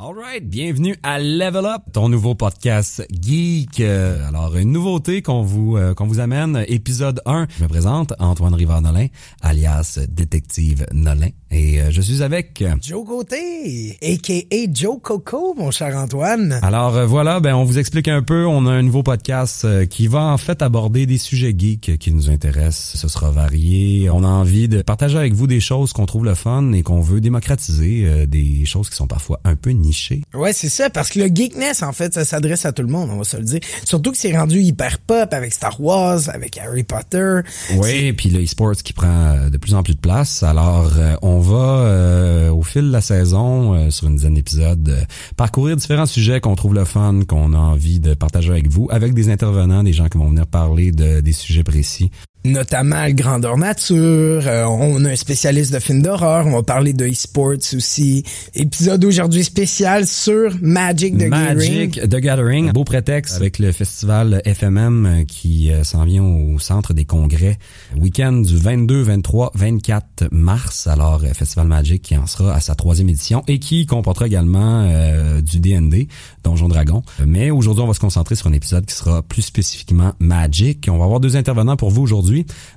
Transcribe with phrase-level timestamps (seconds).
[0.00, 3.80] Alright, bienvenue à Level Up, ton nouveau podcast geek.
[3.80, 7.48] Euh, Alors, une nouveauté qu'on vous euh, qu'on vous amène, épisode 1.
[7.58, 9.08] Je me présente, Antoine Rivard-Nolin,
[9.42, 11.30] alias Détective Nolin.
[11.50, 12.62] Et euh, je suis avec...
[12.82, 14.72] Joe Gauthier, a.k.a.
[14.72, 16.60] Joe Coco, mon cher Antoine.
[16.62, 18.46] Alors euh, voilà, ben on vous explique un peu.
[18.46, 22.12] On a un nouveau podcast euh, qui va en fait aborder des sujets geeks qui
[22.12, 23.00] nous intéressent.
[23.00, 24.10] Ce sera varié.
[24.10, 27.00] On a envie de partager avec vous des choses qu'on trouve le fun et qu'on
[27.00, 30.22] veut démocratiser, euh, des choses qui sont parfois un peu nichées.
[30.34, 33.10] Ouais, c'est ça, parce que le geekness, en fait, ça s'adresse à tout le monde,
[33.10, 33.60] on va se le dire.
[33.84, 37.40] Surtout que c'est rendu hyper pop avec Star Wars, avec Harry Potter.
[37.76, 40.42] Oui, puis le e-sports qui prend euh, de plus en plus de place.
[40.42, 44.88] Alors, euh, on va, euh, au fil de la saison, euh, sur une dizaine d'épisodes,
[44.88, 45.02] euh,
[45.36, 49.14] parcourir différents sujets qu'on trouve le fun, qu'on a envie de partager avec vous, avec
[49.14, 52.10] des intervenants, des gens qui vont venir parler de, des sujets précis.
[52.44, 53.96] Notamment le grandeur nature.
[54.46, 56.46] euh, on a un spécialiste de films d'horreur.
[56.46, 58.24] On va parler de e-sports aussi.
[58.54, 62.08] Épisode aujourd'hui spécial sur Magic the Magic Gathering.
[62.08, 66.94] the Gathering, beau prétexte avec le festival FMM euh, qui euh, s'en vient au centre
[66.94, 67.58] des congrès.
[67.96, 70.86] Week-end du 22, 23, 24 mars.
[70.86, 74.86] Alors, euh, Festival Magic qui en sera à sa troisième édition et qui comportera également
[74.88, 76.08] euh, du D&D,
[76.44, 77.02] Donjon Dragon.
[77.26, 80.86] Mais aujourd'hui, on va se concentrer sur un épisode qui sera plus spécifiquement Magic.
[80.90, 82.27] On va avoir deux intervenants pour vous aujourd'hui.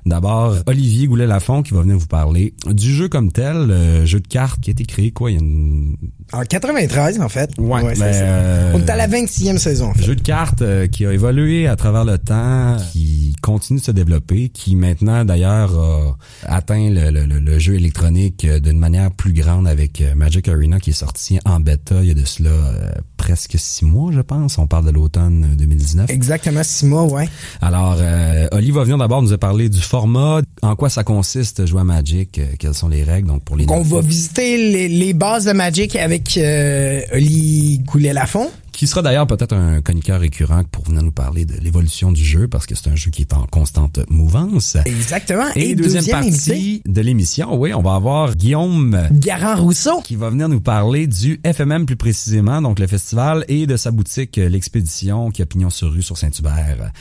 [0.06, 4.60] D'abord, Olivier Goulet-Lafont qui va venir vous parler du jeu comme tel, jeu de cartes
[4.60, 5.96] qui a été créé quoi, il y a une
[6.32, 7.50] En 93, en fait.
[7.58, 8.20] Ouais, c'est ben, ça.
[8.22, 10.02] euh, On est à la 26e saison, en fait.
[10.04, 13.90] jeu de cartes euh, qui a évolué à travers le temps, qui continue de se
[13.90, 16.16] développer, qui maintenant d'ailleurs a
[16.56, 20.80] atteint le, le- le- le jeu électronique euh, d'une manière plus grande avec Magic Arena
[20.80, 24.20] qui est sorti en bêta il y a de cela euh, presque six mois, je
[24.20, 24.58] pense.
[24.58, 26.08] On parle de l'automne euh, 2019.
[26.10, 27.28] Exactement six mois, ouais.
[27.60, 31.80] Alors, euh, Oli va venir d'abord nous parler du format, en quoi ça consiste jouer
[31.80, 35.44] à Magic, quelles sont les règles, donc pour les on va visiter les, les bases
[35.46, 38.50] de Magic avec euh, Oli Goulet-Lafont.
[38.72, 42.48] qui sera d'ailleurs peut-être un chroniqueur récurrent pour venir nous parler de l'évolution du jeu
[42.48, 44.76] parce que c'est un jeu qui est en constante mouvance.
[44.86, 45.46] Exactement.
[45.54, 50.00] Et, deuxième, partie invité, de l'émission, oui, on va avoir Guillaume Garant Rousseau.
[50.02, 53.90] qui va venir nous parler du FMM plus précisément, donc le festival et de sa
[53.90, 56.92] boutique euh, l'expédition qui a pignon sur rue sur Saint-Hubert.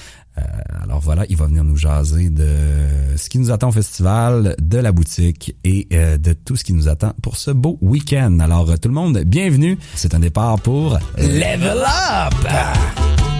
[1.01, 2.47] Euh, voilà, il va venir nous jaser de
[3.17, 6.73] ce qui nous attend au festival, de la boutique et euh, de tout ce qui
[6.73, 8.39] nous attend pour ce beau week-end.
[8.39, 9.77] Alors euh, tout le monde, bienvenue.
[9.95, 13.30] C'est un départ pour Level Up!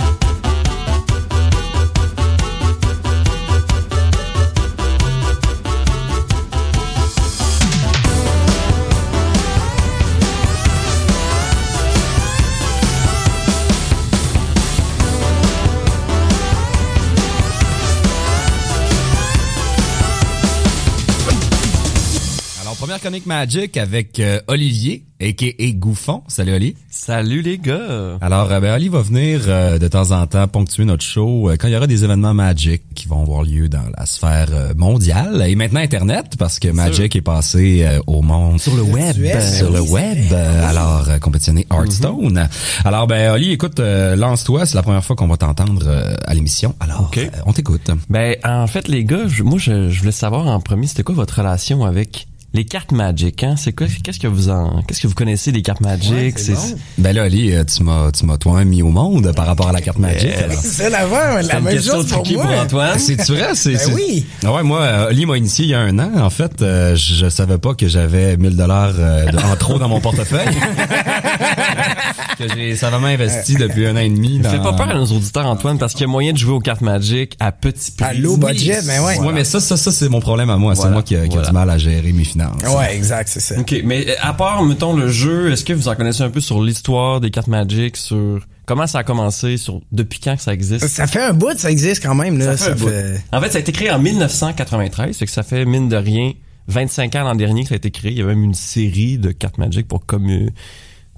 [22.91, 25.71] Première chronique Magic avec euh, Olivier a.k.a.
[25.73, 26.23] Gouffon.
[26.27, 26.75] Salut Oli.
[26.89, 28.17] Salut les gars.
[28.21, 31.55] Alors, euh, ben, Ali va venir euh, de temps en temps ponctuer notre show euh,
[31.57, 34.73] quand il y aura des événements Magic qui vont avoir lieu dans la sphère euh,
[34.75, 39.15] mondiale et maintenant Internet parce que Magic est passé euh, au monde sur le web,
[39.53, 40.17] sur le web.
[40.33, 42.49] euh, alors euh, compétitionner Hearthstone.
[42.83, 44.65] Alors, ben Ali, écoute, euh, lance-toi.
[44.65, 46.75] C'est la première fois qu'on va t'entendre euh, à l'émission.
[46.81, 47.19] Alors, Ok.
[47.19, 47.89] euh, on t'écoute.
[48.09, 51.15] Ben en fait les gars, je- moi je, je voulais savoir en premier c'était quoi
[51.15, 53.55] votre relation avec les cartes Magic hein?
[53.57, 56.11] C'est quoi qu'est-ce que vous en qu'est-ce que vous connaissez des cartes Magic?
[56.11, 56.75] Ouais, c'est bon.
[56.97, 59.71] Ben là, Ali, euh, tu m'as, tu m'as toi-même mis au monde par rapport à
[59.71, 60.29] la carte Magic.
[60.33, 60.59] alors.
[60.61, 62.43] C'est ça l'avant, la même question chose pour moi.
[62.45, 62.99] pour Antoine.
[62.99, 64.25] C'est vrai, c'est Ben c'est- oui.
[64.43, 66.11] Ah ouais, moi, euh, Oli m'a initié il y a un an.
[66.19, 68.95] En fait, euh, je, savais pas que j'avais 1000 dollars
[69.51, 70.45] en trop dans mon portefeuille.
[72.37, 74.39] que j'ai savamment investi depuis un an et demi.
[74.39, 74.49] Dans...
[74.49, 76.59] Fais pas peur à nos auditeurs Antoine parce qu'il y a moyen de jouer aux
[76.59, 78.05] cartes Magic à petit prix.
[78.05, 79.19] À low budget, mais ouais.
[79.19, 80.75] Ouais, mais ça, ça, ça, c'est mon problème à moi.
[80.75, 82.40] C'est moi qui, a- qui a du mal à gérer mes finances.
[82.77, 83.59] Ouais, exact, c'est ça.
[83.59, 86.41] OK, mais euh, à part mettons le jeu, est-ce que vous en connaissez un peu
[86.41, 90.53] sur l'histoire des cartes Magic sur comment ça a commencé sur depuis quand que ça
[90.53, 90.87] existe?
[90.87, 92.57] Ça fait un bout, ça existe quand même, là.
[92.57, 92.91] Ça fait un bout.
[93.31, 96.33] En fait, ça a été créé en 1993, fait que ça fait mine de rien
[96.67, 98.11] 25 ans l'an dernier que ça a été créé.
[98.11, 100.51] Il y a même une série de cartes Magic pour commu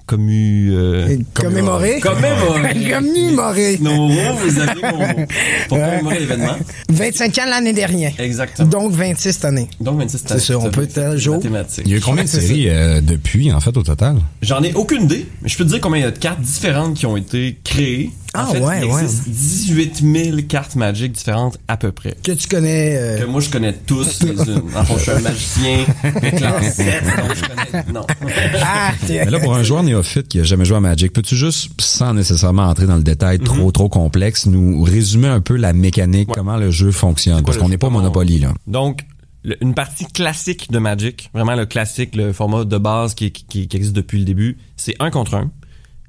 [0.06, 2.00] commu euh, Commémorer.
[2.00, 2.90] commémorer.
[2.90, 3.78] Commémorer.
[3.80, 5.26] Non, vous avez mon.
[5.68, 6.56] Pour commémorer l'événement.
[6.90, 8.12] 25 ans l'année dernière.
[8.18, 8.68] Exactement.
[8.68, 9.68] Donc 26 cette année.
[9.80, 11.40] Donc 26 C'est ça, on peut être jour.
[11.84, 14.16] Il y a eu combien de séries euh, depuis, en fait, au total?
[14.42, 16.40] J'en ai aucune idée, mais je peux te dire combien il y a de cartes
[16.40, 18.10] différentes qui ont été créées.
[18.36, 19.02] Ah, en fait, ouais, il ouais.
[19.02, 22.16] existe 18 000 cartes Magic différentes à peu près.
[22.22, 22.96] Que tu connais.
[22.96, 24.62] euh, Que moi, je connais tous les unes.
[24.74, 27.42] En fait, je suis un magicien de classe 7, donc je
[27.72, 27.84] connais...
[27.92, 28.06] Non.
[28.62, 31.70] Ah, Mais là, pour un joueur néophyte qui a jamais joué à Magic, peux-tu juste,
[31.80, 33.44] sans nécessairement entrer dans le détail Mhm.
[33.44, 37.42] trop, trop complexe, nous résumer un peu la mécanique, comment le jeu fonctionne?
[37.44, 38.52] Parce qu'on n'est pas Monopoly, là.
[38.66, 39.00] Donc,
[39.44, 43.68] le- une partie classique de Magic, vraiment le classique, le format de base qui, qui,
[43.68, 45.50] qui existe depuis le début, c'est un contre un.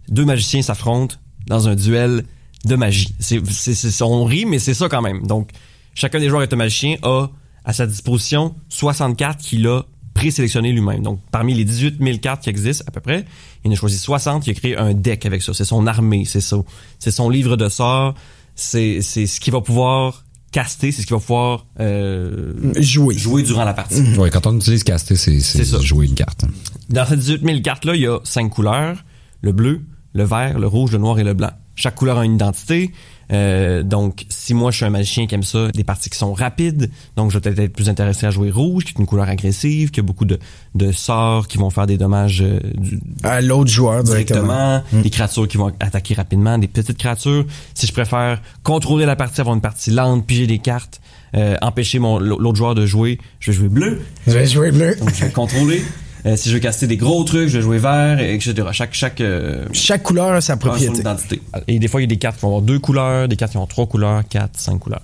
[0.10, 1.16] Deux magiciens s'affrontent
[1.48, 2.24] dans un duel
[2.66, 3.14] de magie.
[3.20, 5.26] C'est, c'est, c'est- on rit, mais c'est ça quand même.
[5.28, 5.50] Donc,
[5.94, 7.28] chacun des joueurs est un magicien a
[7.64, 9.82] à sa disposition 60 cartes qu'il a
[10.14, 11.04] présélectionnées lui-même.
[11.04, 13.26] Donc, parmi les 18 000 cartes qui existent à peu près,
[13.64, 15.54] il en a choisi 60, il a créé un deck avec ça.
[15.54, 16.58] C'est son armée, c'est ça.
[17.00, 18.16] C'est son livre de sorts,
[18.56, 23.18] c'est, c'est ce qu'il va pouvoir caster, c'est ce qu'il va pouvoir euh, Jouer.
[23.18, 24.02] jouer durant la partie.
[24.18, 25.80] Ouais, quand on utilise caster, c'est C'est ça.
[25.80, 26.46] c'est jouer une carte.
[26.90, 29.04] Dans ces 18 000 cartes-là, il y a cinq couleurs.
[29.42, 29.82] Le bleu,
[30.16, 31.52] le vert, le rouge, le noir et le blanc.
[31.76, 32.92] Chaque couleur a une identité.
[33.34, 36.32] Euh, donc, si moi, je suis un magicien qui aime ça, des parties qui sont
[36.32, 39.28] rapides, donc je vais peut-être être plus intéressé à jouer rouge, qui est une couleur
[39.28, 40.40] agressive, qui a beaucoup de,
[40.76, 44.44] de sorts qui vont faire des dommages euh, du- À l'autre joueur directement.
[44.80, 47.46] directement, des créatures qui vont attaquer rapidement, des petites créatures.
[47.74, 51.02] Si je préfère contrôler la partie, avoir une partie lente, piger des cartes,
[51.36, 54.02] euh, empêcher mon l'autre joueur de jouer, je vais jouer bleu.
[54.28, 54.96] Je vais jouer bleu.
[54.96, 55.82] Donc, je vais contrôler.
[56.26, 58.56] Euh, si je veux caster des gros trucs, je vais jouer vert, et etc.
[58.72, 61.00] Chaque, chaque, euh, Chaque couleur a sa a son propriété.
[61.00, 61.42] identité.
[61.68, 63.52] Et des fois, il y a des cartes qui vont avoir deux couleurs, des cartes
[63.52, 65.04] qui ont trois couleurs, quatre, cinq couleurs.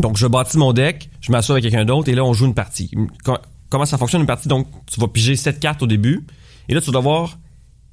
[0.00, 2.54] Donc, je bâtis mon deck, je m'assois avec quelqu'un d'autre, et là, on joue une
[2.54, 2.90] partie.
[3.24, 3.38] Com-
[3.68, 4.48] Comment ça fonctionne une partie?
[4.48, 6.26] Donc, tu vas piger sept cartes au début,
[6.68, 7.38] et là, tu dois devoir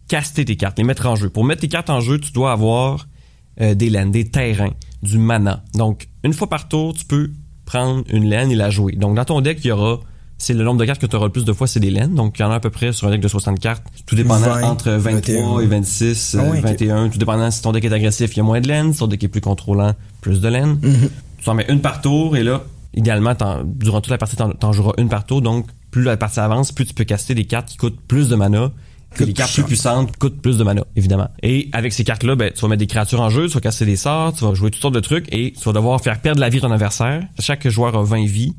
[0.07, 1.29] caster tes cartes, les mettre en jeu.
[1.29, 3.07] Pour mettre tes cartes en jeu, tu dois avoir
[3.61, 4.73] euh, des laines, des terrains,
[5.03, 5.63] du mana.
[5.75, 7.31] Donc, une fois par tour, tu peux
[7.65, 8.93] prendre une laine et la jouer.
[8.93, 9.99] Donc, dans ton deck, il y aura,
[10.39, 12.15] c'est le nombre de cartes que tu auras le plus de fois, c'est des laines.
[12.15, 14.15] Donc, il y en a à peu près sur un deck de 60 cartes, tout
[14.15, 16.65] dépendant 20, entre 23 et 26, Ah euh, ouais, ok.
[16.65, 18.99] 21, tout dépendant si ton deck est agressif, il y a moins de laine, si
[18.99, 20.79] ton deck est plus contrôlant, plus de laine.
[20.81, 21.09] Mhm.
[21.39, 22.63] Tu en mets une par tour et là,
[22.93, 25.41] idéalement, durant toute la partie, t'en, joueras une par tour.
[25.41, 28.35] Donc, plus la partie avance, plus tu peux caster des cartes qui coûtent plus de
[28.35, 28.71] mana.
[29.15, 31.29] Que les cartes plus plus puissantes coûtent plus de mana, évidemment.
[31.41, 33.83] Et avec ces cartes-là, ben, tu vas mettre des créatures en jeu, tu vas casser
[33.83, 36.39] des sorts, tu vas jouer toutes sortes de trucs et tu vas devoir faire perdre
[36.39, 37.23] la vie de ton adversaire.
[37.39, 38.53] Chaque joueur a 20 vies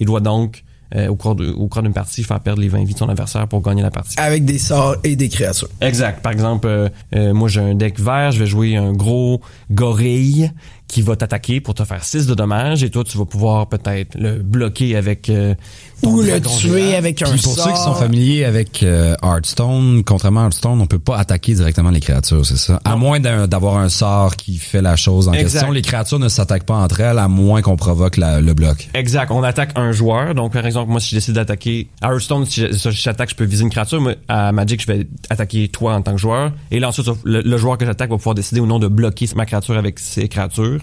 [0.00, 0.64] et doit donc,
[0.94, 3.08] euh, au cours, de- au cours d'une partie, faire perdre les 20 vies de son
[3.08, 4.18] adversaire pour gagner la partie.
[4.18, 5.68] Avec des sorts et des créatures.
[5.80, 6.22] Exact.
[6.22, 9.40] Par exemple, euh, euh, moi j'ai un deck vert, je vais jouer un gros
[9.70, 10.50] gorille
[10.88, 14.16] qui va t'attaquer pour te faire 6 de dommages et toi tu vas pouvoir peut-être
[14.18, 15.54] le bloquer avec euh,
[16.02, 16.98] ton Ou le tuer géant.
[16.98, 17.64] avec un Puis pour sort.
[17.66, 21.90] ceux qui sont familiers avec euh, Hearthstone, contrairement à Hearthstone, on peut pas attaquer directement
[21.90, 22.80] les créatures, c'est ça.
[22.84, 25.52] À moins d'avoir un sort qui fait la chose en Exact.
[25.52, 28.88] question, les créatures ne s'attaquent pas entre elles à moins qu'on provoque la- le bloc.
[28.94, 29.30] Exact.
[29.30, 30.34] On attaque un joueur.
[30.34, 33.70] Donc, par exemple, moi, si je décide d'attaquer Hearthstone, si j'attaque, je peux viser une
[33.70, 34.00] créature.
[34.00, 36.52] Mais à Magic, je vais attaquer toi en tant que joueur.
[36.70, 39.26] Et là, ensuite, le, le joueur que j'attaque va pouvoir décider ou non de bloquer
[39.36, 40.82] ma créature avec ses créatures.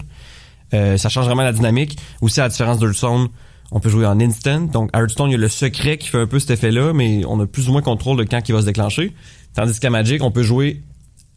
[0.74, 1.98] Euh, ça change vraiment la dynamique.
[2.20, 3.28] Aussi, à la différence d'Hearthstone,
[3.70, 4.60] on peut jouer en instant.
[4.60, 7.24] Donc, à Hearthstone, il y a le secret qui fait un peu cet effet-là, mais
[7.26, 9.14] on a plus ou moins contrôle de quand il va se déclencher.
[9.54, 10.82] Tandis qu'à Magic, on peut jouer...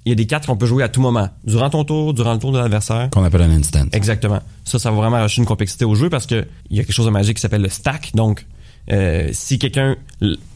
[0.05, 1.29] Il y a des cartes qu'on peut jouer à tout moment.
[1.43, 3.09] Durant ton tour, durant le tour de l'adversaire.
[3.11, 3.85] Qu'on appelle un instant.
[3.91, 4.39] Exactement.
[4.65, 6.93] Ça, ça va vraiment rajouter une complexité au jeu parce que il y a quelque
[6.95, 8.11] chose de magique qui s'appelle le stack.
[8.15, 8.47] Donc,
[8.91, 9.95] euh, si quelqu'un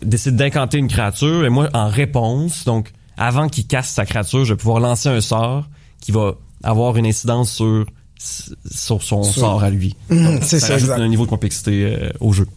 [0.01, 4.53] décide d'incanter une créature, et moi, en réponse, donc, avant qu'il casse sa créature, je
[4.53, 5.65] vais pouvoir lancer un sort
[6.01, 6.33] qui va
[6.63, 7.85] avoir une incidence sur,
[8.17, 9.95] sur son Sur- sort à lui.
[10.41, 11.01] C'est ça, rajoute exact.
[11.01, 12.47] un niveau de complexité euh, au jeu.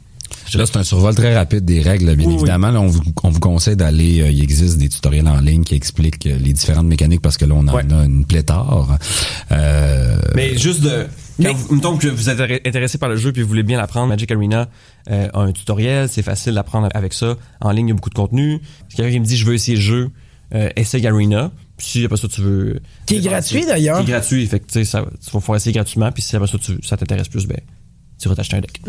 [0.54, 2.40] Là, c'est un survol très rapide des règles, bien Oui, oui.
[2.40, 2.70] évidemment.
[2.70, 4.20] Là, on vous, on vous conseille d'aller.
[4.20, 7.44] euh, il existe des tutoriels en ligne qui expliquent euh, les différentes mécaniques parce que
[7.44, 7.82] là, on en Ouais.
[7.92, 8.96] a une pléthore.
[9.52, 11.06] Euh, Mais juste de.
[11.42, 13.78] Quand vous, mettons que vous êtes intér- intéressé par le jeu puis vous voulez bien
[13.78, 14.68] l'apprendre, Magic Arena
[15.10, 17.36] euh, a un tutoriel, c'est facile d'apprendre avec ça.
[17.60, 18.60] En ligne, il y a beaucoup de contenu.
[18.88, 20.10] Si quelqu'un qui me dit je veux essayer le jeu,
[20.54, 21.52] euh, essaye Arena.
[21.76, 22.80] Puis si après ça tu veux.
[23.06, 23.98] Qui est gratuit, d'ailleurs.
[23.98, 26.10] Qui est gratuit, fait que tu sais, ça, tu vas pouvoir essayer gratuitement.
[26.10, 27.58] Puis si après ça tu, ça t'intéresse plus, ben
[28.18, 28.80] tu t'acheter un deck.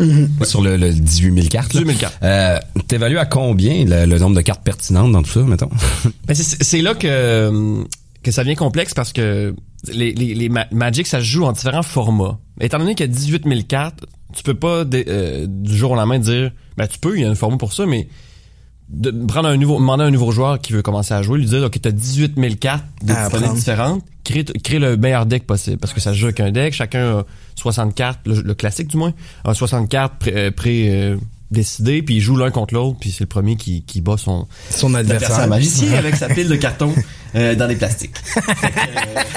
[0.44, 1.74] sur le, le 18 000 cartes.
[1.74, 1.82] là.
[1.82, 2.18] 18 000 cartes.
[2.24, 5.70] Euh, T'évalues à combien le, le nombre de cartes pertinentes dans tout ça, mettons?
[6.26, 7.84] Ben, c'est c'est là que,
[8.24, 9.56] que ça devient complexe parce que
[9.94, 12.40] les, les, les Ma- Magic, ça se joue en différents formats.
[12.60, 14.04] Étant donné qu'il y a 18 000 cartes,
[14.36, 17.30] tu peux pas euh, du jour au lendemain dire, ben tu peux, il y a
[17.30, 18.08] un format pour ça, mais
[18.90, 21.46] de prendre un nouveau, demander à un nouveau joueur qui veut commencer à jouer, lui
[21.46, 23.54] dire, ok, t'as 18 000 cartes de À disponibles apprendre.
[23.60, 26.74] différentes, crée, crée le meilleur deck possible parce que ça se joue avec un deck,
[26.74, 29.14] chacun a 60 cartes, le, le classique du moins,
[29.46, 31.18] a 60 cartes pré, euh, pré- euh,
[31.52, 34.48] décidées, puis ils jouent l'un contre l'autre, puis c'est le premier qui, qui bat son,
[34.70, 35.48] Son adversaire.
[35.48, 36.94] magicien avec sa pile de carton
[37.36, 38.16] euh, dans des plastiques.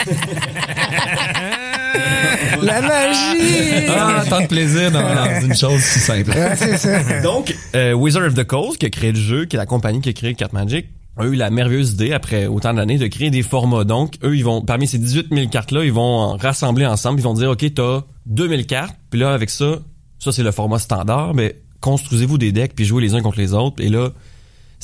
[2.62, 3.86] La magie!
[3.88, 6.30] Ah, tant de plaisir dans, dans une chose si simple.
[6.30, 7.20] Ouais, c'est ça.
[7.22, 10.00] Donc, euh, Wizard of the Coast, qui a créé le jeu, qui est la compagnie
[10.00, 13.30] qui a créé Carte Magic, a eu la merveilleuse idée, après autant d'années, de créer
[13.30, 13.84] des formats.
[13.84, 17.20] Donc, eux, ils vont, parmi ces 18 000 cartes-là, ils vont en rassembler ensemble.
[17.20, 19.80] Ils vont dire, OK, t'as 2000 cartes, puis là, avec ça,
[20.18, 23.52] ça, c'est le format standard, mais construisez-vous des decks, puis jouez les uns contre les
[23.54, 23.82] autres.
[23.82, 24.10] Et là,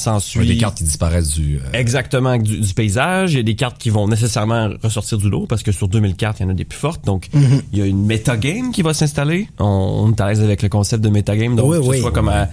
[0.01, 0.41] s'ensuit.
[0.41, 1.57] Ouais, des cartes qui disparaissent du.
[1.57, 3.33] euh, Exactement, du, du paysage.
[3.33, 6.15] Il y a des cartes qui vont nécessairement ressortir du lot parce que sur 2000
[6.17, 7.05] cartes, il y en a des plus fortes.
[7.05, 7.63] Donc, Mhm.
[7.73, 9.49] il y a une metagame qui va s'installer.
[9.59, 11.57] On, on est à l'aise avec le concept de metagame.
[11.57, 12.01] Donc, Oui, que ce oui.
[12.01, 12.49] soit comme à,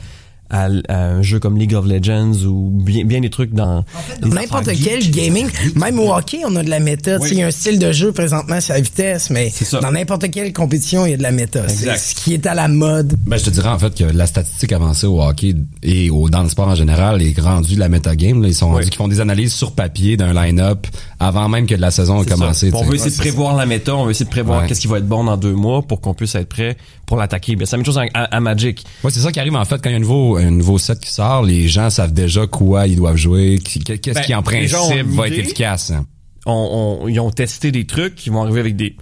[0.50, 3.84] à- à un jeu comme League of Legends ou bien, bien des trucs dans...
[4.24, 5.12] N'importe affaires quel geeks.
[5.16, 7.18] gaming, même au hockey, on a de la méta.
[7.20, 7.30] Oui.
[7.32, 9.80] Il y a un style de jeu présentement, c'est la vitesse, mais C'est ça.
[9.80, 11.68] dans n'importe quelle compétition, il y a de la méta.
[11.68, 13.16] C'est ce qui est à la mode.
[13.26, 16.44] Ben, je te dirais en fait que la statistique avancée au hockey et au, dans
[16.44, 18.42] le sport en général est rendue de la metagame.
[18.42, 18.48] Là.
[18.48, 18.90] Ils sont rendus Oui.
[18.90, 20.88] qui font des analyses sur papier d'un line-up
[21.20, 22.72] avant même que la saison ait commencé.
[22.74, 24.68] On veut essayer de prévoir la méta, on veut essayer de prévoir Ouais.
[24.68, 27.56] qu'est-ce qui va être bon dans deux mois pour qu'on puisse être prêt pour l'attaquer.
[27.56, 28.84] Ben, c'est la même chose à, à- à Magic.
[29.04, 30.78] Ouais, c'est ça qui arrive en fait quand il y a un nouveau, un nouveau
[30.78, 34.44] set qui sort, les gens savent déjà quoi ils doivent jouer, qu'est-ce Ben, qui en
[34.44, 35.92] principe va être efficace.
[35.92, 36.06] hein.
[36.46, 38.96] on, on- ils ont testé des trucs, ils vont arriver avec des,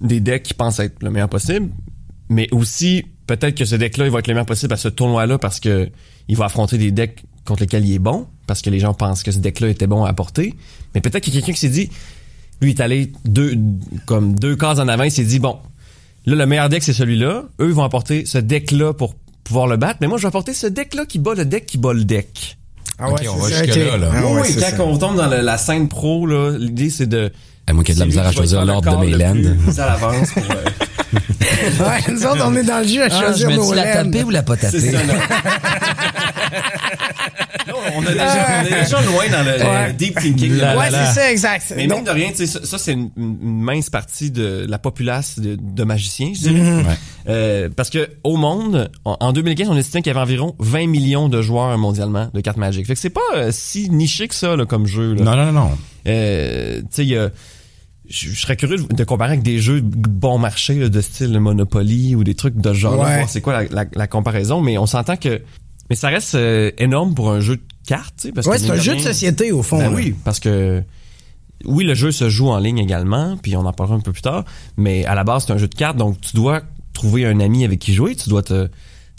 [0.00, 1.70] des decks qui pensent être le meilleur possible,
[2.28, 5.38] mais aussi peut-être que ce deck-là il va être le meilleur possible à ce tournoi-là
[5.38, 5.88] parce que
[6.28, 9.22] il va affronter des decks contre lesquels il est bon, parce que les gens pensent
[9.22, 10.54] que ce deck-là était bon à apporter.
[10.94, 11.88] Mais peut-être qu'il y a quelqu'un qui s'est dit,
[12.60, 13.56] lui il est allé deux
[14.06, 15.56] comme deux cases en avant, il s'est dit bon,
[16.26, 19.14] là le meilleur deck c'est celui-là, eux ils vont apporter ce deck-là pour
[19.50, 21.76] pouvoir le battre, mais moi je vais apporter ce deck-là qui bat le deck qui
[21.76, 22.56] bat le deck.
[23.00, 24.10] Ah Ok, on va jusque-là, là.
[24.14, 24.84] Ah ouais, oui, quand ça.
[24.84, 27.32] on tombe dans la, la scène pro, là, l'idée c'est de
[27.66, 29.34] À moi qui ai de la misère à choisir l'ordre de mes lands.
[29.76, 30.54] à l'avance pour, euh,
[31.80, 34.30] Ouais, nous autres, on est dans le jeu à Ah, choisir nos lands.
[34.30, 35.14] la pas c'est ça, là.
[37.68, 39.92] Non, on, a déjà, on est déjà loin dans le, Ouais.
[39.92, 40.56] deep thinking.
[40.56, 40.78] La- là.
[40.80, 41.72] Ouais, c'est ça, exact.
[41.76, 44.66] Mais Donc, mine de rien, tu sais, ça, ça, c'est une, une mince partie de
[44.68, 46.60] la populace de, de magiciens, je dirais.
[46.60, 46.84] Ouais.
[47.28, 50.86] Euh, parce que au monde, en, en 2015, on estimait qu'il y avait environ 20
[50.88, 52.86] millions de joueurs mondialement de cartes Magic.
[52.86, 55.14] Fait que c'est pas euh, si niché que ça là, comme jeu.
[55.14, 55.22] Là.
[55.24, 55.70] Non, non, non, non.
[56.08, 57.30] Euh, tu sais, il y a-
[58.10, 62.14] je je serais curieux de- comparer avec des jeux bon marché là, de style Monopoly
[62.16, 62.98] ou des trucs de ce genre.
[62.98, 63.16] Ouais.
[63.16, 65.40] voir c'est quoi la, la- la comparaison, mais on s'entend que
[65.88, 68.70] mais ça reste euh, énorme pour un jeu de cartes, tu sais, parce ouais, c'est
[68.70, 69.78] un jeu de société, au fond.
[69.78, 70.82] Ben oui, parce que
[71.64, 74.22] oui, le jeu se joue en ligne également, puis on en parlera un peu plus
[74.22, 74.44] tard,
[74.76, 76.62] mais à la base c'est un jeu de cartes, donc tu dois
[76.92, 78.68] trouver un ami avec qui jouer, tu dois te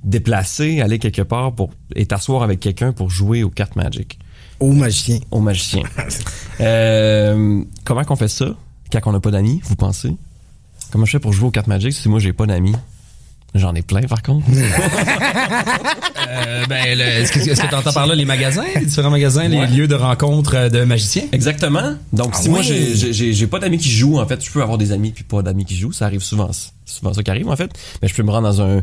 [0.03, 4.17] déplacer, aller quelque part pour et t'asseoir avec quelqu'un pour jouer aux cartes Magic,
[4.59, 5.19] Au magicien.
[5.31, 5.83] au magicien.
[6.59, 8.55] Euh, comment qu'on fait ça?
[8.99, 10.15] Quand on n'a pas d'amis, vous pensez?
[10.91, 12.75] Comment je fais pour jouer aux cartes Magic si moi j'ai pas d'amis?
[13.55, 14.45] J'en ai plein par contre.
[16.33, 19.67] Euh, ben, est-ce que tu entends par là les magasins, les différents magasins, Ouais.
[19.67, 21.23] les lieux de rencontre euh, de magiciens?
[21.33, 21.95] Exactement.
[22.13, 22.63] Donc si Ah moi ouais.
[22.63, 25.41] j'ai- j'ai pas d'amis qui jouent, en fait, je peux avoir des amis puis pas
[25.41, 27.71] d'amis qui jouent, ça arrive souvent, c'est souvent ça qui arrive en fait.
[28.01, 28.81] Mais je peux me rendre dans un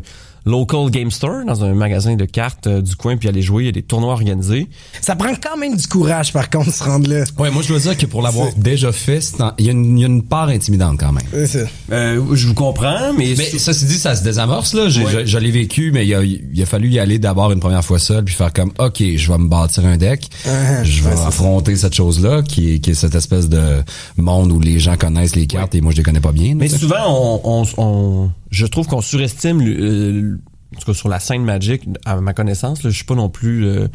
[0.49, 3.65] local game store, dans un magasin de cartes euh, du coin puis aller jouer, il
[3.67, 4.67] y a des tournois organisés.
[5.01, 7.23] Ça prend quand même du courage, par contre, de se rendre là.
[7.37, 9.71] Ouais, moi je dois dire que pour l'avoir déjà fait, c'est en- il y, a
[9.71, 11.23] une- il y a une part intimidante quand même.
[11.31, 11.59] C'est ça.
[11.91, 14.89] Euh, je vous comprends, mais, Mais ceci dit, ça se désamorce là.
[14.89, 15.11] J'ai- Ouais.
[15.21, 17.83] Je, je l'ai vécu, mais il a, il a fallu y aller d'abord une première
[17.85, 21.09] fois seul, puis faire comme, ok, je vais me bâtir un deck, Ah, je vais
[21.11, 23.81] ouais, c'est affronter cette chose-là, qui est, qui est cette espèce de
[24.17, 26.55] monde où les gens connaissent les cartes et moi je les connais pas bien.
[26.55, 26.79] mais tu sais.
[26.79, 30.39] souvent on, on, on- je trouve qu'on surestime le-
[30.75, 33.29] en tout cas sur la scène Magic à ma connaissance, là, je suis pas non
[33.29, 33.87] plus euh,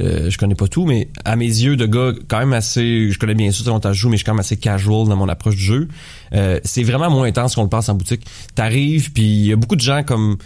[0.00, 3.18] euh, je connais pas tout, mais à mes yeux de gars quand même assez, je
[3.18, 5.28] connais bien sûr que je joue, mais je suis quand même assez casual dans mon
[5.28, 5.88] approche du jeu.
[6.32, 8.24] Euh, c'est vraiment moins intense qu'on le pense en boutique.
[8.54, 10.38] T'arrives, puis il y a beaucoup de gens comme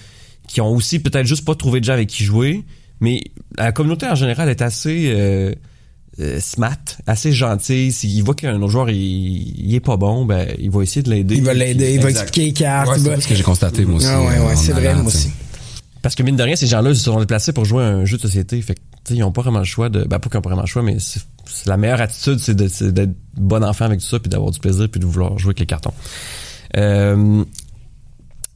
[0.49, 2.65] qui ont aussi peut-être juste pas trouvé de gens avec qui jouer,
[3.01, 3.23] mais
[3.57, 5.53] la communauté en général est assez euh,
[6.21, 7.93] euh, smart, assez gentille.
[7.93, 8.97] S'il voit qu'un autre joueur il,
[9.67, 11.37] il est pas bon, ben il va essayer de l'aider.
[11.37, 12.89] Il va l'aider, il va expliquer les cartes.
[12.89, 14.07] Ouais, c'est ce que j'ai constaté moi aussi.
[14.09, 15.31] Ah ouais, ouais, c'est vrai, moi aussi.
[16.03, 18.05] Parce que mine de rien, ces gens-là, ils se sont déplacés pour jouer à un
[18.05, 18.63] jeu de société.
[18.63, 20.43] Fait que, tu sais, ils ont pas vraiment le choix de, ben, pas qu'ils ont
[20.43, 21.21] pas vraiment le choix, mais c'est,
[21.67, 24.61] la meilleure attitude, c'est, de- c'est d'être bon enfant avec tout ça, puis d'avoir du
[24.61, 25.93] plaisir, puis de vouloir jouer avec les cartons.
[26.77, 27.45] Euh,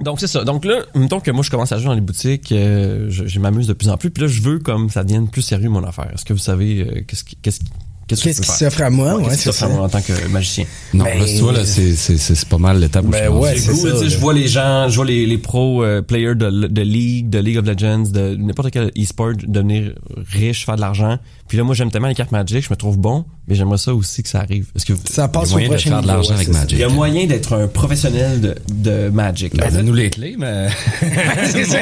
[0.03, 0.45] donc c'est ça.
[0.45, 3.41] Donc là, mettons que moi je commence à jouer dans les boutiques, euh, je, je
[3.41, 5.85] m'amuse de plus en plus, puis là je veux comme ça devienne plus sérieux mon
[5.85, 6.11] affaire.
[6.15, 7.67] Est-ce que vous savez euh, qu'est-ce qui, qu'est-ce, qui-
[8.09, 9.15] qu'est-ce, qui s'offre à moi?
[9.15, 10.65] Ouais, Ouais, qu'est-ce qui c'est s'offre à moi en tant que magicien?
[10.95, 13.29] Non, Ben, là, tu vois, là, c'est, c'est, c'est pas mal l'étape où Ben je
[13.31, 13.43] pense.
[13.43, 14.09] ouais, C'est c'est cool, ça, tu sais, là.
[14.11, 17.39] je vois les gens, je vois les, les pros euh, players de, de League, de
[17.39, 19.93] League of Legends, de n'importe quel e-sport devenir
[20.33, 21.19] riche, faire de l'argent.
[21.51, 23.93] Puis là, moi, j'aime tellement les cartes Magic, je me trouve bon, mais j'aimerais ça
[23.93, 24.69] aussi que ça arrive.
[24.77, 26.29] Est-ce que Ça passe Il y a au moyen de prochain faire de niveau, l'argent
[26.29, 26.59] ouais, avec c'est ça.
[26.61, 26.79] Magic?
[26.79, 29.57] il y a moyen d'être un professionnel de, de Magic.
[29.57, 30.69] Ben, En fait, donne-nous les clés, mais.
[31.51, 31.79] C'est ça.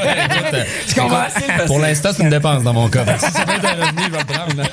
[0.88, 1.26] Tu comprends?
[1.66, 3.04] Pour l'instant, c'est une dépense dans mon cas.
[3.04, 4.62] Fait si ça être un revenu, il va le prendre.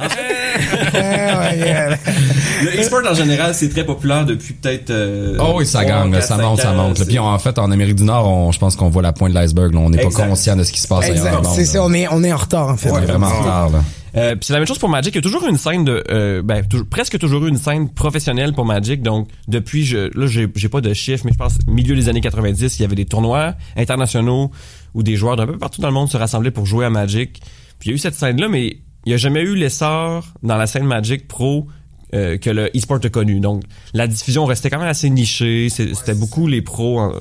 [0.00, 0.59] Ouais, yeah.
[0.92, 4.90] Le e-sport en général, c'est très populaire depuis peut-être.
[4.90, 6.98] euh, Oh oui, ça gagne, là, ça monte, ça monte.
[6.98, 7.04] là.
[7.06, 9.38] Puis en fait, en Amérique du Nord, on, je pense qu'on voit la pointe de
[9.38, 9.72] l'iceberg.
[9.74, 9.80] là.
[9.80, 11.44] On n'est pas conscient de ce qui se passe ailleurs Exact.
[11.54, 11.66] C'est là.
[11.66, 12.90] ça, on est, on est en retard, en fait.
[12.90, 13.70] On est vraiment en retard.
[13.70, 13.78] Là.
[14.16, 15.14] Euh, puis c'est la même chose pour Magic.
[15.14, 17.58] Il y a toujours eu une scène de, euh, ben, toujours- presque toujours eu une
[17.58, 19.02] scène professionnelle pour Magic.
[19.02, 22.20] Donc depuis, je, là, j'ai, j'ai pas de chiffres, mais je pense milieu des années
[22.20, 24.50] 90, il y avait des tournois internationaux
[24.94, 27.40] où des joueurs d'un peu partout dans le monde se rassemblaient pour jouer à Magic.
[27.78, 30.56] Puis il y a eu cette scène-là, mais il n'y a jamais eu l'essor dans
[30.56, 31.66] la scène Magic Pro
[32.14, 33.40] euh, que le e-sport a connu.
[33.40, 33.62] Donc,
[33.94, 35.68] la diffusion restait quand même assez nichée.
[35.70, 37.00] C'était beaucoup les pros.
[37.00, 37.12] en-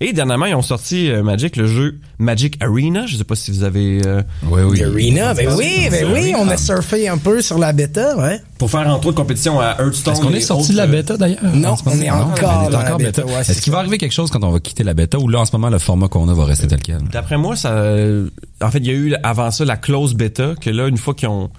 [0.00, 3.06] Et dernièrement, ils ont sorti euh, Magic, le jeu Magic Arena.
[3.06, 4.00] Je sais pas si vous avez...
[4.06, 4.82] euh, Oui, oui.
[4.84, 8.40] Arena, ben oui, ben oui, on a surfé un peu sur la bêta, ouais.
[8.58, 10.14] pour faire entre autres compétition à Hearthstone.
[10.14, 11.38] Est-ce qu'on est sorti de la euh, bêta d'ailleurs?
[11.54, 13.26] Non, on est encore on est dans la bêta, bêta.
[13.26, 15.28] ouais, c'est Est-ce qu'il va arriver quelque chose quand on va quitter la bêta ou
[15.28, 16.98] là en ce moment le format qu'on a va rester tel quel?
[17.12, 18.28] D'après moi, ça, euh,
[18.62, 21.14] en fait, il y a eu avant ça la close bêta, que là, une fois
[21.14, 21.50] qu'ils ont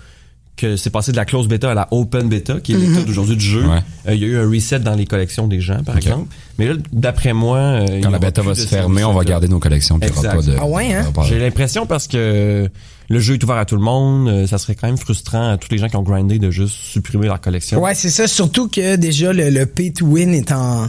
[0.59, 3.35] que c'est passé de la close bêta à la open bêta, qui est l'état d'aujourd'hui
[3.37, 3.79] du jeu, Ouais.
[4.07, 6.27] euh, il y a eu un reset dans les collections des gens, par exemple.
[6.57, 9.23] Mais là, d'après moi, euh, il y Quand la bêta va se fermer, on va
[9.23, 10.45] garder nos collections puis il n'y aura Exact.
[10.47, 10.57] pas de.
[10.61, 11.05] Ah ouais, hein?
[11.27, 12.69] J'ai l'impression parce que
[13.11, 15.57] le jeu est ouvert à tout le monde, euh, ça serait quand même frustrant à
[15.57, 17.81] tous les gens qui ont grindé de juste supprimer leur collection.
[17.81, 20.87] Ouais, c'est ça, surtout que déjà le, le pay to win est en,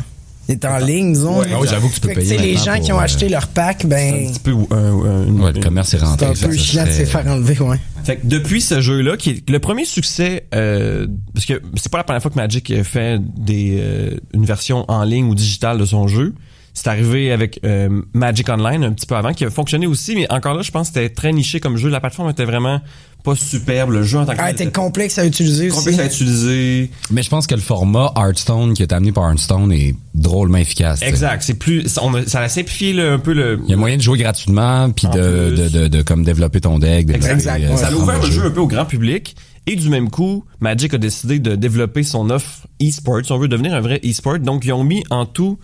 [0.50, 1.40] est en ligne, disons.
[1.40, 2.38] Ouais, Ah oui, j'avoue que tu peux payer.
[2.38, 5.26] les gens pour, qui ont euh, acheté leur pack, Un ben, petit peu un, un-
[5.26, 6.26] une- Ouais, le commerce est c'est rentré.
[6.26, 7.78] un ça, peu ça chiant de se faire enlever, ouais.
[8.04, 11.98] Fait que depuis ce jeu-là, qui est le premier succès, euh, parce que c'est pas
[11.98, 15.78] la première fois que Magic a fait des, euh, une version en ligne ou digitale
[15.78, 16.34] de son jeu.
[16.72, 20.30] C'est arrivé avec euh, Magic Online un petit peu avant, qui a fonctionné aussi, mais
[20.32, 21.88] encore là, je pense que c'était très niché comme jeu.
[21.90, 22.80] La plateforme était vraiment
[23.22, 23.90] pas superbe.
[23.90, 25.76] Le jeu en tant que Ah, était complexe à utiliser aussi.
[25.76, 26.90] complexe à utiliser.
[27.10, 31.02] Mais je pense que le format Hearthstone qui est amené par Hearthstone est drôlement efficace.
[31.02, 31.42] Exact.
[31.42, 33.60] C'est plus, ça, on a, ça a simplifié le- un peu le.
[33.64, 36.78] Il y a moyen de jouer gratuitement puis de, de, de, de comme développer ton
[36.78, 37.06] deck.
[37.06, 37.76] développer, Exact, euh, ouais.
[37.76, 39.36] Ça a ouvert le jeu un peu au grand public.
[39.66, 43.20] Et du même coup, Magic a décidé de développer son offre e-sport.
[43.24, 44.38] Si on veut devenir un vrai e-sport.
[44.38, 45.58] Donc, ils ont mis en tout,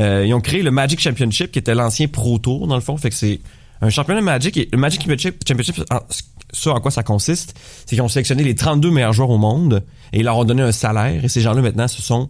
[0.00, 2.96] euh, ils ont créé le Magic Championship, qui était l'ancien Pro Tour, dans le fond.
[2.96, 3.40] Fait que c'est
[3.82, 4.56] un championnat Magic.
[4.56, 5.84] Et le Magic Championship, Championship
[6.56, 9.38] en- ce à quoi ça consiste, c'est qu'ils ont sélectionné les 32 meilleurs joueurs au
[9.38, 9.82] monde
[10.12, 11.24] et ils leur ont donné un salaire.
[11.24, 12.28] Et ces gens-là, maintenant, ce sont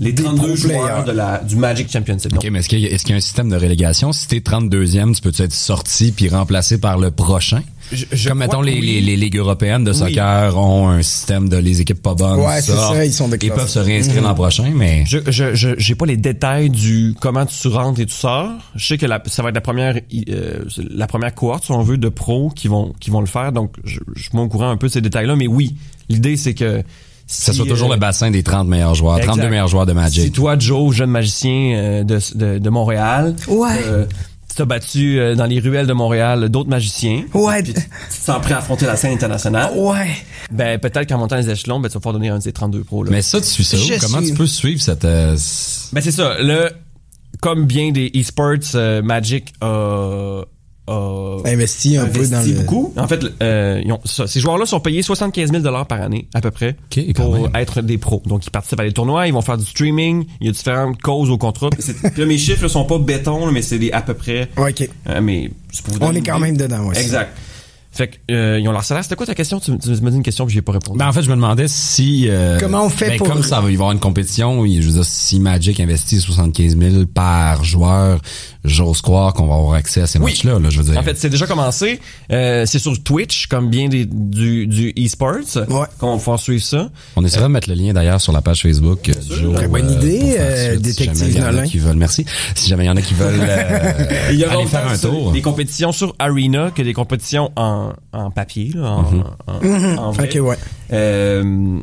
[0.00, 2.30] les Des 32 pro joueurs de la, du Magic Championship.
[2.32, 4.12] Donc, OK, mais est-ce qu'il y, a- est-ce qu'il y a un système de relégation?
[4.12, 7.62] Si t'es 32e, tu peux-tu être sorti puis remplacé par le prochain?
[7.92, 8.80] Je- je Comme mettons les, oui.
[8.80, 12.40] les, les ligues européennes de soccer ont un système de les équipes pas bonnes.
[12.40, 15.70] Ouais, c'est ça, ils sont Ils peuvent se réinscrire l'an prochain, mais Je, je, je,
[15.78, 18.50] j'ai pas les détails du comment tu rentres et tu sors.
[18.74, 19.96] Je sais que la, ça va être la première,
[20.28, 23.52] euh, la première cohorte, si on veut, de pros qui vont, qui vont le faire.
[23.52, 25.36] Donc, je, je suis moins au courant un peu de ces détails-là.
[25.36, 25.74] Mais oui,
[26.08, 26.82] l'idée, c'est que,
[27.26, 29.32] ça si, soit toujours euh, le bassin des 30 meilleurs joueurs, exact.
[29.32, 30.32] 32 meilleurs joueurs de Si Magic.
[30.34, 33.68] toi, Joe, jeune magicien euh, de, de, de Montréal, Ouais.
[33.86, 34.04] euh,
[34.54, 37.62] tu t'as battu euh, dans les ruelles de Montréal d'autres magiciens, Ouais.
[37.62, 40.06] puis tu te sens prêt à affronter la scène internationale, Ouais.
[40.52, 42.84] ben peut-être qu'en montant les échelons, ben tu vas pouvoir donner un de ces 32
[42.84, 43.02] pros.
[43.02, 43.10] Là.
[43.10, 43.80] Mais ça, tu suis ça où?
[43.80, 45.04] Je Comment suis- tu peux suivre cette...
[45.04, 46.36] euh, s- Ben c'est ça.
[46.38, 46.70] Le
[47.40, 50.42] comme bien des esports, euh, Magic a,
[50.86, 52.52] a Investi un peu dans le...
[52.52, 52.92] beaucoup.
[52.96, 56.28] En fait, euh, ils ont- ça, ces joueurs-là sont payés 75 000 dollars par année
[56.34, 56.76] à peu près
[57.14, 57.50] pour même.
[57.56, 58.22] être des pros.
[58.26, 60.26] Donc ils participent à des tournois, ils vont faire du streaming.
[60.40, 61.70] Il y a différentes causes au contrat.
[61.70, 61.84] Puis
[62.16, 64.48] là, mes chiffres là, sont pas béton, là, mais c'est des à peu près.
[64.56, 64.88] Ouais, OK.
[65.08, 67.00] euh, mais c'est pour vous On est quand même dedans, ouais.
[67.00, 67.30] Exact.
[67.94, 69.04] Fait que euh, ils ont leur salaire.
[69.04, 69.60] C'était quoi ta question?
[69.60, 70.98] Tu, tu m'as dit une question que j'ai pas répondu.
[70.98, 72.26] Ben, en fait, je me demandais si...
[72.28, 74.92] euh, Comment on fait ben, pour- Comme ça va y avoir une compétition, je veux
[74.92, 78.18] dire, si Magic investit 75 000 par joueur,
[78.64, 80.32] j'ose croire qu'on va avoir accès à ces Oui.
[80.32, 80.98] matchs-là, là, je veux dire.
[80.98, 82.00] En fait, c'est déjà commencé.
[82.32, 85.34] Euh, c'est sur Twitch, comme bien des, du, du e-sports,
[85.68, 85.86] Ouais.
[86.00, 86.90] qu'on va pouvoir suivre ça.
[87.16, 89.08] On essaiera de mettre le lien d'ailleurs sur la page Facebook.
[89.08, 91.46] euh, du jour, Très bonne euh, idée, euh, suite, détective si jamais il y en
[91.46, 91.66] a Nolin.
[91.68, 92.24] qui veulent, merci.
[92.56, 95.30] Si jamais il y en a qui veulent euh, Il y aller faire un tour.
[95.32, 99.04] des compétitions sur Arena que des compétitions en, en papier, là, en,
[99.52, 100.28] en- en vrai.
[100.38, 100.56] OK, ouais.
[100.92, 101.78] Euh,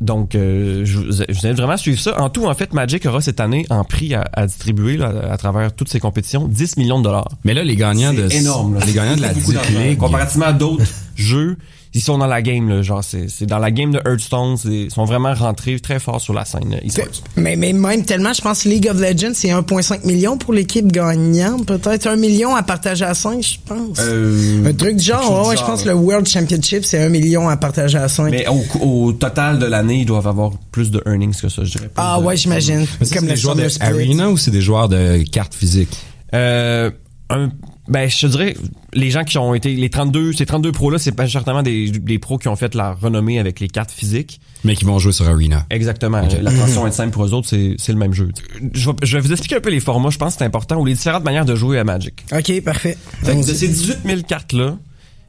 [0.00, 2.20] donc, euh, je, vous- je vous invite vraiment à suivre ça.
[2.20, 5.36] En tout, en fait, Magic aura cette année en prix à, à distribuer là, à
[5.36, 7.28] travers toutes ces compétitions 10 millions de dollars.
[7.44, 8.74] Mais là, les gagnants de énorme.
[8.74, 8.80] Là.
[8.86, 9.32] les gagnants de la.
[9.32, 10.84] League, Comparativement à d'autres
[11.16, 11.56] jeux,
[11.94, 12.68] ils sont dans la game.
[12.68, 14.56] Là, genre, c'est, c'est dans la game de Hearthstone.
[14.56, 16.78] c'est- Ils sont vraiment rentrés très fort sur la scène.
[16.86, 17.22] e-sports.
[17.36, 20.90] Mais, mais même tellement, je pense que League of Legends, c'est 1,5 million pour l'équipe
[20.92, 21.66] gagnante.
[21.66, 23.98] Peut-être un million à partager à 5, je pense.
[24.00, 25.94] Euh, un truc du genre, ouais, je pense que là.
[25.94, 28.30] le World Championship, c'est un million à partager à 5.
[28.30, 31.70] Mais au, au total de l'année, ils doivent avoir plus de earnings que ça, je
[31.72, 31.90] dirais.
[31.96, 32.86] Ah de- ouais, j'imagine.
[32.98, 33.68] Comme c'est le des joueurs de.
[33.80, 35.96] Arena ou c'est des joueurs de cartes physiques?
[36.34, 36.90] Euh,
[37.30, 37.50] un,
[37.88, 38.56] ben, je te dirais,
[38.94, 42.18] les gens qui ont été, les 32, ces 32 pros-là, c'est pas certainement des, des
[42.18, 44.40] pros qui ont fait la renommée avec les cartes physiques.
[44.64, 45.66] Mais qui vont jouer sur Arena.
[45.70, 46.22] Exactement.
[46.40, 48.30] La transition est simple pour eux autres, c'est, c'est le même jeu.
[48.72, 50.76] Je vais, je vais vous expliquer un peu les formats, je pense que c'est important,
[50.80, 52.24] ou les différentes manières de jouer à Magic.
[52.32, 52.96] OK, parfait.
[53.22, 54.78] Fait que de ces 18 000 cartes-là,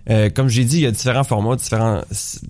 [0.09, 2.05] euh, comme j'ai dit, il y a différents formats, différentes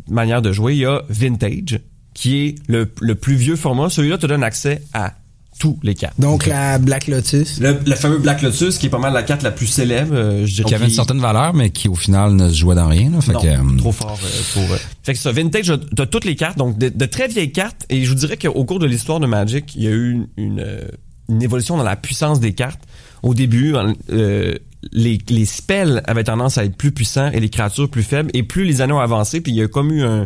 [0.08, 0.74] manières de jouer.
[0.74, 1.80] Il y a Vintage,
[2.13, 3.89] qui est le, le plus vieux format.
[3.89, 5.13] Celui-là te donne accès à
[5.60, 6.19] tous les cartes.
[6.19, 7.60] Donc, la Black Lotus.
[7.60, 10.45] Le, le fameux Black Lotus, qui est pas mal la carte la plus célèbre, euh,
[10.45, 10.67] je dirais.
[10.69, 13.12] Qui avait une certaine valeur, mais qui au final ne se jouait dans rien.
[13.12, 14.63] Là, fait non, que, euh, trop fort euh, pour.
[14.74, 14.78] euh.
[15.04, 17.86] Fait que ça, vintage, t'as toutes les cartes, donc de, de très vieilles cartes.
[17.89, 20.28] Et je vous dirais qu'au cours de l'histoire de Magic, il y a eu une,
[20.38, 20.88] une, euh,
[21.28, 22.82] une évolution dans la puissance des cartes.
[23.22, 24.56] Au début, en- euh,
[24.93, 28.32] les, les spells avaient tendance à être plus puissants et les créatures plus faibles.
[28.34, 30.26] Et plus les années ont avancé, puis il y a comme eu un,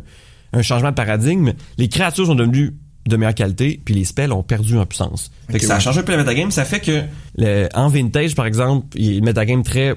[0.54, 4.44] un changement de paradigme, les créatures sont devenues de meilleure qualité, puis les spells ont
[4.44, 5.30] perdu en puissance.
[5.50, 6.52] Fait que ça a changé un peu la metagame.
[6.52, 7.02] Ça fait que
[7.38, 9.96] le, en vintage, par exemple, il y a une metagame très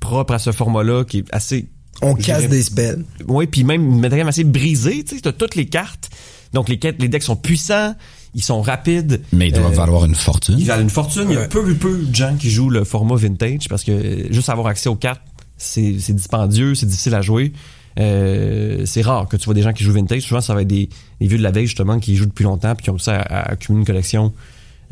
[0.00, 1.68] propre à ce format-là, qui est assez...
[2.02, 3.04] On casse dirais- des spells.
[3.28, 5.04] Oui, puis même une metagame assez brisée.
[5.04, 6.10] Tu sais, t'as toutes les cartes.
[6.52, 7.94] Donc les, quêtes- les decks sont puissants,
[8.34, 9.22] ils sont rapides.
[9.32, 10.56] Mais ils doivent Euh, valoir une fortune.
[10.58, 11.26] ils valent une fortune.
[11.28, 14.48] Il y a peu, peu de gens qui jouent le format vintage parce que juste
[14.48, 15.22] avoir accès aux cartes,
[15.56, 17.52] c'est c'est dispendieux, c'est difficile à jouer.
[18.00, 20.22] Euh, c'est rare que tu vois des gens qui jouent vintage.
[20.22, 20.88] Souvent, ça va être des,
[21.20, 23.80] vieux de la veille, justement, qui jouent depuis longtemps puis qui ont réussi à, accumuler
[23.80, 24.32] une collection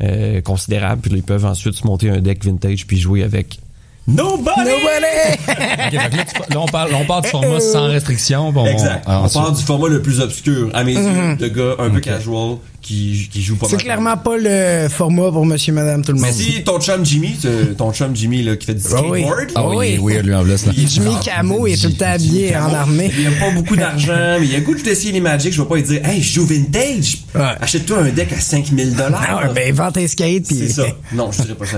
[0.01, 1.01] euh, considérable.
[1.01, 3.59] Puis ils peuvent ensuite se monter un deck vintage puis jouer avec
[4.07, 4.69] Nobody!
[4.69, 5.05] Nobody!
[5.85, 8.53] Ok, fait que là, tu- là, on parle, on parle du format sans restriction.
[8.65, 9.03] Exact.
[9.07, 12.57] On parle du format le plus obscur, à mes yeux, de gars un peu casual
[12.81, 16.27] qui, qui joue pas C'est clairement pas le format pour monsieur, madame, tout le monde.
[16.27, 19.21] Mais si ton chum Jimmy, euh, ton chum Jimmy là, qui fait du Ah oui.
[19.23, 19.97] skateboard, Ah oui, Oui.
[20.01, 20.73] oui, lui en blesse, là.
[20.75, 23.11] Jimmy Camo est tout le temps habillé en armée.
[23.17, 25.53] Il a pas beaucoup d'argent, mais il a goût d'essayer les Magic.
[25.53, 27.19] Je vais pas lui dire, hey, je joue vintage.
[27.35, 27.41] Ouais.
[27.61, 29.41] Achète-toi un deck à 5000 Ah dollars.
[29.47, 30.57] ouais, ben, vente un skate, puis...
[30.57, 30.85] C'est ça.
[31.13, 31.77] Non, je dirais pas ça.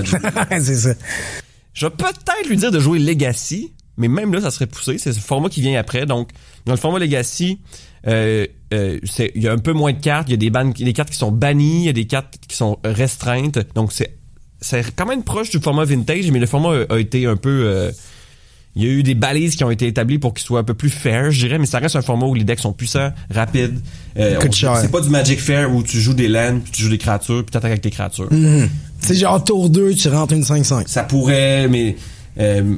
[0.62, 0.90] c'est ça.
[1.76, 4.98] Je vais peut-être lui dire de jouer Legacy, mais même là, ça serait poussé.
[4.98, 6.06] C'est le format qui vient après.
[6.06, 6.32] Donc,
[6.66, 7.60] dans le format Legacy,
[8.08, 9.00] euh, euh,
[9.36, 10.28] il y a un peu moins de cartes.
[10.30, 12.80] Il y a des, cartes qui sont bannies, il y a des cartes qui sont
[12.84, 13.60] restreintes.
[13.76, 14.18] Donc, c'est
[14.62, 17.66] c'est quand même proche du format vintage, mais le format a, a été un peu...
[17.66, 17.92] euh,
[18.76, 20.74] il y a eu des balises qui ont été établies pour qu'il soit un peu
[20.74, 23.80] plus fair, je dirais, mais ça reste un format où les decks sont puissants, rapides.
[24.18, 24.40] Euh.
[24.52, 27.44] C'est pas du Magic Fair où tu joues des lands, puis tu joues des créatures,
[27.44, 28.30] puis t'attaques avec tes créatures.
[29.00, 30.88] C'est genre tour 2, tu rentres une 5-5.
[30.88, 31.96] Ça pourrait, mais
[32.40, 32.76] euh,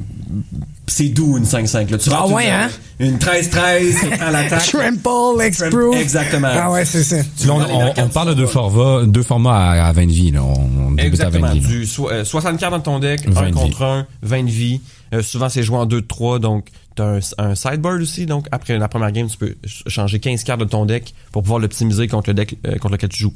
[0.86, 1.90] c'est doux une 5-5.
[1.90, 1.98] Là.
[1.98, 2.68] Tu Ah rentres ouais, une, hein?
[3.00, 4.66] Une 13-13 qui prend l'attaque.
[4.66, 5.96] Trample, X-Proof.
[5.96, 6.48] Exactement.
[6.52, 7.16] Ah ouais, c'est ça.
[7.16, 10.30] Là, on, parle de deux formats, deux formats à, à 20 de vie.
[10.30, 10.42] Là.
[10.42, 11.54] On, on débute à 20 Exactement.
[11.54, 11.62] de vie.
[11.62, 11.68] là.
[11.80, 14.50] Du so- euh, 60 cartes dans ton deck, 20 1 de contre 1, 20 de
[14.50, 14.80] vie.
[15.14, 18.26] Euh, souvent, c'est joué en 2 de 3, donc t'as un, un sideboard aussi.
[18.26, 21.42] Donc, après la première game, tu peux ch- changer 15 cartes de ton deck pour
[21.42, 23.34] pouvoir l'optimiser contre le deck euh, contre lequel tu joues.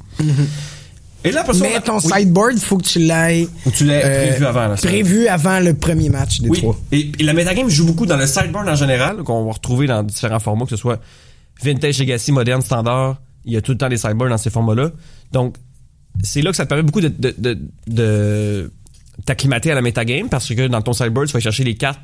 [1.25, 2.11] Et là, on Mais a- ton oui.
[2.19, 4.69] sideboard, faut que tu l'aies Ou tu l'as euh, prévu avant.
[4.69, 6.59] Là, prévu avant le premier match des Oui.
[6.59, 6.77] trois.
[6.91, 10.03] Et, et la metagame joue beaucoup dans le sideboard en général, qu'on va retrouver dans
[10.03, 11.01] différents formats, que ce soit
[11.63, 13.21] Vintage, Legacy, Moderne, Standard.
[13.45, 14.91] Il y a tout le temps des sideboards dans ces formats-là.
[15.31, 15.57] Donc,
[16.25, 18.73] c'est là que ça te permet beaucoup de, de, de, de
[19.25, 22.01] t'acclimater à la metagame parce que dans ton sideboard, tu vas chercher les cartes,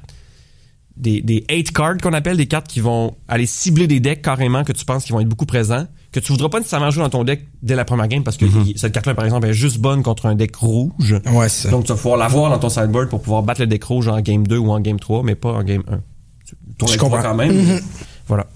[0.97, 4.65] des, des 8 cards qu'on appelle, des cartes qui vont aller cibler des decks carrément
[4.65, 7.11] que tu penses qu'ils vont être beaucoup présents, que tu voudras pas nécessairement jouer dans
[7.11, 9.79] ton deck dès la première game parce que il- cette carte-là, par exemple, est juste
[9.79, 11.17] bonne contre un deck rouge.
[11.33, 11.71] Ouais, ça.
[11.71, 14.21] Donc, tu vas pouvoir l'avoir dans ton sideboard pour pouvoir battre le deck rouge en
[14.21, 16.01] game 2 ou en game 3, mais pas en game 1.
[16.45, 17.23] Tu- Ton Je deck 3 comprends.
[17.31, 17.55] quand même.
[17.65, 17.81] mais
[18.27, 18.47] Voilà.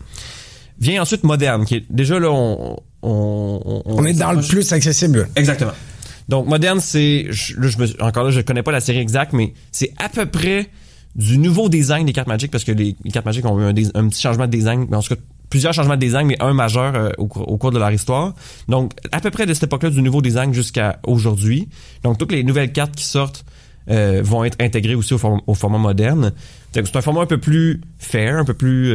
[0.81, 2.77] Vient ensuite Moderne, qui est déjà là, on...
[3.05, 5.29] On, On est dans le plus accessible.
[5.37, 5.73] Exactement.
[6.29, 7.27] Donc, Moderne, c'est...
[7.31, 10.09] je- Là, je me, encore là, je connais pas la série exacte, mais c'est à
[10.09, 10.69] peu près
[11.15, 13.75] du nouveau design des cartes Magic, parce que les, cartes Magic ont eu un,
[14.09, 16.95] petit changement de design, mais en tout cas, plusieurs changements de design, mais un majeur
[16.95, 18.35] euh, au, cours- de leur histoire.
[18.69, 21.69] Donc, à peu près de cette époque-là, du nouveau design jusqu'à aujourd'hui.
[22.03, 23.45] Donc, toutes les nouvelles cartes qui sortent
[23.91, 26.33] euh, vont être intégrées aussi au, au format moderne.
[26.73, 28.95] C'est un format un peu plus fair, un peu plus...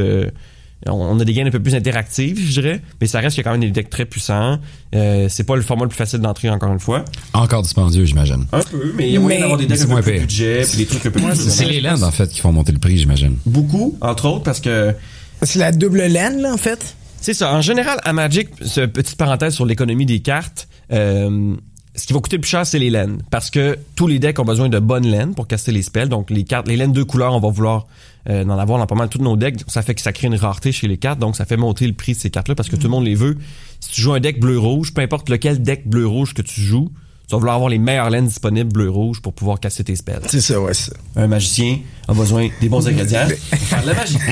[0.86, 3.48] on- a des gains un peu plus interactifs, je dirais, mais ça reste qu'il y
[3.48, 4.60] a quand même des decks très puissants.
[4.96, 7.04] Euh, c'est pas le format le plus facile d'entrer, encore une fois.
[7.34, 8.46] Encore dispendieux, j'imagine.
[8.52, 10.20] Un peu, mais il y a moyen d'avoir des decks c'est un peu moins plus
[10.20, 11.36] budget, puis des trucs un peu plus...
[11.50, 13.38] C'est les lands, en fait, qui font monter le prix, j'imagine.
[13.46, 14.94] Beaucoup, entre autres, parce que
[15.42, 16.96] C'est la double laine, là, en fait.
[17.22, 17.54] c'est ça.
[17.54, 21.56] En général, à Magic, petite parenthèse sur l'économie des cartes, euh,
[21.98, 23.24] ce qui va coûter le plus cher, c'est les laines.
[23.32, 26.10] Parce que tous les decks ont besoin de bonnes laines pour caster les spells.
[26.10, 27.88] Donc, les cartes, les laines de couleurs, on va vouloir
[28.30, 29.62] euh, en avoir dans pas mal tous nos decks.
[29.68, 31.20] Ça fait que ça crée une rareté chez les cartes.
[31.20, 33.16] Donc, ça fait monter le prix de ces cartes-là parce que tout le monde les
[33.16, 33.38] veut.
[33.80, 36.90] Si tu joues un deck bleu-rouge, peu importe lequel deck bleu-rouge que tu joues,
[37.28, 40.40] tu vas vouloir avoir les meilleures laines disponibles bleu-rouge pour pouvoir casser tes spells C'est
[40.40, 40.98] ça, ouais, c'est ça.
[41.18, 44.18] un magicien a besoin des bons ingrédients pour faire de la magie.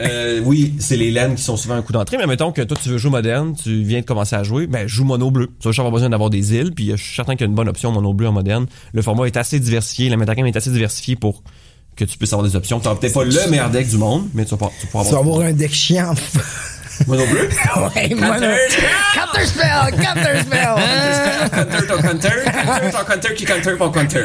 [0.00, 2.76] Euh, oui, c'est les laines qui sont souvent un coup d'entrée, mais mettons que toi
[2.80, 5.48] tu veux jouer moderne, tu viens de commencer à jouer, ben joue mono bleu.
[5.60, 7.54] Tu vas avoir besoin d'avoir des îles, puis je suis certain qu'il y a une
[7.54, 8.66] bonne option mono bleu en moderne.
[8.92, 11.42] Le format est assez diversifié, la metagame est assez diversifiée pour
[11.94, 12.80] que tu puisses avoir des options.
[12.80, 15.36] Tu peut-être pas le meilleur deck du monde, mais tu vas, pouvoir Tu vas avoir
[15.36, 16.14] avoir un deck chiant.
[17.06, 17.48] mono bleu.
[17.96, 18.54] ouais, moi, non.
[19.14, 20.02] Counter spell!
[20.02, 21.50] Counter spell!
[21.50, 24.24] Counter ton counter, counter ton counter qui counter ton counter.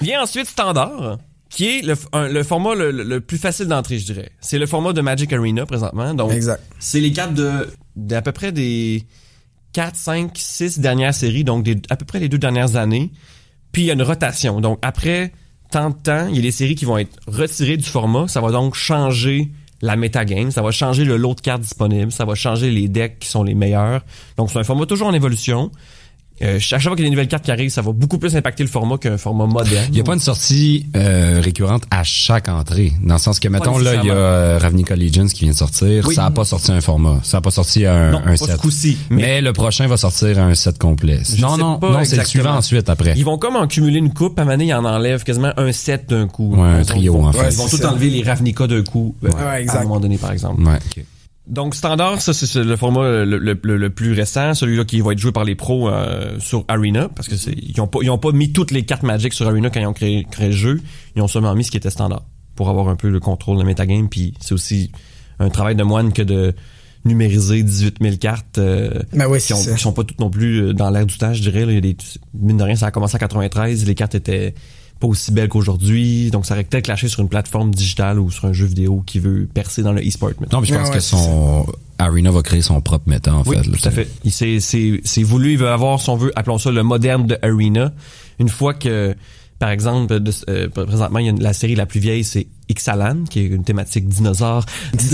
[0.00, 1.18] Vient ensuite Standard,
[1.50, 4.30] qui est le, un- le format le, le- plus facile d'entrée, je dirais.
[4.40, 6.14] C'est le format de Magic Arena présentement.
[6.14, 6.62] Donc, Exact.
[6.78, 9.04] c'est les cartes de d'à peu près des
[9.72, 13.10] 4, 5, 6 dernières séries, donc des, à peu près les deux dernières années.
[13.72, 14.60] Puis il y a une rotation.
[14.60, 15.32] Donc après
[15.70, 18.26] tant de temps, il y a des séries qui vont être retirées du format.
[18.26, 19.50] Ça va donc changer
[19.82, 23.18] la metagame, ça va changer le lot de cartes disponibles, ça va changer les decks
[23.18, 24.02] qui sont les meilleurs.
[24.36, 25.70] Donc c'est un format toujours en évolution.
[26.42, 28.34] Euh, chaque fois qu'il y a des nouvelles cartes qui arrivent, ça va beaucoup plus
[28.36, 29.84] impacter le format qu'un format moderne.
[29.88, 32.92] Il n'y a pas une sortie euh, récurrente à chaque entrée.
[33.02, 35.56] Dans le sens que, mettons, là, il y a euh, Ravnica Legends qui vient de
[35.58, 36.04] sortir.
[36.06, 36.14] Oui.
[36.14, 37.20] Ça n'a pas sorti un format.
[37.22, 38.56] Ça n'a pas sorti un, Non, un pas ce set.
[38.58, 39.22] coup-ci, Mais...
[39.22, 41.20] mais- le prochain va sortir un set complet.
[41.34, 43.14] Je non, non, pas non, c'est le suivant ensuite après.
[43.16, 45.52] Ils vont comme en cumuler une coupe, à un moment donné, ils en enlèvent quasiment
[45.56, 46.54] un set d'un coup.
[46.56, 47.50] Ouais, un trio, vont, en fait.
[47.50, 47.90] Ils vont tout ça.
[47.92, 49.78] enlever les Ravnica d'un coup, euh, Ouais, à exact.
[49.80, 50.62] un moment donné, par exemple.
[50.62, 51.04] Ouais, ok.
[51.50, 55.12] Donc standard, ça c'est le format le, le- le- le plus récent, celui-là qui va
[55.12, 58.10] être joué par les pros euh, sur Arena, parce que c'est ils ont pas ils
[58.10, 60.52] ont pas mis toutes les cartes Magic sur Arena quand ils ont créé, créé le
[60.52, 60.80] jeu,
[61.16, 62.22] ils ont seulement mis ce qui était standard
[62.54, 64.92] pour avoir un peu le contrôle de metagame, puis c'est aussi
[65.40, 66.54] un travail de moine que de
[67.04, 70.58] numériser 18 000 cartes euh, Ben oui, qui, ont, qui sont pas toutes non plus
[70.68, 71.64] euh, dans l'air du temps, je dirais.
[71.64, 71.72] Là.
[71.72, 71.96] Il y a des,
[72.34, 74.54] mine de rien, ça a commencé en 93, les cartes étaient
[75.00, 78.44] pas aussi belles qu'aujourd'hui, donc ça aurait peut-être clashé sur une plateforme digitale ou sur
[78.44, 80.30] un jeu vidéo qui veut percer dans le e-sport.
[80.52, 81.66] Non, mais je pense Ouais, ouais, que son
[81.98, 83.66] Arena va créer son propre méta, en Oui, fait.
[83.66, 83.76] là.
[83.80, 84.08] tout à fait.
[84.24, 87.26] Il s'est- C'est c'est voulu, il veut avoir, si on veut, appelons ça le moderne
[87.26, 87.92] de Arena.
[88.38, 89.14] Une fois que,
[89.58, 92.46] par exemple, de- euh, présentement, il y a une- la série la plus vieille, c'est
[92.68, 94.64] Ixalan, qui est une thématique dinosaure.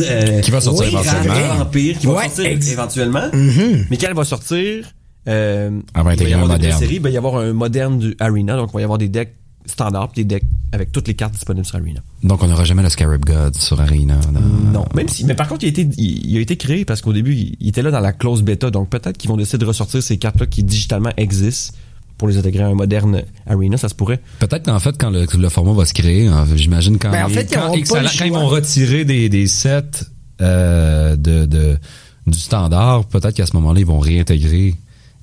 [0.01, 1.63] euh, Qui va sortir oui, éventuellement.
[1.63, 3.29] Empire, qui va sortir ex- éventuellement.
[3.33, 4.85] Mais quand elle va sortir,
[5.29, 6.79] euh, Elle va il va y avoir moderne.
[6.79, 9.09] séries, il va y avoir un moderne du Arena, donc il va y avoir des
[9.09, 9.35] decks
[9.71, 12.01] standards, puis des decks avec toutes les cartes disponibles sur Arena.
[12.23, 14.17] Donc, on n'aura jamais le Scarab God sur Arena.
[14.33, 14.41] dans-
[14.73, 17.01] Non, même si, mais par contre, il a été, il, il a été créé parce
[17.01, 19.59] qu'au début, il, il était là dans la close bêta, donc peut-être qu'ils vont décider
[19.59, 21.75] de ressortir ces cartes-là qui digitalement existent
[22.19, 24.21] pour les intégrer à un moderne arena, ça se pourrait.
[24.39, 27.29] Peut-être qu'en fait, quand le, le format va se créer, hein, j'imagine quand, Ben, en
[27.29, 27.73] fait, ils quand,
[28.25, 29.83] ils vont retirer des, des sets
[30.41, 31.79] euh, de, de,
[32.27, 34.75] du standard, peut-être qu'à ce moment-là, ils vont réintégrer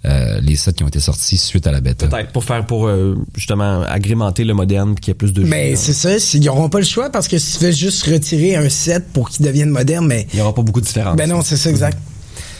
[0.06, 2.08] euh, les sets qui ont été sortis suite à la bêta.
[2.08, 5.50] Peut-être pour faire pour euh, justement agrémenter le moderne, qu'il y ait plus de jeux.
[5.50, 6.18] Ben, c'est ça.
[6.38, 9.30] Ils n'auront pas le choix parce que si tu fais juste retirer un set pour
[9.30, 10.28] qu'il devienne moderne, mais.
[10.34, 11.16] il y aura pas beaucoup de différence.
[11.16, 11.98] Ben non, c'est ça, exact.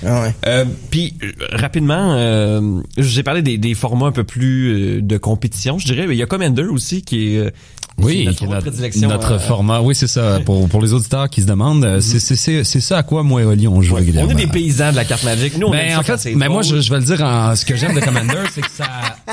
[0.06, 0.36] Ah ouais.
[0.48, 5.18] Euh, Puis euh, rapidement, euh, j'ai parlé des, des formats un peu plus euh, de
[5.18, 6.08] compétition, je dirais.
[6.08, 7.52] Mais il y a Commander aussi qui est euh,
[8.00, 9.82] Oui, notre notre, euh, format.
[9.82, 10.40] Oui, c'est ça.
[10.46, 13.24] Pour, pour les auditeurs qui se demandent, euh, c'est, c'est, c'est, c'est ça à quoi
[13.24, 15.58] moi et Oli on joue ouais, on est des paysans de la carte magique.
[15.58, 16.78] Nous, on Ben, en fait, mais moi, drôle.
[16.78, 18.86] je, je vais le dire, en, ce que j'aime de Commander, c'est que ça,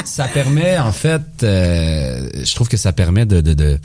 [0.04, 3.78] ça permet, en fait, euh, je trouve que ça permet de, de, de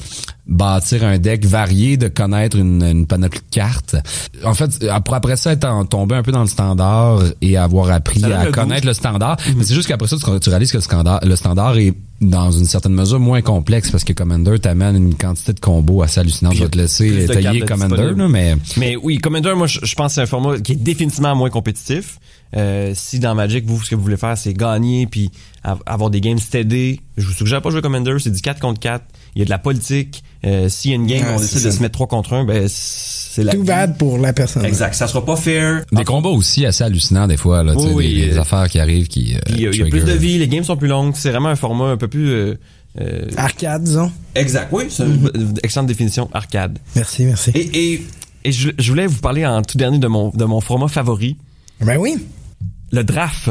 [0.47, 3.95] bâtir un deck varié, de connaître une, une panoplie de cartes.
[4.43, 8.23] En fait, après, après ça, être tombé un peu dans le standard et avoir appris
[8.25, 8.87] à le connaître goût.
[8.87, 11.77] le standard, mais c'est juste qu'après ça, tu, tu réalises que le standard, le standard
[11.77, 16.01] est dans une certaine mesure moins complexe parce que Commander t'amène une quantité de combos
[16.01, 16.55] assez hallucinante.
[16.55, 19.95] Je vais te laisser de tailler Commander, là, mais Mais oui, Commander, moi, je, je
[19.95, 22.19] pense que c'est un format qui est définitivement moins compétitif.
[22.55, 25.29] Euh, si dans Magic, vous, ce que vous voulez faire, c'est gagner puis
[25.63, 28.79] av- avoir des games steady, je vous suggère pas jouer Commander, c'est du 4 contre
[28.79, 29.03] 4.
[29.35, 30.23] Il y a de la politique.
[30.45, 32.45] Euh, S'il y a une game, Ah, on décide de se mettre 3 contre 1,
[32.45, 33.67] ben, c'est la Too vie.
[33.67, 34.63] bad pour la personne.
[34.63, 34.93] Exact.
[34.93, 35.83] Ça sera pas fair.
[35.91, 38.41] des combats aussi assez hallucinants des fois, là, tu sais, Oui, des, oui, des euh,
[38.41, 39.35] affaires qui arrivent qui.
[39.35, 40.87] euh, Puis, il y a- il y a plus de vie, les games sont plus
[40.87, 41.13] longues.
[41.15, 42.29] C'est vraiment un format un peu plus...
[42.29, 42.55] euh,
[43.01, 44.09] euh, Arcade, disons.
[44.35, 44.69] exact.
[44.71, 45.29] Oui, c'est une
[45.63, 46.79] excellente définition, arcade.
[46.95, 47.51] Merci, merci.
[47.55, 48.07] Et, et,
[48.45, 51.35] et je, je voulais vous parler en tout dernier de mon, de mon format favori.
[51.81, 52.15] Ben oui.
[52.93, 53.49] le draft,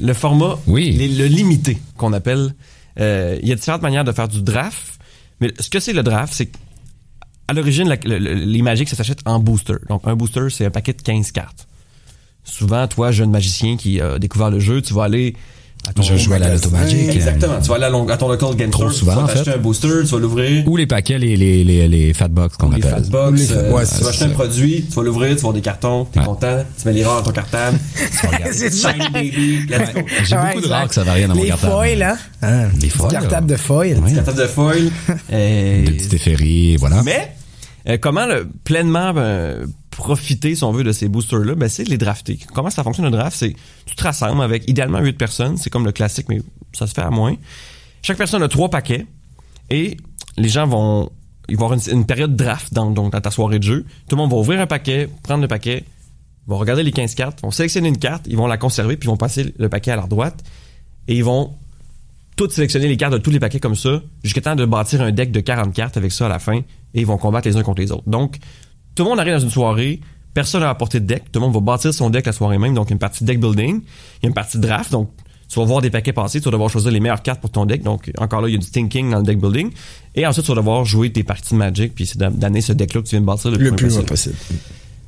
[0.00, 0.90] le format, Oui.
[0.90, 2.52] les- le limité qu'on appelle.
[2.98, 4.93] Euh, Il y a différentes manières de faire du draft,
[5.40, 6.50] mais ce que c'est le draft, c'est
[7.48, 9.74] à l'origine, les magiques, ça s'achète en booster.
[9.88, 11.68] Donc, un booster, c'est un paquet de 15 cartes.
[12.42, 15.36] Souvent, toi, jeune magicien qui a découvert le jeu, tu vas aller
[15.92, 16.54] ton Je joue à la.
[16.54, 17.08] Loto Magic.
[17.08, 17.60] euh, Exactement.
[17.60, 19.28] Tu vas aller à, long- à ton local game Trop store, souvent, tu en vas
[19.32, 19.56] t'acheter fait.
[19.56, 20.66] un booster, tu vas l'ouvrir.
[20.68, 23.02] Ou les paquets, les, les, les, les fat box qu'on Les appelle.
[23.04, 25.40] fatbox, Les fat- euh, ouais, tu vas acheter un produit, tu vas l'ouvrir, tu vas
[25.40, 26.24] avoir des cartons, t'es Ouais.
[26.26, 27.78] content, tu mets les rares dans ton cartable,
[28.52, 28.92] C'est ça.
[28.92, 30.00] shiny baby, let's go.
[30.24, 31.72] J'ai beaucoup de rares que ça va rien dans mon Les cartable.
[31.72, 32.16] foils, hein?
[32.42, 32.68] hein.
[32.78, 33.54] Des foils, Cartable là.
[33.54, 33.98] de foils.
[33.98, 34.12] Ouais.
[34.14, 34.90] cartable de foil.
[35.30, 37.02] Des petits éphéries, voilà.
[37.02, 37.32] Mais
[37.88, 39.66] euh, comment le- pleinement euh,
[39.96, 42.38] profiter, si on veut, de ces boosters-là, ben, c'est de les drafter.
[42.54, 43.36] Comment ça fonctionne le draft?
[43.36, 43.54] C'est
[43.86, 46.40] tu te rassembles avec idéalement 8 personnes, c'est comme le classique, mais
[46.72, 47.36] ça se fait à moins.
[48.02, 49.06] Chaque personne a trois paquets
[49.70, 49.96] et
[50.36, 51.10] les gens vont
[51.48, 53.84] ils vont avoir une, une période draft dans, donc dans ta soirée de jeu.
[54.08, 55.84] Tout le monde va ouvrir un paquet, prendre le paquet,
[56.46, 59.10] vont regarder les 15 cartes, vont sélectionner une carte, ils vont la conserver, puis ils
[59.10, 60.42] vont passer le paquet à leur droite
[61.06, 61.54] et ils vont
[62.36, 65.12] toutes sélectionner les cartes de tous les paquets comme ça, jusqu'à temps de bâtir un
[65.12, 67.62] deck de 40 cartes avec ça à la fin, et ils vont combattre les uns
[67.62, 68.08] contre les autres.
[68.08, 68.38] Donc,
[68.94, 70.00] tout le monde arrive dans une soirée,
[70.34, 72.74] personne n'a apporté de deck, tout le monde va bâtir son deck la soirée même,
[72.74, 75.10] donc il y a une partie deck building, il y a une partie draft, donc
[75.48, 77.66] tu vas voir des paquets passer, tu vas devoir choisir les meilleures cartes pour ton
[77.66, 79.70] deck, donc encore là, il y a du thinking dans le deck building,
[80.14, 82.72] et ensuite tu vas devoir jouer tes parties de Magic, puis c'est d'a- d'amener ce
[82.72, 84.34] deck-là que tu viens de bâtir le, Le plus, plus loin loin possible.
[84.36, 84.58] possible.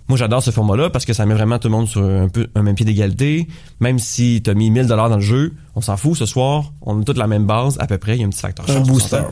[0.09, 2.47] Moi, j'adore ce format-là parce que ça met vraiment tout le monde sur un peu
[2.55, 3.49] un même pied d'égalité.
[3.81, 6.17] Même si t'as mis 1000 dollars dans le jeu, on s'en fout.
[6.17, 8.15] Ce soir, on a toute la même base à peu près.
[8.17, 9.23] Il y a un petit facteur Un chance, on booster.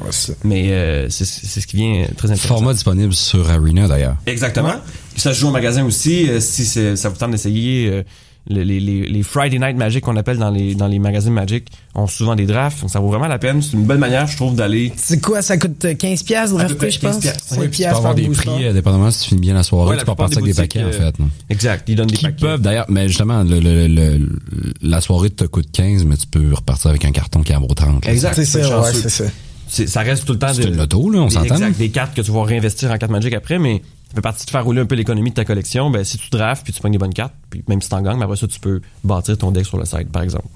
[0.42, 2.48] Mais euh, c'est c'est ce qui vient très intéressant.
[2.56, 4.16] Format disponible sur Arena d'ailleurs.
[4.26, 4.72] Exactement.
[5.16, 6.28] Ça se joue au magasin aussi.
[6.28, 8.02] euh, si c'est- ça vous tente d'essayer, euh,
[8.46, 12.06] les, les, les Friday Night Magic qu'on appelle dans les dans les magazines Magic ont
[12.06, 12.82] souvent des drafts.
[12.82, 13.62] Donc ça vaut vraiment la peine.
[13.62, 14.92] C'est une bonne manière, je trouve, d'aller.
[14.96, 17.12] C'est quoi, ça coûte 15 pièces de À peu drafter, je pense?
[17.14, 17.44] 15 piastres.
[17.46, 19.62] 5 Oui, tu peux piastres avoir des prix, euh, dépendamment si tu finis bien la
[19.62, 21.18] soirée, Ouais, tu la peux repartir avec des paquets, en euh, fait.
[21.18, 21.28] non?
[21.48, 21.84] Exact.
[21.88, 22.40] Ils donnent des Qui paquets.
[22.40, 24.28] peuvent d'ailleurs, mais justement, le, le- le-
[24.82, 27.68] la soirée te coûte 15, mais tu peux repartir avec un carton qui en vaut
[27.74, 28.04] 30.
[28.04, 28.12] là.
[28.12, 28.34] Exact.
[28.34, 29.24] C'est ça, ouais, c'est ça.
[29.86, 31.54] Ça reste tout le temps C'est de- une loto, là, on s'entend.
[31.54, 33.80] Exact, des cartes que tu vas réinvestir en cartes Magic après, mais
[34.14, 35.90] fait partie de faire rouler un peu l'économie de ta collection.
[35.90, 38.16] Ben, si tu drafts puis tu prends des bonnes cartes, puis même si t'en gagnes,
[38.18, 40.46] mais après ça, tu peux bâtir ton deck sur le site, par exemple.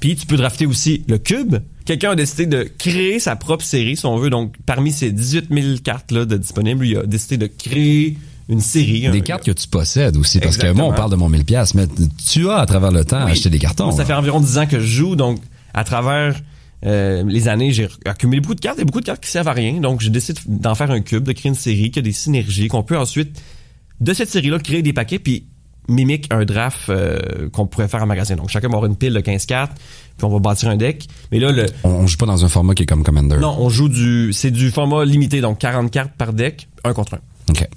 [0.00, 1.56] Puis tu peux drafter aussi le cube.
[1.84, 4.30] Quelqu'un a décidé de créer sa propre série, si on veut.
[4.30, 8.16] Donc, parmi ces 18 000 cartes là de disponibles, il a décidé de créer
[8.48, 9.02] une série.
[9.10, 11.44] Des un- cartes que tu possèdes aussi, parce que moi, on parle de mon 1000
[11.44, 11.86] pièces, mais
[12.30, 13.32] tu as à travers le temps Oui.
[13.32, 13.84] acheté des cartons.
[13.86, 15.38] Moi, ça fait environ 10 ans que je joue, donc
[15.74, 16.40] à travers
[16.86, 19.52] euh, les années, j'ai accumulé beaucoup de cartes et beaucoup de cartes qui servent à
[19.52, 19.80] rien.
[19.80, 22.68] Donc, j'ai décidé d'en faire un cube, de créer une série qui a des synergies,
[22.68, 23.40] qu'on peut ensuite,
[24.00, 25.46] de cette série-là, créer des paquets, puis
[25.88, 28.36] mimique un draft euh, qu'on pourrait faire en magasin.
[28.36, 29.72] Donc, chacun va avoir une pile de 15 cartes,
[30.16, 31.06] puis on va bâtir un deck.
[31.32, 33.36] Mais là, le, On, joue pas dans un format qui est comme Commander.
[33.38, 37.14] non, on joue du, c'est du format limité, donc 40 cartes par deck, un contre
[37.14, 37.20] un.
[37.50, 37.68] OK.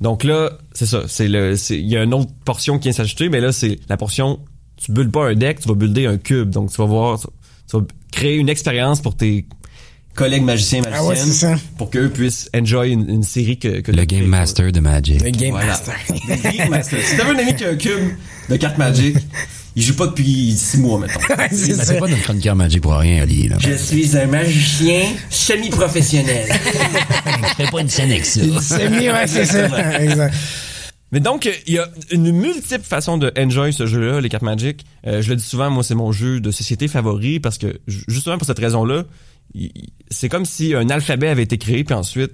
[0.00, 1.04] Donc là, c'est ça.
[1.06, 3.96] C'est le, il y a une autre portion qui vient s'ajouter, mais là, c'est la
[3.96, 4.40] portion,
[4.76, 6.50] tu builds pas un deck, tu vas builder un cube.
[6.50, 7.18] Donc, tu vas voir,
[7.72, 9.46] tu vas créer une expérience pour tes
[10.14, 11.54] collègues magiciens, magiciennes, Ah ouais, c'est ça.
[11.78, 14.26] pour qu'eux puissent enjoy une, une série que, que Le Game.
[14.26, 15.22] Master de Magic.
[15.22, 15.68] Le Game Voilà.
[15.68, 15.94] Master.
[16.28, 16.98] Le Game Master.
[17.02, 18.10] Si t'avais un ami qui a un cube
[18.50, 19.16] de cartes Magic,
[19.74, 21.18] il joue pas depuis six mois, mettons.
[21.50, 23.48] c'est pas notre chroniqueur Magic pour rien, Ali.
[23.48, 23.56] Là.
[23.58, 26.46] Je suis un magicien semi-professionnel.
[27.56, 28.40] fais pas une scène avec ça.
[28.60, 29.98] C'est mieux, ouais, c'est ça.
[30.00, 30.34] Exact.
[31.12, 34.42] Mais donc, euh, il y a une multiple façon de enjoy ce jeu-là, les cartes
[34.42, 34.84] Magic.
[35.06, 38.04] Euh, je le dis souvent, moi, c'est mon jeu de société favori parce que, ju-
[38.08, 39.04] justement pour cette raison-là,
[40.10, 42.32] c'est comme si un alphabet avait été créé, puis ensuite,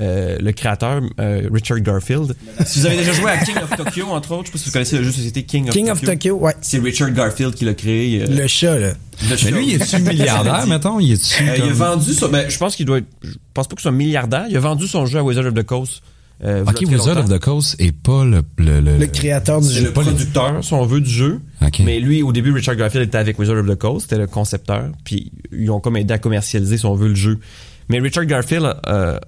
[0.00, 2.34] euh, le créateur, euh, Richard Garfield.
[2.64, 4.64] si vous avez déjà joué à King of Tokyo, entre autres, je sais pas si
[4.68, 5.92] vous connaissez le jeu de société King of King Tokyo.
[5.92, 6.54] of Tokyo, ouais.
[6.60, 8.22] C'est Richard Garfield qui l'a créé.
[8.22, 8.92] euh, Le chat, là.
[9.28, 11.00] le Mais lui, il est-tu milliardaire, mettons?
[11.00, 13.32] Il est-tu Euh, il a comme- vendu son, ben, je pense qu'il doit être, je
[13.52, 14.46] pense pas qu'il soit milliardaire.
[14.48, 16.00] Il a vendu son jeu à Wizard of the Coast.
[16.44, 17.20] Euh, Ok, Wizard longtemps.
[17.20, 18.42] of the Coast est pas le...
[18.58, 19.86] Le, le, Le créateur du C'est jeu.
[19.86, 21.40] le producteur, si on veut, du jeu.
[21.60, 21.80] Ok.
[21.84, 24.84] Mais lui, au début, Richard Garfield était avec Wizard of the Coast, c'était le concepteur,
[25.04, 27.40] puis ils ont comme aidé à commercialiser, si on veut, le jeu.
[27.88, 29.18] Mais Richard Garfield, euh,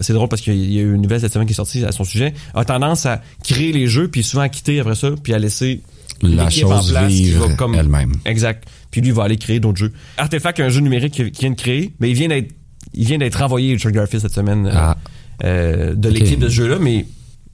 [0.00, 1.92] c'est drôle parce qu'il y a eu une nouvelle cette semaine qui est sortie à
[1.92, 5.34] son sujet, a tendance à créer les jeux, puis souvent à quitter après ça, puis
[5.34, 5.82] à laisser
[6.22, 8.12] La l'équipe en chose place vivre comme- elle-même.
[8.24, 8.64] Exact.
[8.90, 9.92] Puis lui il va aller créer d'autres jeux.
[10.16, 12.52] Artefact, un jeu numérique qu'il vient de créer, mais il vient d'être,
[12.94, 14.90] il vient d'être renvoyé Richard Garfield cette semaine euh, Ah.
[14.90, 14.94] euh,
[15.42, 16.14] de Ok.
[16.14, 17.06] l'équipe de ce jeu-là, mais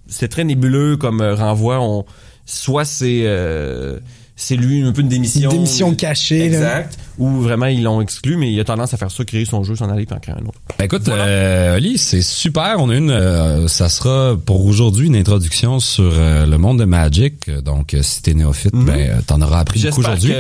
[0.09, 1.81] c'est très nébuleux comme euh, renvoi.
[1.81, 2.05] On,
[2.45, 3.99] soit c'est euh,
[4.35, 5.51] c'est lui un peu une démission.
[5.51, 6.45] Une démission cachée, là.
[6.47, 6.99] Exact.
[7.19, 9.77] Ou vraiment ils l'ont exclu, mais il a tendance à faire ça, créer son jeu,
[9.77, 10.59] s'en aller puis en créer un autre.
[10.79, 12.77] Ben, écoute, euh, Oli, c'est super.
[12.79, 16.85] On a une, euh, ça sera pour aujourd'hui une introduction sur euh, le monde de
[16.85, 17.51] Magic.
[17.63, 18.85] Donc, euh, si t'es néophyte, Mhm.
[18.87, 20.33] ben, euh, t'en auras appris beaucoup aujourd'hui.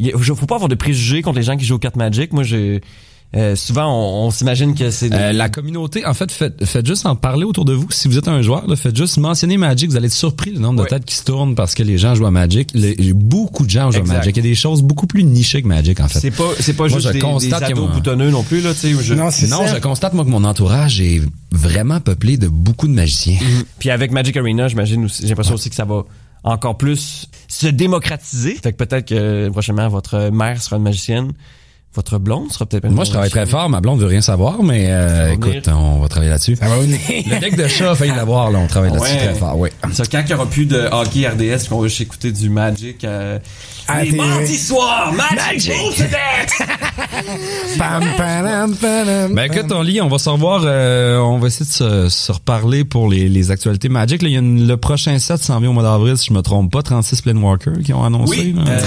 [0.00, 2.32] il faut pas avoir de préjugés contre les gens qui jouent aux cartes Magic.
[2.32, 2.80] Moi, j'ai
[3.34, 6.86] euh, souvent on, on s'imagine que c'est des- Euh, la communauté, en fait, faites, faites
[6.86, 7.90] juste en parler autour de vous.
[7.90, 9.90] Si vous êtes un joueur, là, faites juste mentionner Magic.
[9.90, 12.14] Vous allez être surpris le nombre de têtes qui se tournent parce que les gens
[12.14, 12.70] jouent à Magic.
[12.72, 14.14] Les- beaucoup de gens jouent Exact.
[14.14, 14.36] à Magic.
[14.36, 16.20] Il y a des choses beaucoup plus nichées que Magic, en fait.
[16.20, 18.60] c'est pas c'est pas Moi, juste je des, constate des que ados boutonneux non plus
[18.60, 18.72] là.
[18.72, 21.20] Tu sais, je- Non, c'est non, je constate, moi, que mon entourage est
[21.52, 23.38] vraiment peuplé de beaucoup de magiciens.
[23.78, 26.04] Puis avec Magic Arena, j'imagine aussi, j'ai l'impression aussi que ça va
[26.44, 28.54] encore plus se démocratiser.
[28.62, 31.32] Fait que peut-être que prochainement votre mère sera une magicienne,
[31.96, 33.68] votre blonde sera peut-être Moi, je travaille très fort.
[33.68, 36.56] Ma blonde veut rien savoir, mais euh, écoute, on va travailler là-dessus.
[36.56, 36.98] Ça va venir.
[37.08, 38.58] Le deck de chat a failli l'avoir, là.
[38.58, 39.24] On travaille là-dessus Ouais.
[39.24, 39.70] très fort, oui.
[39.92, 43.02] Ça, quand il y aura plus de hockey RDS, qu'on va juste écouter du Magic,
[43.04, 43.38] euh,
[43.88, 44.16] À les TV.
[44.22, 46.08] mardis soirs, Magic, Magic.
[47.78, 51.66] Pam, pam, pam, Ben écoute, on lit, on va se revoir, euh, on va essayer
[51.66, 54.22] de se, se reparler pour les, les actualités Magic.
[54.22, 56.32] Là, il y a une- le prochain set s'en vient au mois d'avril, si je
[56.32, 58.38] me trompe pas, 36 Planewalkers qui ont annoncé.
[58.38, 58.70] Oui, là.
[58.72, 58.80] euh,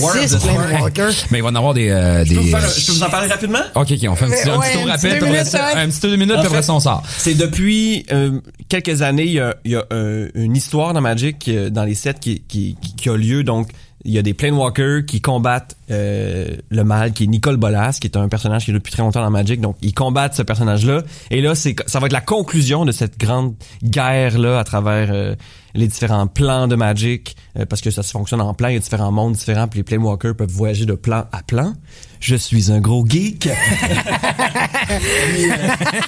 [0.00, 1.08] War of 36 the Planewalker.
[1.30, 1.88] Mais il va en avoir des...
[1.90, 3.58] euh, Je peux, des vous faire- euh, je peux vous en parler rapidement?
[3.74, 5.46] Ok, ok, on fait un petit, un ouais, petit tour un petit rapide, après minutes,
[5.46, 7.02] ça- un petit deux minutes, puis après fait, ça, on sort.
[7.18, 11.00] C'est depuis euh, quelques années, il y a, il y a, euh, une histoire dans
[11.00, 13.42] Magic, euh, dans les sets qui, qui, qui, qui a lieu.
[13.42, 13.68] Donc,
[14.08, 18.06] il y a des Planewalkers qui combattent euh, le mal, qui est Nicole Bolas, qui
[18.06, 19.60] est un personnage qui est depuis très longtemps dans Magic.
[19.60, 21.02] Donc, ils combattent ce personnage-là.
[21.30, 25.34] Et là, c'est ça va être la conclusion de cette grande guerre-là à travers euh,
[25.74, 28.78] les différents plans de Magic, euh, parce que ça se fonctionne en plans, il y
[28.78, 31.74] a différents mondes différents, puis les Planewalkers peuvent voyager de plan à plan.
[32.18, 33.44] Je suis un gros geek.
[33.48, 33.54] Ça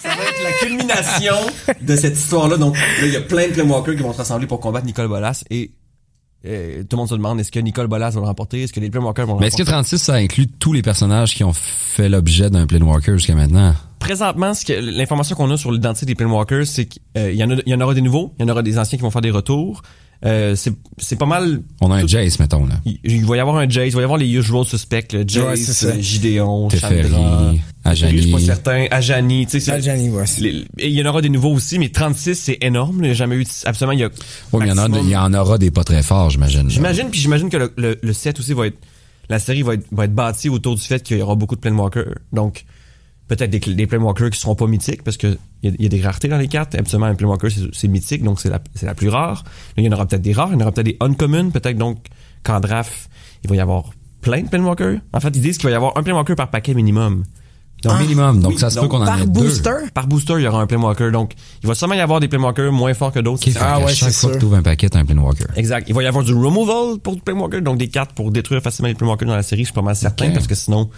[0.08, 1.36] va être la culmination
[1.82, 2.56] de cette histoire-là.
[2.56, 5.08] Donc, là, il y a plein de Planewalkers qui vont se rassembler pour combattre Nicole
[5.08, 5.72] Bolas et
[6.46, 8.80] euh, tout le monde se demande est-ce que Nicole Bolas va le remporter, est-ce que
[8.80, 9.88] les Planewalkers vont le Mais est-ce que remporter?
[9.96, 13.74] 36, ça inclut tous les personnages qui ont fait l'objet d'un Planewalker jusqu'à maintenant?
[13.98, 17.00] Présentement, ce que, l'information qu'on a sur l'identité des Planewalkers, c'est qu'il
[17.34, 18.96] y, en a- il y en aura des nouveaux, il y en aura des anciens
[18.96, 19.82] qui vont faire des retours.
[20.26, 21.62] Euh, c'est c'est pas mal.
[21.80, 22.74] On a un Jace, mettons, là.
[22.84, 25.20] Il, il va y avoir un Jace, il va y avoir les usual suspects, le
[25.20, 25.86] Ouais, c'est Jace, ça.
[25.86, 26.88] euh, Gideon, Chandra.
[26.90, 27.02] Teferi,
[27.86, 28.32] Je suis Ajani.
[28.32, 28.86] pas certain.
[28.90, 29.72] Ajani, tu sais.
[29.72, 32.58] Ajani, ouais, c'est- les- et il y en aura des nouveaux aussi, mais 36, c'est
[32.60, 32.96] énorme.
[32.98, 34.10] Il n'y a jamais eu, de- absolument, il y a.
[34.52, 36.28] Oui, mais il y en a, maximum- il y en aura des pas très forts,
[36.28, 36.68] j'imagine.
[36.68, 38.76] J'imagine, puis j'imagine que le, le, le set aussi va être,
[39.30, 41.60] la série va être, va être bâtie autour du fait qu'il y aura beaucoup de
[41.60, 42.14] Planewalkers.
[42.34, 42.66] Donc,
[43.30, 46.00] peut-être des, des Planewalkers qui seront pas mythiques parce que il y, y a des
[46.02, 46.74] raretés dans les cartes.
[46.74, 49.44] Absolument, un Planewalker, c'est c'est mythique, donc c'est la, c'est la plus rare.
[49.76, 51.78] Il y en aura peut-être des rares, il y en aura peut-être des uncommon, peut-être
[51.78, 51.98] donc
[52.42, 53.08] qu'en draft,
[53.44, 53.84] il va y avoir
[54.20, 54.98] plein de Planewalkers.
[55.12, 57.24] En fait, ils disent qu'il va y avoir un Planewalker par paquet minimum.
[57.82, 59.40] Donc, Au minimum, donc oui, ça se peut donc, qu'on en Par ait deux.
[59.40, 59.70] booster?
[59.94, 61.10] par booster, il y aura un Planewalker.
[61.12, 63.42] Donc, il va sûrement y avoir des Planewalkers moins forts que d'autres.
[63.58, 65.46] Ah ouais, chaque c'est fois que tu ouvres un paquet, t'as un Planewalker.
[65.56, 65.88] Exact.
[65.88, 68.88] Il va y avoir du removal pour du Planewalker, donc des cartes pour détruire facilement
[68.88, 70.90] les Planewalkers dans la série, je suis pas mal certain, parce que sinon...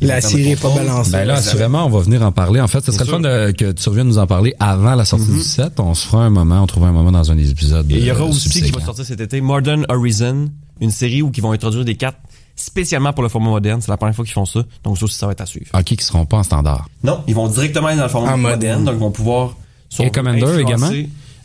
[0.00, 1.10] La série est pas balancée.
[1.12, 2.60] Ben là, assurément, on va venir en parler.
[2.60, 5.04] En fait, ce serait le fun de- que tu reviennes nous en parler avant la
[5.04, 5.78] sortie du set.
[5.78, 7.90] On se fera un moment, on trouvera un moment dans un des épisodes.
[7.90, 10.48] Et il y aura euh, aussi qui va sortir cet été Modern Horizon,
[10.80, 12.16] une série où ils vont introduire des cartes
[12.56, 13.80] spécialement pour le format moderne.
[13.80, 15.66] C'est la première fois qu'ils font ça, donc ça aussi, ça va être à suivre.
[15.74, 16.88] Ok, qui seront pas en standard?
[17.04, 19.56] Non, ils vont directement aller dans le format En moderne, donc ils vont pouvoir...
[19.98, 20.90] Et Commander influencer- également?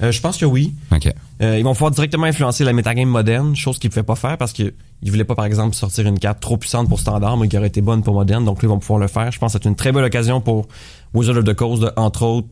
[0.03, 0.73] Euh, je pense que oui.
[0.91, 1.07] Ok.
[1.41, 4.37] Euh, ils vont pouvoir directement influencer la metagame moderne, chose qu'ils ne pouvaient pas faire
[4.37, 4.73] parce qu'ils
[5.03, 7.67] ne voulaient pas, par exemple, sortir une carte trop puissante pour standard, mais qui aurait
[7.67, 8.45] été bonne pour moderne.
[8.45, 9.31] Donc là, ils vont pouvoir le faire.
[9.31, 10.67] Je pense que c'est une très belle occasion pour
[11.13, 12.47] Wizard of the Coast, de, entre autres,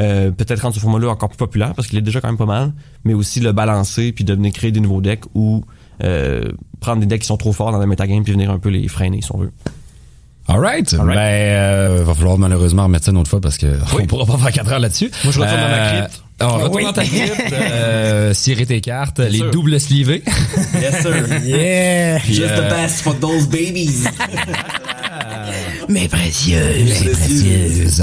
[0.00, 2.46] euh, peut-être rendre ce format-là encore plus populaire parce qu'il est déjà quand même pas
[2.46, 2.72] mal,
[3.04, 5.64] mais aussi le balancer puis de venir créer des nouveaux decks ou
[6.02, 8.70] euh, prendre des decks qui sont trop forts dans la metagame puis venir un peu
[8.70, 9.52] les freiner si on veut.
[10.48, 10.94] Alright.
[10.94, 11.16] Alright.
[11.16, 13.66] Ben, euh, va falloir malheureusement remettre ça une autre fois parce que
[14.00, 15.10] on pourra pas faire 4 heures là-dessus.
[15.24, 16.21] Moi, je retourne dans ma crypte.
[16.40, 16.84] On retourne oui.
[16.84, 19.50] dans ta crypte, euh, cirer tes cartes, les sûr.
[19.50, 20.22] doubles slivés.
[20.74, 21.12] Yes, sir.
[21.44, 22.18] Yeah!
[22.20, 24.04] Puis, euh, best for those babies.
[25.88, 26.60] Mais précieux!
[27.00, 28.02] précieuse.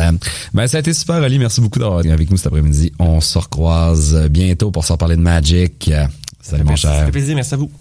[0.54, 1.40] Ben, ça a été super, Ali.
[1.40, 2.92] Merci beaucoup d'avoir été avec nous cet après-midi.
[3.00, 5.92] On se recroise bientôt pour s'en parler de Magic.
[6.42, 7.06] Salut, mon Merci, ça cher.
[7.06, 7.36] fait plaisir.
[7.36, 7.72] Merci à vous.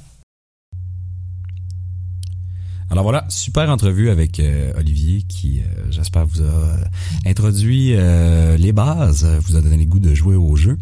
[2.90, 8.72] Alors voilà, super entrevue avec euh, Olivier qui, euh, j'espère, vous a introduit euh, les
[8.72, 10.78] bases, vous a donné le goût de jouer au jeu.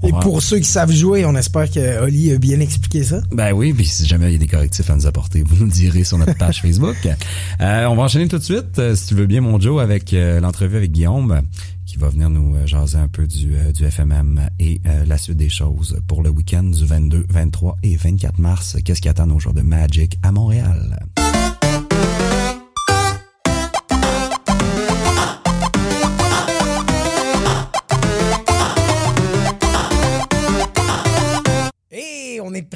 [0.00, 3.02] On Et va- pour ceux qui savent jouer, on espère que Oli a bien expliqué
[3.02, 3.20] ça.
[3.32, 5.64] Ben oui, puis si jamais il y a des correctifs à nous apporter, vous nous
[5.66, 6.96] le direz sur notre page Facebook.
[7.60, 10.14] Euh, on va enchaîner tout de suite, euh, si tu veux bien, mon Joe, avec
[10.14, 11.42] euh, l'entrevue avec Guillaume,
[11.88, 15.16] qui va venir nous euh, jaser un peu du, euh, du FMM et euh, la
[15.16, 18.76] suite des choses pour le week-end du 22, 23 et 24 mars.
[18.84, 20.98] Qu'est-ce qui attend nos joueurs de Magic à Montréal?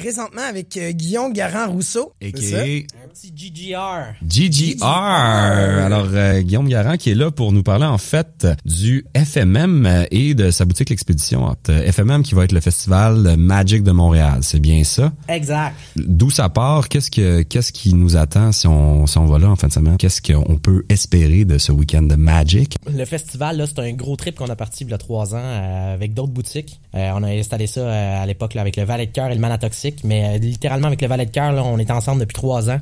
[0.03, 2.11] Présentement avec euh, Guillaume Garand-Rousseau.
[2.19, 2.61] Et c'est ça?
[2.61, 4.15] Un petit GGR.
[4.27, 4.83] GGR.
[4.83, 10.33] Alors, euh, Guillaume Garand qui est là pour nous parler en fait du FMM et
[10.33, 11.55] de sa boutique L'Expédition.
[11.67, 14.39] FMM qui va être le festival Magic de Montréal.
[14.41, 15.13] C'est bien ça?
[15.29, 15.73] Exact.
[15.95, 16.89] D'où ça part?
[16.89, 19.73] Qu'est-ce que qu'est-ce qui nous attend si on, si on va là en fin de
[19.73, 19.95] semaine?
[19.95, 22.75] Qu'est-ce qu'on peut espérer de ce week-end de Magic?
[22.93, 25.41] Le festival, là, c'est un gros trip qu'on a parti il y a trois ans
[25.41, 26.81] euh, avec d'autres boutiques.
[26.93, 29.35] Euh, on a installé ça euh, à l'époque là, avec le Valet de cœur et
[29.35, 29.57] le Mana
[30.03, 32.79] Mais euh, littéralement avec le Valet de cœur, on est ensemble depuis trois ans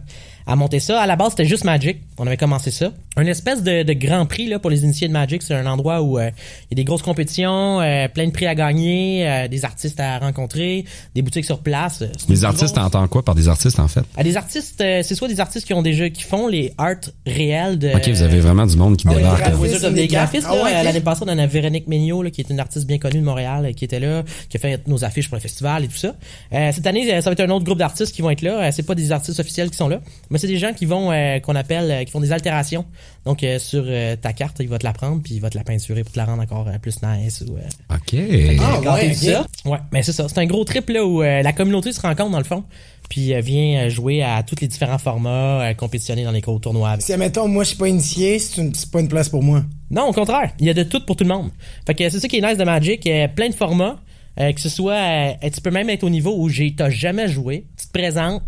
[0.48, 1.02] à monter ça.
[1.02, 1.98] À la base, c'était juste Magic.
[2.18, 2.92] On avait commencé ça.
[3.18, 5.42] Une espèce de, de grand prix là, pour les initiés de Magic.
[5.44, 6.30] C'est un endroit où euh,
[6.70, 10.00] il y a des grosses compétitions, euh, plein de prix à gagner, euh, des artistes
[10.00, 10.86] à rencontrer,
[11.16, 12.04] des boutiques sur place.
[12.30, 14.04] Les une artistes, t'entends quoi par des artistes en fait?
[14.18, 16.96] À des artistes, euh, c'est soit des artistes qui ont déjà qui font les arts
[17.26, 17.89] réels de.
[17.96, 19.48] Ok, vous avez vraiment du monde qui Ah oui, débarque.
[19.54, 20.84] of des des graphistes, Ah ouais, ok.
[20.84, 23.26] l'année passée, on en a Véronique Mignot, là, qui est une artiste bien connue de
[23.26, 25.98] Montréal, euh, qui était là, qui a fait nos affiches pour le festival et tout
[25.98, 26.16] ça.
[26.54, 28.68] Euh, cette année, euh, ça va être un autre groupe d'artistes qui vont être là.
[28.68, 30.02] Euh, c'est pas des artistes officiels qui sont là,
[30.32, 32.86] mais c'est des gens qui vont, euh, qu'on appelle, euh, qui font des altérations.
[33.26, 35.58] Donc, euh, sur euh, ta carte, il va te la prendre, puis il va te
[35.58, 37.44] la peinturer pour te la rendre encore euh, plus nice.
[37.48, 38.20] Ou, euh, Ok.
[38.60, 39.46] Ah, quand ouais, ça.
[39.66, 40.28] Ouais, mais c'est ça.
[40.28, 42.64] C'est un gros trip là où euh, la communauté se rencontre dans le fond,
[43.10, 46.90] puis euh, vient jouer à tous les différents formats, euh, compétitionner dans les gros tournois.
[46.92, 47.02] avec.
[47.04, 49.64] Si, admettons, moi, je suis pas initié, c'est une- c'est pas une place pour moi.
[49.92, 51.52] Non, au contraire, il y a de tout pour tout le monde.
[51.86, 53.98] Fait que c'est ça qui est nice de Magic, euh, plein de formats,
[54.40, 54.94] euh, que ce soit,
[55.44, 58.42] euh, tu peux même être au niveau où j'ai t'as jamais joué, tu te présentes,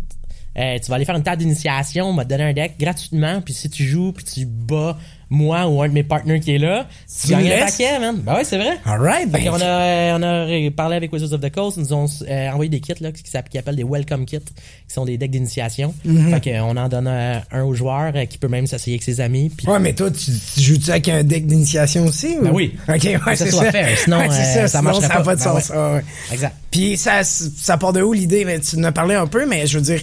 [0.58, 3.40] euh, tu vas aller faire une table d'initiation, on va te donner un deck gratuitement,
[3.40, 4.96] puis si tu joues, puis tu bats
[5.30, 8.16] moi ou un de mes partenaires qui est là, tu, Tu gagnes un paquet, man.
[8.18, 8.78] Ben ouais, c'est vrai.
[8.84, 11.92] Alright, Fait ben, qu'on a, on a parlé avec Wizards of the Coast, ils nous
[11.94, 15.30] ont euh, envoyé des kits là, qui s'appellent des Welcome Kits, qui sont des decks
[15.32, 15.92] d'initiation.
[16.30, 19.20] Fait qu'on en donne euh, un aux joueurs euh, qui peut même s'asseyer avec ses
[19.20, 19.50] amis.
[19.66, 22.36] Ouais, mais toi, tu, tu joues-tu avec un deck d'initiation aussi?
[22.38, 22.44] ou?
[22.44, 22.76] Ben oui.
[22.88, 23.72] Ok, ouais, ça c'est soit ça.
[23.72, 25.22] fair, sinon, Ouais, euh, ça, ça sinon, ça a pas.
[25.24, 25.70] pas de Ben sens.
[25.70, 25.76] ouais.
[25.76, 26.04] Ah, ouais.
[26.32, 26.54] Exact.
[26.74, 28.44] Puis ça, ça part de où l'idée?
[28.44, 30.00] Mais tu en as parlé un peu, mais je veux dire,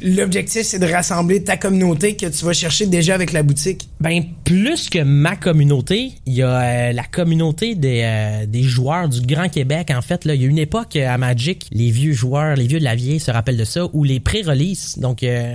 [0.00, 3.86] l'objectif, c'est de rassembler ta communauté que tu vas chercher déjà avec la boutique.
[4.00, 9.10] Ben plus que ma communauté, il y a euh, la communauté des, euh, des joueurs
[9.10, 9.90] du Grand Québec.
[9.94, 12.66] En fait, là, il y a une époque euh, à Magic, les vieux joueurs, les
[12.66, 15.54] vieux de la vieille se rappellent de ça, où les pré-releases, donc euh,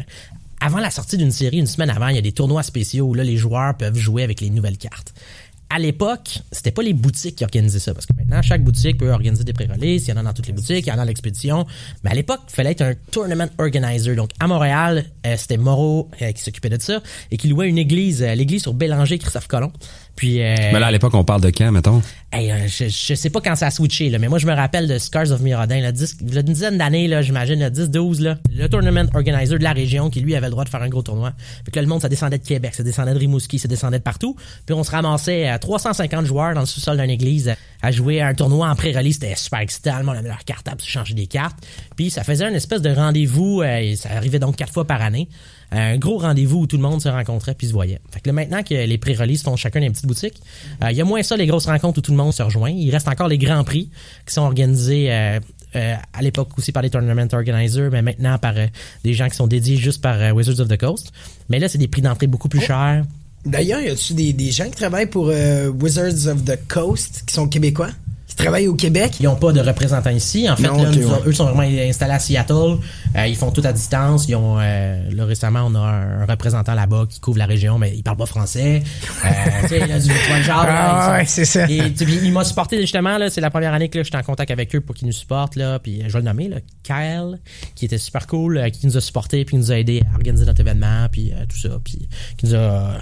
[0.61, 3.13] avant la sortie d'une série, une semaine avant, il y a des tournois spéciaux où
[3.13, 5.13] là les joueurs peuvent jouer avec les nouvelles cartes.
[5.69, 9.11] À l'époque, c'était pas les boutiques qui organisaient ça parce que maintenant chaque boutique peut
[9.11, 10.97] organiser des pré-releases, il y en a dans toutes les boutiques, il y en a
[10.97, 11.65] dans l'expédition,
[12.03, 14.15] mais à l'époque, il fallait être un tournament organizer.
[14.15, 17.01] Donc à Montréal, euh, c'était Moreau euh, qui s'occupait de ça
[17.31, 19.71] et qui louait une église, euh, l'église sur Bélanger Christophe Colomb.
[20.15, 22.01] Puis Mais là, à l'époque, on parle de quand, mettons?
[22.31, 24.87] Hey, je, je sais pas quand ça a switché, là, mais moi, je me rappelle
[24.87, 28.21] de Scars of Mirrodin, là, 10, là, une dizaine d'années, là, j'imagine, là, 10, 12,
[28.21, 30.87] là, le tournament organizer de la région qui, lui, avait le droit de faire un
[30.87, 31.33] gros tournoi.
[31.65, 33.99] Fait que là, le monde, ça descendait de Québec, ça descendait de Rimouski, ça descendait
[33.99, 34.37] de partout.
[34.65, 38.33] Puis on se ramassait 350 joueurs dans le sous-sol d'une église à jouer à un
[38.33, 39.15] tournoi en pré-release.
[39.15, 41.57] C'était super excitant, le monde avait leur cartable, se changer des cartes.
[41.95, 45.01] Puis ça faisait une espèce de rendez-vous, euh, et ça arrivait donc quatre fois par
[45.01, 45.29] année.
[45.71, 47.99] Un gros rendez-vous où tout le monde se rencontrait puis se voyait.
[48.11, 50.35] Fait que là, maintenant que les pré-releases font chacun une petite boutique,
[50.83, 52.69] euh, il y a moins ça, les grosses rencontres où tout le monde se rejoint.
[52.69, 53.89] Il reste encore les grands prix
[54.25, 55.39] qui sont organisés euh,
[55.75, 58.67] euh, à l'époque aussi par les tournament organizers, mais maintenant par euh,
[59.03, 61.11] des gens qui sont dédiés juste par euh, Wizards of the Coast.
[61.49, 63.03] Mais là, c'est des prix d'entrée beaucoup plus chers.
[63.45, 67.33] D'ailleurs, y a-tu des, des gens qui travaillent pour euh, Wizards of the Coast qui
[67.33, 67.89] sont québécois?
[68.27, 69.13] Qui travaillent au Québec?
[69.19, 70.49] Ils n'ont pas de représentants ici.
[70.49, 71.19] En fait, Non, là, ok, nous, ouais.
[71.27, 72.79] eux sont vraiment installés à Seattle.
[73.15, 74.27] Euh, ils font tout à distance.
[74.27, 77.77] Ils ont, euh, là, récemment, on a un, un représentant là-bas qui couvre la région,
[77.77, 78.81] mais il parle pas français.
[79.23, 79.29] Euh,
[79.61, 80.65] tu sais, là, du tu vois le genre.
[80.67, 81.69] Ah ouais, c'est ça.
[81.69, 81.93] Et
[82.23, 84.75] il m'a supporté justement là, c'est la première année que là, j'étais en contact avec
[84.75, 87.39] eux pour qu'ils nous supportent là, puis je vais le nommer là, Kyle
[87.75, 90.45] qui était super cool, qui nous a supporté puis qui nous a aidé à organiser
[90.45, 92.97] notre événement puis tout ça, puis qui nous a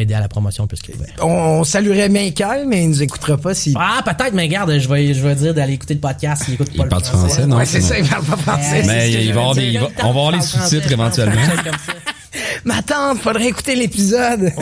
[0.00, 0.78] euh, aidé à la promotion plus.
[1.22, 3.74] On, on saluerait bien Kyle, mais il nous écoutera pas si.
[3.78, 6.68] Ah peut-être mais regarde, je vais je vais dire d'aller écouter le podcast s'il écoute
[6.68, 7.56] pas Il le parle français, non?
[7.56, 8.82] ouais, c'est ça, il parle pas français.
[8.86, 11.40] Mais ce que il va avoir des- il va- on va avoir les sous-titres éventuellement.
[12.64, 14.52] Ma tante, faudrait écouter l'épisode.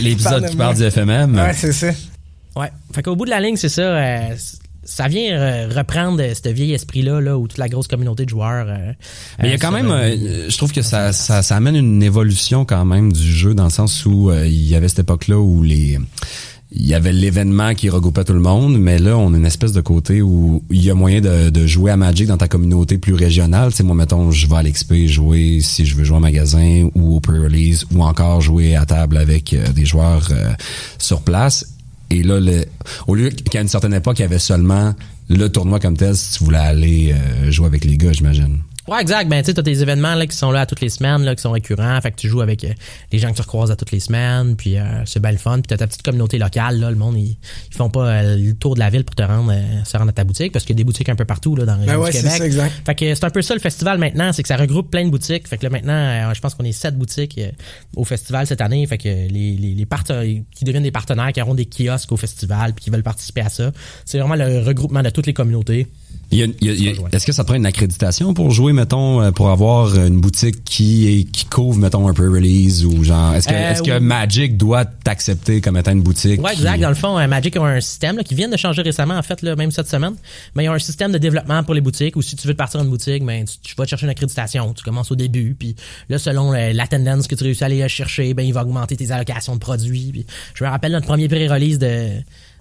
[0.00, 1.34] L'épisode qui parle du FMM.
[1.36, 1.88] Ouais, c'est ça.
[2.56, 2.70] Ouais.
[2.94, 3.82] Fait qu'au bout de la ligne, c'est ça.
[3.82, 4.34] euh,
[4.86, 8.66] ça vient euh, reprendre ce vieil esprit-là, là, où toute la grosse communauté de joueurs.
[8.68, 8.92] euh,
[9.40, 11.76] Mais il y a euh, quand même, euh, je trouve que ça, ça, ça amène
[11.76, 15.00] une évolution quand même du jeu dans le sens où euh, il y avait cette
[15.00, 15.98] époque-là où les
[16.72, 19.72] il y avait l'événement qui regroupait tout le monde, mais là, on a une espèce
[19.72, 22.98] de côté où il y a moyen de, de jouer à Magic dans ta communauté
[22.98, 23.70] plus régionale.
[23.70, 26.88] Tu sais, moi, mettons, je vais à l'XP jouer si je veux jouer au magasin
[26.96, 30.52] ou au pre-release ou encore jouer à table avec euh, des joueurs euh,
[30.98, 31.75] sur place.
[32.10, 32.64] Et là, le,
[33.06, 34.94] au lieu qu'à une certaine époque, il y avait seulement
[35.28, 38.60] le tournoi comme tel si tu voulais aller euh, jouer avec les gars, j'imagine.
[38.88, 39.28] Ouais, exact.
[39.28, 41.42] Ben, tu sais, t'as des événements là, qui sont là toutes les semaines, là, qui
[41.42, 42.00] sont récurrents.
[42.00, 42.72] Fait que tu joues avec euh,
[43.12, 44.54] les gens que tu recroises à toutes les semaines.
[44.56, 45.54] Puis euh, c'est bien le fun.
[45.54, 46.78] Puis t'as ta petite communauté locale.
[46.78, 47.36] Là, le monde, ils,
[47.70, 50.10] ils font pas euh, le tour de la ville pour te rendre, euh, se rendre
[50.10, 50.52] à ta boutique.
[50.52, 52.18] Parce qu'il y a des boutiques un peu partout là, dans région Ben ouais, du
[52.18, 52.32] Québec.
[52.32, 52.72] ça, exact.
[52.84, 55.10] Fait que c'est un peu ça le festival maintenant, c'est que ça regroupe plein de
[55.10, 55.48] boutiques.
[55.48, 57.40] Fait que là maintenant, je pense qu'on est sept boutiques
[57.96, 58.86] au festival cette année.
[58.86, 60.22] Fait que les, les, les partenaires
[60.54, 63.48] qui deviennent des partenaires, qui auront des kiosques au festival, puis qui veulent participer à
[63.48, 63.72] ça.
[64.04, 65.86] C'est vraiment le regroupement de toutes les communautés.
[66.32, 71.08] Est-ce que ça prend une accréditation pour jouer, mettons, euh, pour avoir une boutique qui
[71.08, 74.00] est, qui couvre, mettons, un pre-release ou genre, est-ce que, Euh, est-ce que oui.
[74.04, 76.42] Magic doit t'accepter comme étant une boutique?
[76.42, 76.80] Ouais, qui- exact.
[76.80, 79.22] Dans le fond, euh, Magic a un système là, qui vient de changer récemment, en
[79.22, 80.14] fait, là, même cette semaine.
[80.54, 82.54] Mais il y a un système de développement pour les boutiques où si tu veux
[82.54, 84.72] partir une boutique, ben, tu, tu vas te chercher une accréditation.
[84.74, 85.76] Tu commences au début, puis
[86.08, 89.10] là, selon euh, l'attendance que tu réussis à aller chercher, ben, il va augmenter tes
[89.10, 90.10] allocations de produits.
[90.12, 92.08] Puis, je me rappelle notre premier pré-release de,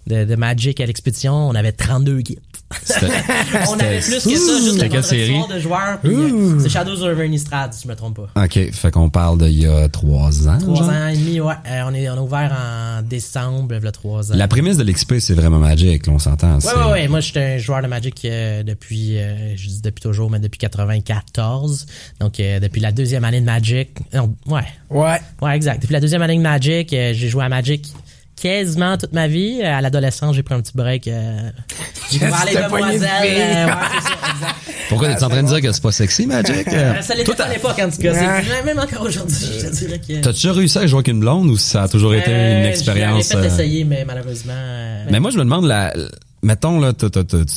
[0.07, 2.37] de, de Magic à l'expédition, on avait 32 kits.
[2.83, 3.07] C'était-
[3.69, 5.39] on avait plus que ça, juste le série?
[5.53, 5.99] de joueurs.
[6.03, 8.43] euh, C'est Shadows over Innistrad, si je me trompe pas.
[8.43, 10.57] OK, fait qu'on parle d'il y a trois ans.
[10.57, 10.89] Trois genre?
[10.89, 11.53] ans et demi, ouais.
[11.67, 12.51] Euh, on, est, on a ouvert
[12.99, 14.35] en décembre, il y a trois ans.
[14.35, 16.57] La prémisse de l'XP, c'est vraiment Magic, là, on s'entend.
[16.59, 17.07] Ouais, ouais, ouais.
[17.07, 20.57] Moi, j'étais un joueur de Magic euh, depuis, euh, je dis depuis toujours, mais depuis
[20.57, 21.85] 94.
[22.19, 23.89] Donc, euh, depuis la deuxième année de Magic.
[24.13, 24.61] Non, ouais.
[24.89, 25.19] Ouais.
[25.41, 25.81] Ouais, exact.
[25.81, 27.93] Depuis la deuxième année de Magic, euh, j'ai joué à Magic
[28.41, 29.59] quasiment toute ma vie.
[29.63, 31.07] Euh, À l'adolescence, j'ai pris un petit break.
[31.07, 31.49] Euh,
[32.11, 33.01] j'ai ouvert les demoiselles.
[33.23, 33.71] euh, ouais.
[34.89, 36.69] Pourquoi t'es en train de dire que c'est pas sexy, Magic?
[37.01, 38.13] Ça l'était pas à l'époque, en tout cas.
[38.13, 40.21] C'est même encore aujourd'hui, je te dirais que...
[40.21, 43.29] T'as déjà réussi à jouer avec une blonde ou ça a toujours été une expérience?
[43.29, 44.53] J'avais fait essayer, mais malheureusement...
[45.09, 45.93] Mais moi, je me demande, la,
[46.45, 47.07] mettons, là, tu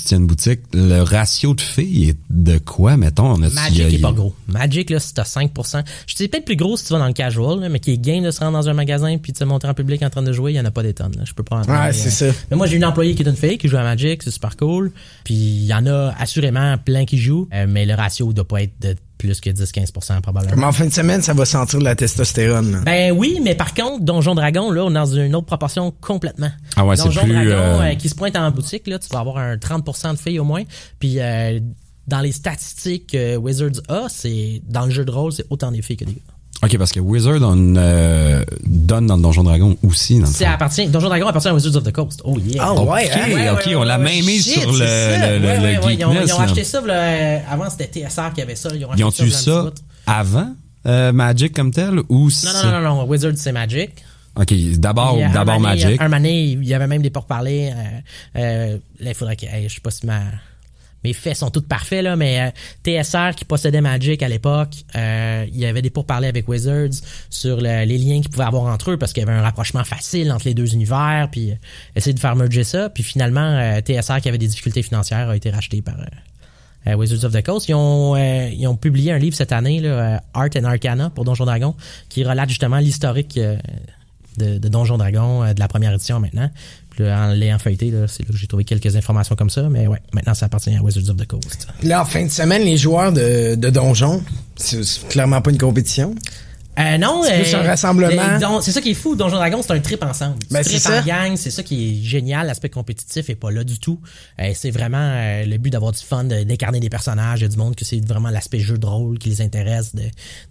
[0.04, 3.26] tiens une boutique, le ratio de filles est de quoi, mettons?
[3.26, 4.34] On a Magic est pas gros.
[4.48, 5.84] Magic, là, si t'as 5%.
[6.06, 7.98] Je sais peut-être plus gros si tu vas dans le casual, là, mais qui est
[7.98, 10.22] gain de se rendre dans un magasin puis de se montrer en public en train
[10.22, 11.14] de jouer, il y en a pas des tonnes.
[11.16, 11.24] là.
[11.24, 12.32] Je peux pas en Ouais, c'est euh.
[12.32, 12.38] ça.
[12.50, 14.56] Mais moi, j'ai une employée qui est une fille qui joue à Magic, c'est super
[14.56, 14.90] cool.
[15.24, 18.62] Puis il y en a assurément plein qui jouent, euh, mais le ratio doit pas
[18.62, 20.56] être de plus que 10-15% probablement.
[20.56, 22.72] Mais en fin de semaine, ça va sentir de la testostérone.
[22.72, 22.80] là.
[22.84, 26.50] Ben oui, mais par contre, Donjon Dragon, là, on est dans une autre proportion complètement.
[26.76, 29.08] Ah ouais, c'est Donjon plus, Dragon euh, euh, qui se pointe en boutique, là, tu
[29.12, 30.62] vas avoir un 30% de filles au moins.
[30.98, 31.60] Puis euh,
[32.06, 35.82] dans les statistiques que Wizards a, c'est dans le jeu de rôle, c'est autant des
[35.82, 36.37] filles que des gars.
[36.60, 40.44] OK, parce que Wizard on, euh, donne dans le Donjon Dragon aussi, dans fond.
[40.46, 42.20] appartient, Donjon Dragon appartient à Wizards of the Coast.
[42.24, 42.64] Oh yeah.
[42.64, 43.32] Ah OK, ouais, hein?
[43.32, 45.30] Ouais, OK, ouais, on l'a ouais, même mis shit, sur le, c'est ça.
[45.30, 47.70] le, le, Ouais, le ouais, ouais, ils ont, geekness, ils ont acheté ça, là, avant
[47.70, 48.70] c'était TSR qui avait ça.
[48.74, 49.38] Ils ont acheté Ils eu ça?
[49.38, 49.82] ça petit bout.
[50.06, 50.54] avant
[50.86, 53.04] euh, Magic comme tel ou Non, non, non, non, non.
[53.04, 53.90] Wizards, c'est Magic.
[54.36, 56.00] OK, d'abord d'abord Magic.
[56.00, 57.72] Un mané, il y avait même des pourparlers.
[57.72, 57.74] Euh,
[58.36, 59.46] euh, là, il faudrait que.
[59.46, 60.20] hey, je sais pas si ma.
[61.04, 62.50] Mes faits sont tous parfaits, là, mais euh,
[63.02, 66.90] TSR qui possédait Magic à l'époque, euh, il y avait des pourparlers avec Wizards
[67.30, 69.84] sur le- les liens qu'ils pouvaient avoir entre eux parce qu'il y avait un rapprochement
[69.84, 71.54] facile entre les deux univers, puis euh,
[71.94, 72.90] essayer de faire merger ça.
[72.90, 75.94] Puis finalement, TSR qui avait des difficultés financières a été racheté par
[76.86, 77.68] Wizards of the Coast.
[77.68, 79.86] Ils ont, publié un livre cette année,
[80.34, 81.74] Art and Arcana pour Donjon Dragon,
[82.08, 86.50] qui relate justement l'historique de, de Donjon Dragon de la première édition maintenant.
[87.00, 89.68] En l'ayant feuilleté, c'est là que j'ai trouvé quelques informations comme ça.
[89.68, 91.68] Mais ouais, maintenant ça appartient à Wizards of the Coast.
[91.82, 94.22] Là, en fin de semaine, les joueurs de, de donjon,
[94.56, 96.14] c'est clairement pas une compétition.
[96.78, 98.22] Euh, non, C'est plus euh, un rassemblement.
[98.22, 99.16] euh, C'est ça qui est fou.
[99.16, 100.36] Donjon Dragon, c'est un trip ensemble.
[100.50, 101.02] Ben, c'est tripes en ça.
[101.02, 102.46] gang, c'est ça qui est génial.
[102.46, 104.00] L'aspect compétitif est pas là du tout.
[104.40, 107.40] Euh, c'est vraiment euh, le but d'avoir du fun, de- d'incarner des personnages.
[107.40, 110.02] Du monde que c'est vraiment l'aspect jeu de rôle qui les intéresse, de,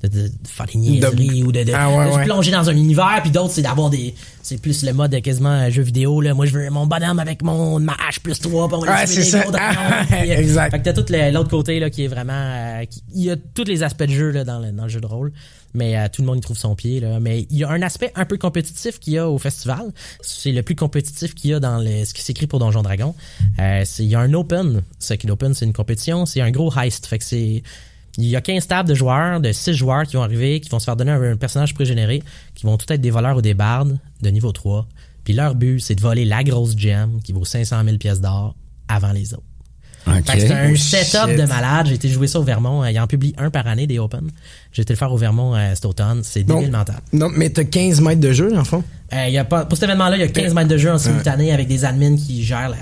[0.04, 2.26] de, de- faire des niaiseries ou de, Ah ouais, ouais.
[2.26, 3.20] plonger dans un univers.
[3.22, 4.14] Puis d'autres, c'est d'avoir des...
[4.44, 6.22] C'est plus le mode quasiment jeu vidéo.
[6.22, 6.34] Là.
[6.34, 9.44] Moi, je veux mon bonhomme avec mon ma plus 3 pour Ouais, c'est ça.
[9.44, 10.06] dragons.
[10.10, 10.72] Puis, Exact.
[10.72, 12.34] Fait que t'as tout l'autre côté là, qui est vraiment...
[12.34, 15.02] euh, il y a tous les aspects de jeu là, dans, le, dans le jeu
[15.02, 15.32] de rôle.
[15.78, 17.02] Mais euh, tout le monde y trouve son pied.
[17.22, 19.94] Mais il y a un aspect un peu compétitif qu'il y a au festival.
[20.22, 23.14] C'est le plus compétitif qu'il y a dans ce qui s'écrit pour Donjon Dragon.
[23.60, 24.82] Euh, il y a un open.
[24.98, 26.26] C'est que l'open, c'est une compétition.
[26.26, 27.08] C'est un gros heist.
[27.32, 30.80] Il y a 15 tables de joueurs, de 6 joueurs qui vont arriver, qui vont
[30.80, 32.24] se faire donner un, un personnage pré-généré,
[32.56, 34.88] qui vont tout être des voleurs ou des bardes de niveau 3.
[35.24, 38.56] Puis leur but, c'est de voler la grosse gemme qui vaut 500 000 pièces d'or
[38.88, 39.44] avant les autres.
[40.08, 40.26] OK.
[40.26, 41.40] Fait que c'est un Oh, setup shit.
[41.40, 41.88] de malade.
[41.88, 42.84] J'ai été jouer ça au Vermont.
[42.84, 44.30] Euh, Il en publie un par année des Open.
[44.72, 46.22] J'ai été le faire au Vermont euh, cet automne.
[46.24, 46.98] C'est débile mental.
[47.14, 48.84] Non, mais t'as 15 mètres de jeu, en fond?
[49.14, 50.98] Euh, y a pas, pour cet événement-là, il y a 15 mètres de jeu en
[50.98, 52.78] simultané avec des admins qui gèrent la,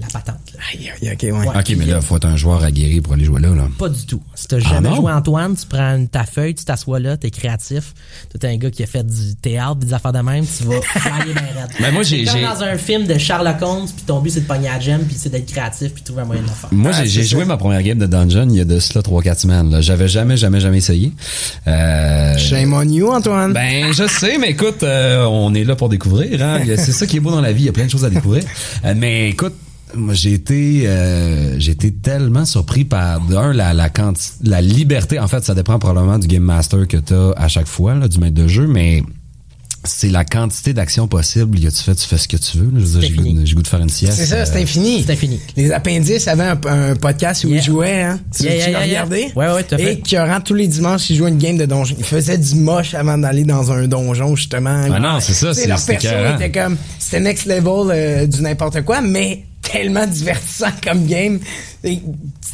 [0.00, 0.36] la patente.
[0.54, 0.60] là.
[0.72, 1.32] Aïe, aïe, ok, ouais.
[1.48, 1.58] Ouais.
[1.58, 3.68] OK, mais là, faut être un joueur aguerri pour aller jouer là, là.
[3.78, 4.20] Pas du tout.
[4.34, 4.96] Si t'as jamais non?
[4.96, 7.94] joué Antoine, tu prends ta feuille, tu t'assois là, t'es créatif.
[8.38, 11.24] T'es un gars qui a fait du théâtre, des affaires de même, tu vas flyer
[11.24, 11.70] bien raide.
[11.80, 14.46] Ben, moi, j'ai- comme dans un film de Sherlock Holmes, puis ton but c'est de
[14.46, 16.68] pogner gemme, puis c'est d'être créatif, puis trouver un moyen de faire.
[16.72, 19.02] Moi, Ah, j'ai c'est joué ma première game de Dungeon il y a de cela
[19.02, 19.70] 3-4 semaines.
[19.70, 19.80] là.
[19.80, 21.12] J'avais jamais, jamais, jamais essayé.
[21.66, 23.52] Euh, Shame on you, Antoine.
[23.52, 26.42] Ben, je sais, mais écoute, euh, on est là pour découvrir.
[26.42, 26.60] Hein?
[26.76, 27.62] C'est ça qui est beau dans la vie.
[27.62, 28.44] Il y a plein de choses à découvrir.
[28.84, 29.54] Euh, mais écoute,
[29.96, 35.18] moi, j'ai été, euh, j'ai été tellement surpris par d'un la la quanti- la liberté.
[35.18, 38.18] En fait, ça dépend probablement du game master que t'as à chaque fois, là, du
[38.18, 39.02] maître de jeu, mais
[39.86, 41.58] c'est la quantité d'actions possibles.
[41.60, 42.64] Tu fait, tu fais ce que tu veux.
[42.70, 42.70] là.
[42.76, 44.14] Je veux dire, C'est j'ai goût- goût de faire une sieste.
[44.14, 45.02] c'est ça, c'est euh, infini.
[45.06, 45.38] C'est infini.
[45.56, 47.58] Les appendices avaient un, un podcast où Yeah.
[47.58, 48.20] ils jouaient, hein.
[48.34, 49.02] Tu, Yeah, tu yeah, l'as yeah, yeah.
[49.04, 49.32] regardé?
[49.36, 49.92] Ouais, ouais, tout à fait.
[49.92, 51.94] Et Curant, tous les dimanches, ils jouaient une game de donjon.
[51.98, 54.84] Ils faisaient du moche avant d'aller dans un donjon, justement.
[54.90, 58.80] Ah non, c'est ça, c'est- leur perso était comme, c'était next level euh, du n'importe
[58.86, 61.40] quoi, mais tellement divertissant comme game.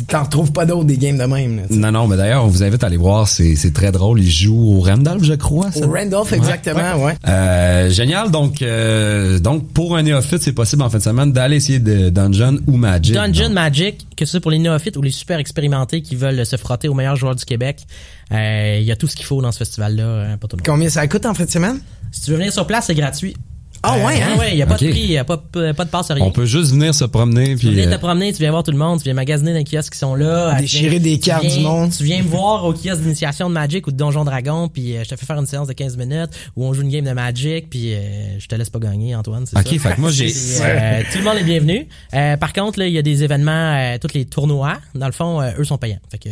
[0.08, 1.62] T'en trouves pas d'autres des games de même, là.
[1.70, 3.28] Non, non, mais d'ailleurs, on vous invite à aller voir.
[3.28, 4.20] C'est c'est très drôle.
[4.20, 5.70] Ils jouent au Randolph, je crois.
[5.70, 5.86] ça?
[5.86, 7.14] Au Randolph, exactement, ouais.
[7.28, 8.30] Euh, génial.
[8.30, 12.10] Donc, euh, donc pour un néophyte, c'est possible en fin de semaine d'aller essayer de
[12.10, 13.14] Dungeon ou Magic.
[13.14, 16.44] Dungeon Donc, Magic, que ce soit pour les néophytes ou les super expérimentés qui veulent
[16.44, 17.86] se frotter aux meilleurs joueurs du Québec,
[18.32, 20.66] euh, il y a tout ce qu'il faut dans ce festival-là pour tout le monde.
[20.66, 21.78] Combien ça coûte en fin de semaine?
[22.12, 23.36] Si tu veux venir sur place, c'est gratuit.
[23.82, 24.36] Ah ouais, hein?
[24.38, 26.22] ouais, il y a pas de prix, il y a pas, pas de passe rien.
[26.24, 27.70] on peut juste venir se promener Tu puis.
[27.74, 29.64] viens euh, te promener, tu viens voir tout le monde, tu viens magasiner dans les
[29.64, 30.54] kiosques qui sont là.
[30.56, 31.90] tu Déchirer viens- des tu cartes viens- du monde.
[31.96, 35.04] Tu viens me voir au kiosque d'initiation de Magic ou de Donjon Dragon, puis euh,
[35.04, 37.12] je te fais faire une séance de 15 minutes où on joue une game de
[37.12, 39.44] Magic, puis euh, je te laisse pas gagner, Antoine.
[39.44, 39.62] Ok, ça.
[39.62, 40.30] fait que moi j'ai.
[40.60, 41.86] Euh, tout le monde est bienvenu.
[42.12, 45.12] Euh, par contre, là, il y a des événements, euh, tous les tournois, dans le
[45.12, 46.00] fond, euh, eux sont payants.
[46.10, 46.28] Fait que,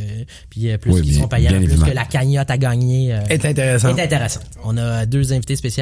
[0.51, 1.87] puis euh, plus Oui, qu'ils sont payants, plus évidemment.
[1.87, 3.97] que la cagnotte à gagner euh, Est intéressant.
[3.97, 4.45] est intéressante.
[4.65, 5.79] On a deux invités spéciaux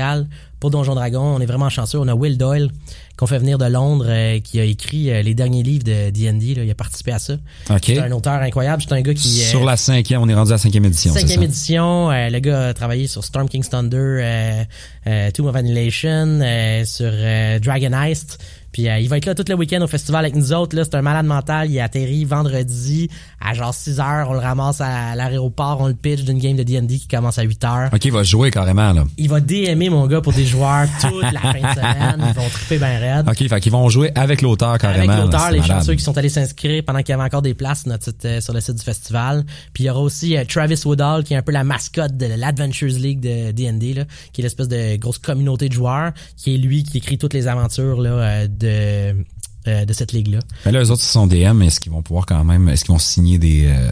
[0.60, 1.20] pour Donjon Dragon.
[1.22, 1.98] On est vraiment chanceux.
[1.98, 2.70] On a Will Doyle
[3.16, 6.54] qu'on fait venir de Londres, euh, qui a écrit euh, les derniers livres de D&D.
[6.54, 6.64] là.
[6.64, 7.34] Il a participé à ça.
[7.82, 8.82] C'est un auteur incroyable.
[8.86, 9.42] C'est un gars qui...
[9.42, 11.12] euh, Sur la cinquième, on est rendu à la cinquième édition.
[11.14, 14.64] Cinquième édition, euh, le gars a travaillé sur Storm King's Thunder, euh,
[15.06, 18.38] euh, Tomb of Annihilation, euh, sur euh, Dragon Heist.
[18.76, 20.76] Puis euh, il va être là tout le week-end au festival avec nous autres.
[20.76, 21.70] Là, c'est un malade mental.
[21.70, 23.08] Il atterrit vendredi
[23.40, 24.28] à genre 6 heures.
[24.28, 25.78] On le ramasse à l'aéroport.
[25.80, 27.88] On le pitch d'une game de D&D qui commence à 8 heures.
[27.90, 29.04] OK, il va jouer carrément, là.
[29.16, 32.22] Il va DMer, mon gars, pour des joueurs toute la fin de semaine.
[32.28, 33.26] Ils vont triper bien raide.
[33.26, 35.10] OK, fait qu'ils vont jouer avec l'auteur carrément.
[35.10, 35.78] Avec l'auteur, les malade.
[35.78, 38.26] chanceux qui sont allés s'inscrire pendant qu'il y avait encore des places sur, notre site,
[38.26, 39.46] euh, sur le site du festival.
[39.72, 42.26] Puis il y aura aussi euh, Travis Woodall, qui est un peu la mascotte de
[42.26, 44.04] l'Adventures League de D&D, là,
[44.34, 47.48] qui est l'espèce de grosse communauté de joueurs, qui est lui qui écrit toutes les
[47.48, 49.24] aventures là, euh, de
[49.68, 50.38] euh, de cette ligue-là.
[50.64, 52.92] Mais là, eux autres, ils sont DM, est-ce qu'ils vont pouvoir quand même, est-ce qu'ils
[52.92, 53.90] vont signer des, euh,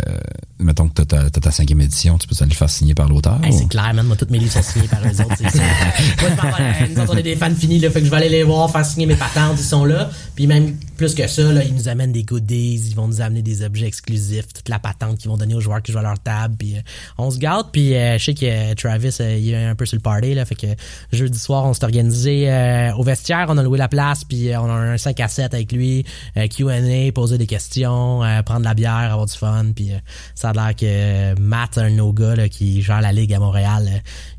[0.61, 3.41] mettons que t'as ta, cinquième édition, tu peux aller le faire signer par l'auteur?
[3.43, 4.07] Hey, ou- c'est clair, man.
[4.07, 5.37] Moi, tous mes livres sont signés par eux autres.
[5.37, 5.45] ça.
[6.23, 7.91] Moi, je m'en nous autres, on est des fans finis, là.
[7.91, 9.57] Fait que je vais aller les voir, faire signer mes patentes.
[9.59, 10.11] Ils sont là.
[10.35, 12.89] Puis même plus que ça, là, ils nous amènent des goodies.
[12.89, 14.53] Ils vont nous amener des objets exclusifs.
[14.53, 16.57] Toute la patente qu'ils vont donner aux joueurs qui jouent à leur table.
[16.59, 16.81] Puis euh,
[17.19, 17.67] on se gâte.
[17.73, 20.35] Puis euh, je sais que euh, Travis, euh, il est un peu sur le party,
[20.35, 20.45] là.
[20.45, 20.67] Fait que
[21.13, 23.47] jeudi soir, on s'est organisé euh, au vestiaire.
[23.49, 24.25] On a loué la place.
[24.25, 26.05] Puis euh, on a un 5 à 7 avec lui.
[26.37, 29.67] Euh, Q&A, poser des questions, euh, prendre de la bière, avoir du fun.
[29.75, 29.99] Puis euh,
[30.35, 33.39] ça a l'air que Matt, un de nos gars là, qui gère la ligue à
[33.39, 33.89] Montréal,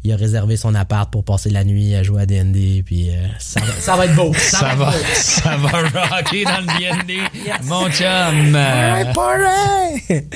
[0.03, 2.83] il a réservé son appart pour passer la nuit à jouer à D&D.
[2.85, 4.33] Puis euh, ça, va, ça va être beau.
[4.33, 5.13] Ça, Ça va, va, être beau.
[5.23, 7.19] ça va rocker dans le D&D,
[7.63, 8.53] mon chum.
[8.53, 10.27] Ouais, pareil!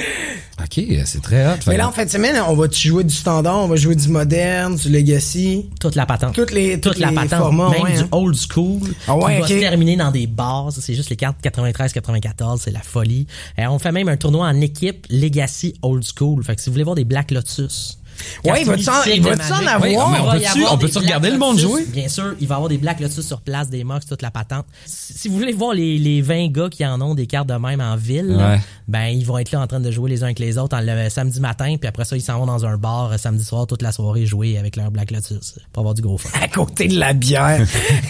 [0.62, 1.56] OK, c'est très hot.
[1.68, 4.10] Mais là, en fin de semaine, on va-tu jouer du standard, on va jouer du
[4.10, 5.70] moderne, du legacy?
[5.80, 6.36] Toute la patente.
[6.36, 7.40] Toutes les- Toute la les patente.
[7.40, 8.08] formats, même ouais, du hein.
[8.12, 8.82] old school.
[9.08, 9.52] Ah ouais, qui va ok.
[9.52, 10.70] se terminer dans des bars.
[10.78, 12.60] C'est juste les cartes 93-94.
[12.64, 13.26] C'est la folie.
[13.58, 16.44] Euh, on fait même un tournoi en équipe Legacy Old School.
[16.44, 17.99] Fait que si vous voulez voir des Black Lotus.
[18.46, 19.80] Ouais, il va-tu en- il va-tu en avoir?
[19.82, 21.86] Mais on va y peut-tu- avoir on Black regarder le monde jouer?
[21.88, 24.32] Bien sûr, il va y avoir des Black Lotus sur place, des mocks, toute la
[24.32, 24.66] patente.
[24.86, 27.82] Si vous voulez voir les, les 20 gars qui en ont des cartes de même
[27.82, 28.60] en ville, Ouais.
[28.88, 30.82] ben ils vont être là en train de jouer les uns avec les autres en
[30.82, 33.68] le samedi matin, puis après ça, ils s'en vont dans un bar euh, samedi soir
[33.68, 36.30] toute la soirée jouer avec leur Black Lotus pour avoir du gros fun.
[36.42, 37.66] À côté de la bière.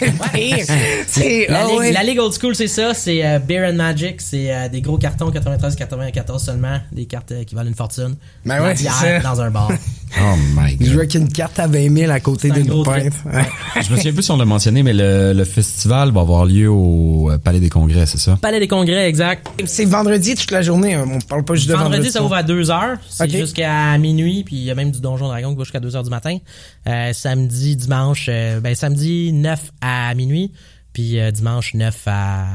[1.06, 1.92] C'est, La, ligue, ouais.
[1.92, 2.94] la ligue old school, c'est ça.
[2.94, 4.20] C'est euh, Beer and Magic.
[4.20, 6.78] C'est euh, des gros cartons 93-94 seulement.
[6.92, 8.16] Des cartes euh, qui valent une fortune.
[8.44, 9.70] Ben ouais, c'est bière dans un bar.
[10.20, 10.86] Oh my Je god.
[10.86, 13.12] jouais avec une carte à 20 000 à côté d'une pinte.
[13.80, 16.68] Je me souviens plus si on l'a mentionné, mais le, le festival va avoir lieu
[16.68, 18.36] au euh, Palais des Congrès, c'est ça?
[18.42, 19.46] Palais des congrès, exact.
[19.66, 20.94] C'est vendredi toute la journée.
[20.94, 21.06] hein.
[21.12, 21.92] On parle pas juste de vendredi.
[21.96, 22.98] Vendredi, ça ouvre à 2 heures.
[23.08, 23.30] C'est Ok.
[23.30, 24.42] jusqu'à minuit.
[24.44, 26.36] Puis il y a même du Donjon Dragon qui va jusqu'à 2 heures du matin.
[26.88, 30.50] Euh, samedi, dimanche, euh, ben samedi 9 à minuit.
[30.92, 32.46] Puis euh, dimanche 9 à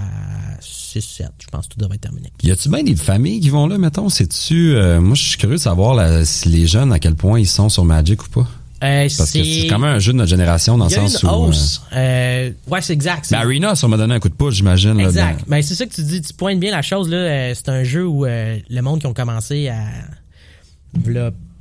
[0.60, 1.28] 6, 7.
[1.42, 2.32] Je pense que tout devrait être terminé.
[2.44, 4.10] Y a-tu bien des familles qui vont là, mettons?
[4.10, 7.40] C'est-tu, euh, moi, je suis curieux de savoir là, si les jeunes, à quel point
[7.40, 8.48] ils sont sur Magic ou pas.
[8.84, 11.24] Euh, Parce que c'est quand même un jeu de notre génération dans le une sens
[11.24, 11.28] où.
[11.30, 11.82] hausse.
[11.94, 13.32] Euh, ouais, c'est exact.
[13.32, 14.98] mais Arena, ça m'a donné un coup de pouce, j'imagine.
[14.98, 15.40] là, Exact.
[15.40, 16.22] dans- Ben, c'est ça que tu dis.
[16.22, 17.08] Tu pointes bien la chose.
[17.10, 17.56] là.
[17.56, 19.80] C'est un jeu où le monde qui ont commencé à.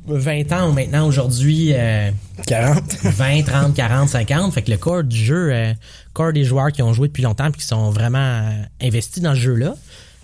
[0.07, 2.11] 20 ans maintenant, aujourd'hui, euh,
[2.47, 2.83] 40.
[3.05, 4.53] 20, 30, 40, 50.
[4.53, 5.73] Fait que le corps du jeu, euh,
[6.13, 8.51] corps des joueurs qui ont joué depuis longtemps puis qui sont vraiment euh,
[8.83, 9.75] investis dans le jeu-là,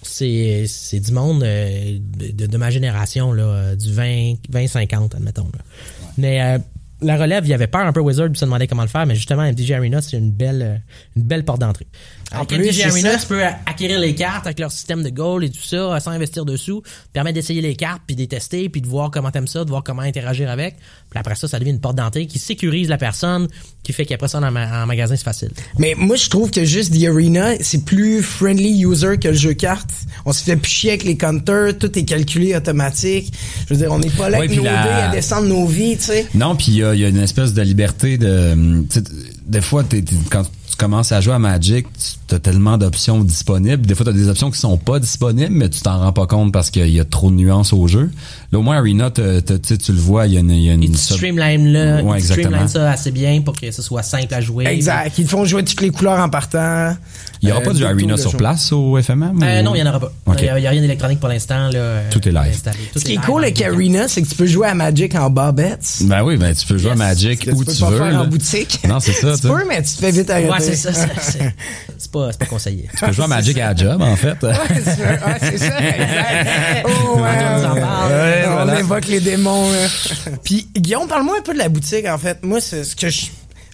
[0.03, 5.15] c'est c'est du monde euh, de, de ma génération, là, euh, du 20, 20 50,
[5.15, 5.49] admettons.
[5.53, 5.65] Là.
[6.19, 6.59] Mais euh,
[7.03, 9.07] la relève, il y avait peur un peu Wizard puis se demandait comment le faire,
[9.07, 10.77] mais justement, MTG Arena, c'est une belle, euh,
[11.17, 11.87] une belle porte d'entrée.
[12.33, 13.19] En Avec plus, MTG Arena, ça.
[13.19, 16.13] tu peux acquérir les cartes avec leur système de goal et tout ça, euh, sans
[16.13, 16.83] investir dessous,
[17.13, 19.71] permet d'essayer les cartes, puis de les tester, puis de voir comment t'aimes ça, de
[19.71, 20.77] voir comment interagir avec.
[21.11, 23.49] Puis après ça, ça devient une porte d'entrée qui sécurise la personne,
[23.83, 25.51] qui fait qu'après ça, en, ma- en magasin, c'est facile.
[25.79, 29.55] Mais moi, je trouve que juste The Arena, c'est plus friendly user que le jeu
[29.55, 29.91] carte.
[30.25, 33.33] On se fait plus chier avec les counters, tout est calculé automatique.
[33.69, 35.49] Je veux dire, on n'est pas là Ouais, avec puis nos la- dés à descendre
[35.49, 36.27] nos vies, tu sais.
[36.35, 38.85] Non, puis il il y a une espèce de liberté de.
[39.47, 42.01] Des fois, t'es- quand tu commences à jouer à Magic, tu
[42.35, 43.87] as tellement d'options disponibles.
[43.87, 46.27] Des fois, tu as des options qui sont pas disponibles, mais tu t'en rends pas
[46.27, 48.11] compte parce qu'il y a trop de nuances au jeu.
[48.53, 50.51] Là, au moins, Arena, t'as- t'as- tu tu le vois, il y a une.
[50.51, 52.27] il y a une Et tu sub- streamline là, Ouais, tu
[52.69, 54.67] ça assez bien pour que ce soit simple à jouer.
[54.67, 55.13] Exact.
[55.19, 56.95] Ils te font jouer toutes les couleurs en partant.
[57.43, 59.43] Il y aura Euh, pas du deux Arena sur place au FMM?
[59.43, 60.13] Euh, ou- non, il n'y en aura pas.
[60.39, 61.69] Il n'y a, il y a rien d'électronique pour l'instant.
[61.69, 62.61] là, euh, Tout est live.
[62.93, 63.61] Tout Ce qui est live cool avec.
[63.63, 65.99] Arena, c'est que tu peux jouer à Magic en barbettes.
[66.03, 67.99] Ben oui, ben tu peux jouer à Magic où tu tu, peux pas veux.
[67.99, 68.81] faire en boutique.
[68.89, 70.51] Non, c'est ça, tu tu peux, mais tu te fais vite arrêter.
[70.51, 70.93] Ouais, c'est ça.
[70.93, 71.55] c'est-
[72.27, 72.89] pas, c'est pas conseillé.
[72.99, 74.43] Tu peux jouer à Magic à la job, en fait.
[74.43, 74.53] Ouais,
[75.41, 76.87] c'est ça, exact.
[76.87, 78.09] Oh, ouais, On.
[78.09, 78.81] Ouais, voilà.
[78.81, 79.71] évoque les démons.
[79.71, 79.89] là.
[80.45, 82.39] Puis, Guillaume, parle-moi un peu de la boutique, en fait.
[82.45, 83.27] Moi, c'est ce que je...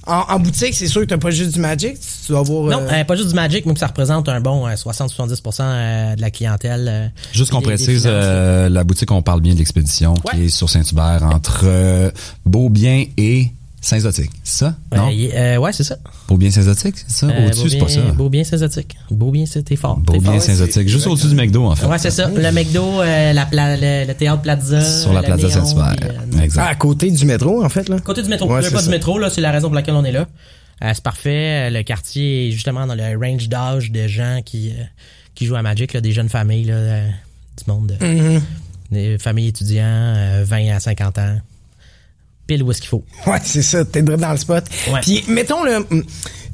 [0.08, 1.98] En, en boutique, c'est sûr que t'as pas juste du Magic.
[1.98, 2.62] Tu dois avoir...
[2.80, 6.14] Non, euh, euh, pas juste du Magic, mais ça représente un bon euh, 60-70% euh,
[6.14, 6.86] de la clientèle.
[6.88, 10.70] euh, Juste qu'on précise, euh, la boutique, on parle bien de l'expédition, qui est sur
[10.70, 12.10] Saint-Hubert, entre euh,
[12.44, 13.50] Beaubien et
[13.86, 14.30] Saint-Zotique.
[14.42, 14.74] C'est ça?
[14.94, 15.08] Non?
[15.10, 15.96] Euh, euh, ouais, c'est ça.
[16.28, 17.26] Beaubien-Saint-Zotique, c'est ça?
[17.28, 18.00] Euh, Au-dessus, c'est pas ça?
[18.00, 18.96] Beaubien- Beaubien Saint-Zotique.
[19.10, 19.96] Beaubien, t'es fort.
[19.98, 20.40] Beaubien.
[20.40, 21.86] Saint-Zotique, juste au-dessus du McDo, en fait.
[21.86, 22.28] Ouais, c'est ça.
[22.28, 24.80] Le McDo, euh, la pla- le, le théâtre Plaza.
[24.80, 25.96] Sur la Plaza Saint-Hubert.
[26.02, 26.66] euh, Exact.
[26.68, 28.00] à côté du métro, en fait, là?
[28.00, 28.52] Côté du métro.
[28.52, 28.82] Ouais, pas ça.
[28.82, 30.26] du métro, là, c'est la raison pour laquelle on est là.
[30.82, 31.70] Euh, c'est parfait.
[31.70, 34.82] Le quartier est justement dans le range d'âge de gens qui, euh,
[35.36, 37.08] qui jouent à Magic, là, des jeunes familles, là, euh,
[37.56, 37.96] du monde.
[38.00, 38.42] Mhm.
[38.90, 41.38] Des familles étudiants, euh, 20 à 50 ans.
[42.46, 43.04] Pile où est-ce qu'il faut.
[43.26, 44.64] Ouais, c'est ça, t'es dans le spot.
[44.92, 45.00] Ouais.
[45.02, 45.84] Puis, mettons, le,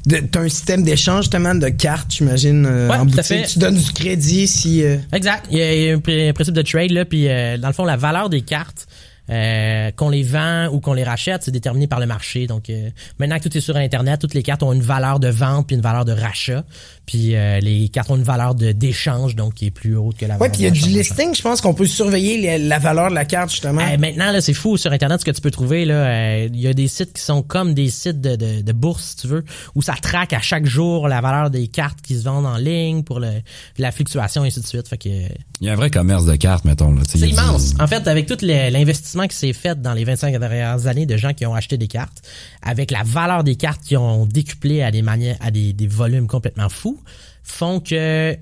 [0.05, 3.23] de- t'as un système d'échange, justement, de cartes, j'imagine, euh, Ouais, en boutique.
[3.23, 3.43] fait.
[3.43, 4.83] Tu donnes du crédit si...
[4.83, 5.45] euh, Exact.
[5.51, 7.57] Il y a, il y a un pr- un principe de trade, là, puis euh,
[7.57, 8.87] dans le fond, la valeur des cartes,
[9.29, 12.45] euh, qu'on les vend ou qu'on les rachète, c'est déterminé par le marché.
[12.47, 15.29] Donc, euh, maintenant que tout est sur Internet, toutes les cartes ont une valeur de
[15.29, 16.63] vente puis une valeur de rachat.
[17.05, 20.25] Puis euh, les cartes ont une valeur de d'échange, donc qui est plus haute que
[20.25, 22.57] la Ouais, valeur puis il y a du listing, je pense qu'on peut surveiller les-
[22.67, 23.81] la valeur de la carte, justement.
[23.81, 25.85] Euh, maintenant, là, c'est fou sur Internet ce que tu peux trouver.
[25.85, 28.71] Là, Euh, il y a des sites qui sont comme des sites de, de, de
[28.73, 29.43] bourse, si tu veux,
[29.75, 33.03] où ça traque à chaque jour la valeur des cartes qui se vendent en ligne
[33.03, 33.29] pour le,
[33.77, 34.87] la fluctuation et ainsi de suite.
[34.87, 36.95] Fait que Il y a un vrai commerce de cartes, mettons.
[37.07, 37.73] c'est du- immense.
[37.79, 38.69] En fait, avec tout le-
[39.15, 41.87] l'investissement qui s'est fait dans les 25 dernières années de gens qui ont acheté des
[41.87, 42.21] cartes,
[42.61, 46.27] avec la valeur des cartes qui ont décuplé à des manières, à des, des volumes
[46.27, 47.01] complètement fous,
[47.43, 48.35] font que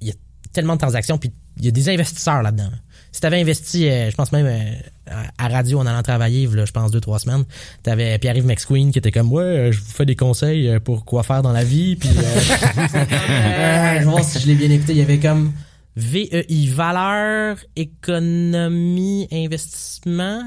[0.00, 0.14] il y a
[0.52, 2.70] tellement de transactions, puis il y a des investisseurs là-dedans.
[3.10, 6.72] Si t'avais investi, euh, je pense même euh, à radio en allant travailler, là, je
[6.72, 7.44] pense deux trois semaines,
[7.82, 11.22] t'avais Pierre-Yves McSqueen qui était comme ouais, euh, je vous fais des conseils pour quoi
[11.22, 12.22] faire dans la vie, puis euh,
[12.94, 15.52] euh, je voir si je l'ai bien écouté, il y avait comme
[15.98, 20.44] VEI valeur, économie, investissement.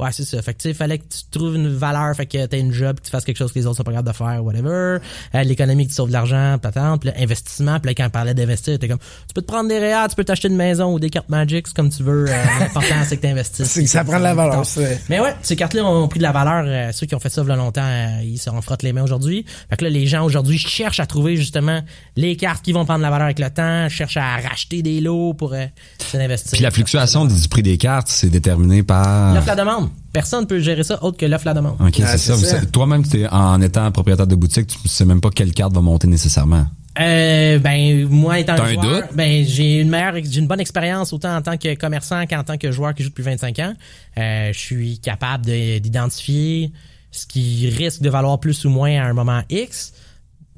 [0.00, 0.40] Ouais, c'est ça.
[0.42, 2.98] Fait que tu sais, fallait que tu trouves une valeur, fait que t'aies une job,
[2.98, 4.98] que tu fasses quelque chose que les autres sont pas capables de faire, whatever.
[5.34, 8.10] Euh, L'économie qui te sauve de l'argent, patente, puis là, investissement, puis là, quand on
[8.10, 10.92] parlait d'investir, t'es comme, tu peux te prendre des réals, tu peux t'acheter une maison
[10.92, 12.26] ou des cartes Magic, c'est comme tu veux.
[12.28, 13.66] Euh, L'important, c'est que t'investisses.
[13.66, 14.62] C'est que ça prend de la valeur,
[15.08, 16.64] Mais ouais, ces cartes-là ont pris de la valeur.
[16.66, 18.92] euh, ceux qui ont fait ça il y a longtemps, euh, ils s'en frottent les
[18.92, 19.44] mains aujourd'hui.
[19.68, 21.80] Fait que là, les gens aujourd'hui cherchent à trouver justement
[22.16, 25.00] les cartes qui vont prendre de la valeur avec le temps, cherchent à racheter des
[25.00, 25.66] lots pour euh,
[25.98, 26.52] s'investir.
[26.52, 29.34] Puis la fluctuation du prix des cartes, c'est déterminé par...
[29.34, 29.89] L'offre la demande.
[30.12, 31.76] Personne ne peut gérer ça autre que l'offre la demande.
[31.80, 32.66] Ok, Ah, c'est ça.
[32.66, 36.66] Toi-même, en étant propriétaire de boutique, tu sais même pas quelle carte va monter nécessairement.
[36.98, 39.04] Euh, ben moi étant T'as un joueur, doute?
[39.14, 42.58] ben j'ai une meilleure, j'ai une bonne expérience autant en tant que commerçant qu'en tant
[42.58, 43.74] que joueur qui joue depuis 25 ans.
[44.18, 46.72] Euh, je suis capable de- d'identifier
[47.12, 49.92] ce qui risque de valoir plus ou moins à un moment X.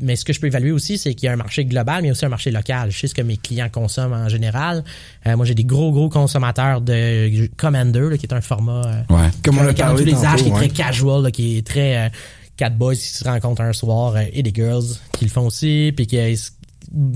[0.00, 2.10] Mais ce que je peux évaluer aussi, c'est qu'il y a un marché global, mais
[2.10, 2.90] aussi un marché local.
[2.90, 4.84] Je sais ce que mes clients consomment en général.
[5.26, 9.14] Euh, moi, j'ai des gros, gros consommateurs de Commander, là, qui est un format euh,
[9.14, 9.28] Ouais.
[9.44, 12.08] Comme on l'a parlé les âges, qui est très casual, là, qui est très euh,
[12.56, 15.92] quatre boys qui se rencontrent un soir euh, et des girls qui le font aussi,
[15.96, 16.34] puis qui euh,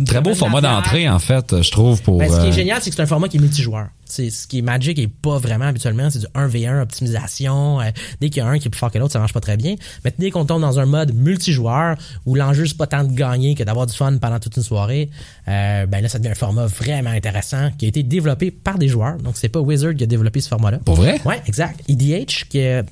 [0.07, 2.19] Très beau format d'entrée, en fait, je trouve, pour...
[2.19, 3.89] Ben, ce qui est euh, génial, c'est que c'est un format qui est multijoueur.
[4.07, 7.81] C'est ce qui est Magic et pas vraiment habituellement, c'est du 1v1 optimisation.
[7.81, 9.41] euh, dès qu'il y a un qui est plus fort que l'autre, ça marche pas
[9.41, 9.75] très bien.
[10.05, 13.55] Mais dès qu'on tombe dans un mode multijoueur où l'enjeu c'est pas tant de gagner
[13.55, 15.11] que d'avoir du fun pendant toute une soirée,
[15.49, 18.89] euh, ben là ça devient un format vraiment intéressant qui a été développé par des
[18.89, 19.17] joueurs.
[19.19, 20.79] Donc c'est pas Wizard qui a développé ce format-là.
[20.85, 21.21] Pour vrai?
[21.25, 21.81] Ouais, exact.
[21.89, 22.85] EDH qui est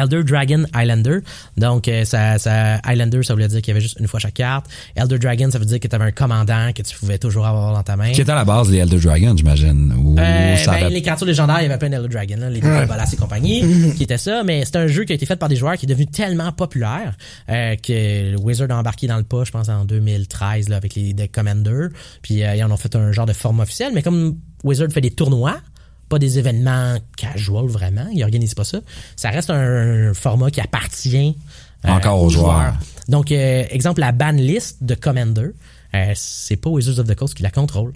[0.00, 1.18] Elder Dragon Islander.
[1.56, 4.34] Donc, euh, ça, ça, Islander, ça voulait dire qu'il y avait juste une fois chaque
[4.34, 4.66] carte.
[4.96, 7.72] Elder Dragon, ça veut dire que tu avais un commandant que tu pouvais toujours avoir
[7.74, 8.12] dans ta main.
[8.12, 9.92] Qui est à la base les Elder Dragons, j'imagine.
[9.98, 12.60] Ou Euh, ben, avait- les cartes légendaires, il y avait plein d'Elder Dragon, là, les
[12.60, 12.86] Ouais.
[12.86, 13.60] Bolas et compagnie,
[13.96, 14.42] qui était ça.
[14.44, 16.52] Mais c'est un jeu qui a été fait par des joueurs qui est devenu tellement
[16.52, 17.14] populaire
[17.48, 21.12] euh, que Wizard a embarqué dans le pas, je pense, en 2013 là, avec les
[21.12, 21.88] deck Commander.
[22.22, 23.92] Puis euh, ils en ont fait un genre de format officiel.
[23.94, 25.56] Mais comme Wizard fait des tournois,
[26.10, 28.80] pas des événements casual vraiment, ils organisent pas ça.
[29.16, 31.36] Ça reste un, format qui appartient
[31.86, 32.74] euh, Encore aux joueurs.
[33.08, 35.50] Donc, euh, exemple, la ban list de Commander,
[35.94, 37.92] euh, c'est pas Wizards of the Coast qui la contrôle.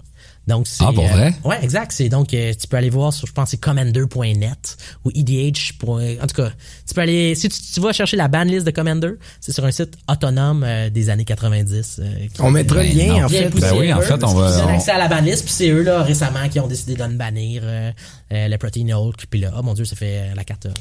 [0.47, 1.33] Donc, c'est, Ah, pour euh, vrai?
[1.43, 1.91] Ouais, exact.
[1.91, 5.73] C'est donc, euh, tu peux aller voir sur, je pense, c'est commander.net ou EDH.
[5.83, 6.51] En tout cas,
[6.87, 9.65] tu peux aller, si tu, tu vas chercher la ban list de Commander, c'est sur
[9.65, 11.99] un site autonome euh, des années 90.
[11.99, 13.23] euh, qui- On mettra le lien, non.
[13.25, 13.49] en fait.
[13.49, 15.45] Ben oui, en eux, fait, on va- qu'ils donnent on- accès à la ban list,
[15.45, 17.91] puis c'est eux, là, récemment, qui ont décidé de nous bannir euh,
[18.31, 20.71] euh, le Protein Hulk, puis là, oh mon dieu, ça fait euh, la carte euh,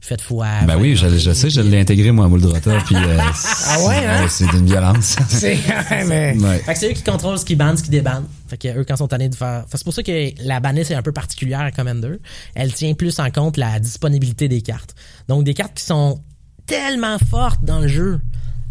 [0.00, 0.48] faite fois.
[0.66, 2.96] Ben oui, je, je sais, je l'ai intégré, moi, à Mouldrota, puis...
[2.96, 3.18] euh,
[3.68, 4.26] Ah ouais, hein?
[4.28, 5.16] C'est d'une violence.
[5.28, 5.58] C'est,
[6.06, 6.58] mais, Ouais.
[6.58, 8.24] Fait que c'est eux qui contrôlent ce qui banne, ce qui débanne.
[8.48, 9.64] Fait que eux, quand ils sont tannés de faire.
[9.68, 12.16] Fait c'est pour ça que la banlist est un peu particulière à Commander.
[12.54, 14.94] Elle tient plus en compte la disponibilité des cartes.
[15.28, 16.20] Donc des cartes qui sont
[16.66, 18.20] tellement fortes dans le jeu,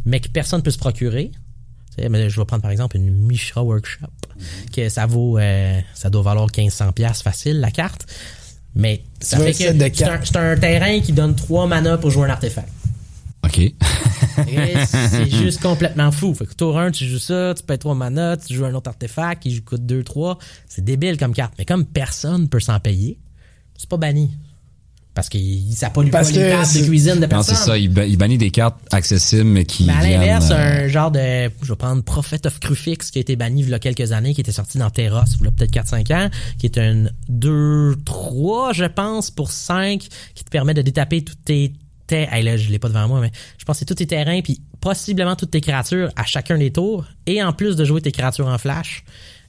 [0.05, 1.31] mais que personne peut se procurer.
[1.97, 4.07] Mais je vais prendre par exemple une Mishra Workshop,
[4.75, 8.05] que ça vaut, euh, ça doit valoir 1500 pièces facile la carte.
[8.75, 10.25] Mais ça fait que c'est un, cartes.
[10.25, 12.69] c'est un terrain qui donne 3 mana pour jouer un artefact.
[13.45, 13.59] OK.
[13.59, 13.73] Et
[14.85, 16.33] c'est juste complètement fou.
[16.33, 18.89] Fait que tour 1, tu joues ça, tu payes 3 mana, tu joues un autre
[18.89, 20.37] artefact qui coûte 2, 3.
[20.67, 21.53] C'est débile comme carte.
[21.57, 23.17] Mais comme personne peut s'en payer,
[23.77, 24.31] c'est pas banni.
[25.15, 25.37] Parce que
[25.73, 27.55] ça pollue pas Parce les tables de cuisine de Non, personne.
[27.55, 27.77] c'est ça.
[27.77, 31.09] Il, ba- il bannit des cartes accessibles, mais qui Mais à l'inverse, euh, un genre
[31.09, 34.11] de, je vais prendre Prophet of Crufix qui a été banni il y a quelques
[34.11, 37.05] années, qui était sorti dans Terros, il y a peut-être 4-5 ans, qui est un
[37.31, 40.01] 2-3, je pense, pour 5,
[40.35, 41.73] qui te permet de détaper tous tes
[42.07, 44.05] tes, hey, là, je l'ai pas devant moi, mais je pense que c'est tous tes
[44.05, 47.99] terrains, puis possiblement toutes tes créatures à chacun des tours, et en plus de jouer
[47.99, 49.03] tes créatures en flash.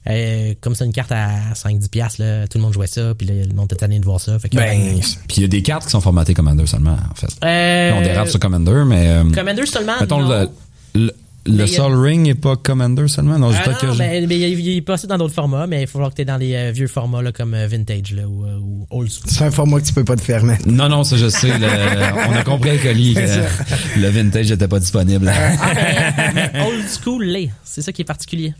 [0.09, 3.27] Euh, comme c'est une carte à 5-10 piastres, là, tout le monde jouait ça, puis
[3.27, 4.37] là, le monde était tanné de voir ça.
[4.39, 7.15] Fait que, Ben, Puis il y a des cartes qui sont formatées Commander seulement, en
[7.15, 7.27] fait.
[7.43, 9.07] euh, on dérape sur Commander, mais...
[9.09, 10.29] euh, Commander seulement, mettons, non.
[10.29, 10.49] le,
[10.95, 11.11] le, le
[11.45, 13.39] Mais il y a- Sol Ring est pas Commander seulement?
[13.39, 15.87] Non, je Ah que ben, mais il, il est passé dans d'autres formats, mais il
[15.87, 18.57] faut que tu dans les euh, vieux formats là, comme euh, Vintage là, ou, euh,
[18.59, 19.29] ou Old School.
[19.31, 20.67] c'est un format que tu peux pas te faire mettre.
[20.67, 21.47] Non, non, ça je sais.
[21.47, 23.19] le- on a compris le colis que
[23.99, 25.31] le vintage n'était pas disponible.
[25.33, 27.49] Ah, mais, mais Old School l'est.
[27.63, 28.53] C'est ça qui est particulier.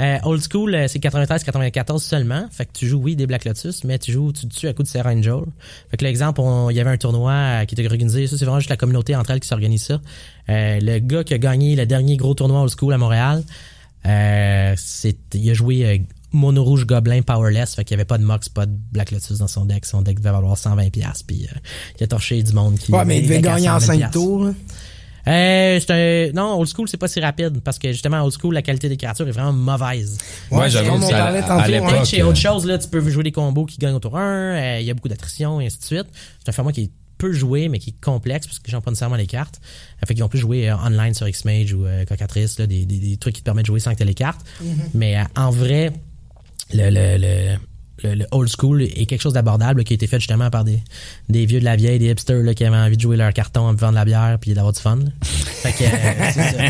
[0.00, 2.46] Euh, old School, euh, c'est 93-94 seulement.
[2.50, 4.72] Fait que tu joues, oui, des Black Lotus, mais tu joues, tu te tues à
[4.72, 5.34] coup de Angel.
[5.90, 8.26] Fait que l'exemple, on- il y avait un tournoi euh, qui était organisé.
[8.26, 10.00] Ça, c'est vraiment juste la communauté entre elles qui s'organise ça.
[10.48, 13.44] Euh, le gars qui a gagné le dernier gros tournoi Old School à Montréal,
[14.06, 15.98] euh, c'est, il a joué euh,
[16.32, 17.76] Mono Rouge Gobelin Powerless.
[17.76, 19.86] Fait qu'il y avait pas de Mox, pas de Black Lotus dans son deck.
[19.86, 20.90] Son deck devait valoir 120$.
[20.90, 21.56] piastres, Puis euh,
[22.00, 22.90] il a torché du monde qui.
[22.92, 24.00] Ouais, mais il devait gagner en 120$.
[24.00, 24.50] 5 tours.
[25.26, 26.32] Euh, c'est un...
[26.32, 28.96] Non, old school, c'est pas si rapide parce que justement, old school, la qualité des
[28.96, 30.18] créatures est vraiment mauvaise.
[30.50, 31.54] Ouais, Ouais, j'avoue, comme on parlait tantôt,
[32.00, 32.04] hein.
[32.04, 34.22] Chez euh, autre chose, là, tu peux jouer des combos qui gagnent au tour 1,
[34.22, 36.06] euh, il y a beaucoup d'attrition et ainsi de suite.
[36.42, 38.90] C'est un format qui est peu joué, mais qui est complexe parce que n'ont pas
[38.90, 39.60] nécessairement les cartes.
[40.02, 42.84] Euh, Fait qu'ils vont plus jouer euh, online sur X-Mage ou euh, Cocatrice, là, des,
[42.84, 44.40] des, des trucs qui te permettent de jouer sans que tu les cartes.
[44.94, 45.92] Mais euh, en vrai,
[46.72, 47.56] le, le, le,
[48.02, 50.80] le, le old school est quelque chose d'abordable qui a été fait justement par des,
[51.28, 53.72] des vieux de la vieille, des hipsters là, qui avaient envie de jouer leur carton
[53.72, 54.98] de la bière puis d'avoir du fun.
[55.22, 56.62] Fait que euh, c'est ça.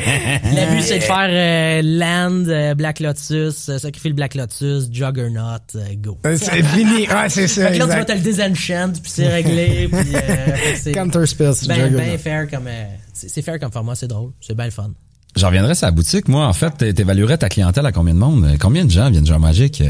[0.45, 4.89] Le but c'est de faire euh, Land, euh, Black Lotus, euh, sacrifier le Black Lotus,
[4.93, 5.59] Juggernaut,
[5.97, 6.19] go.
[6.25, 7.09] C'est fini.
[7.09, 7.69] Ouais, c'est ça.
[7.69, 11.95] Fait que là, tu vas te le désenchant, puis c'est réglé, puis Counter c'est ben,
[11.95, 12.69] ben fair comme
[13.13, 14.91] c'est c'est fair comme format, c'est drôle, c'est bien le fun.
[15.37, 16.29] J'en reviendrai sur la boutique.
[16.29, 18.47] Moi, en fait, t'évaluerais ta clientèle à combien de monde?
[18.61, 19.81] Combien de gens viennent jouer à Magic?
[19.81, 19.89] euh?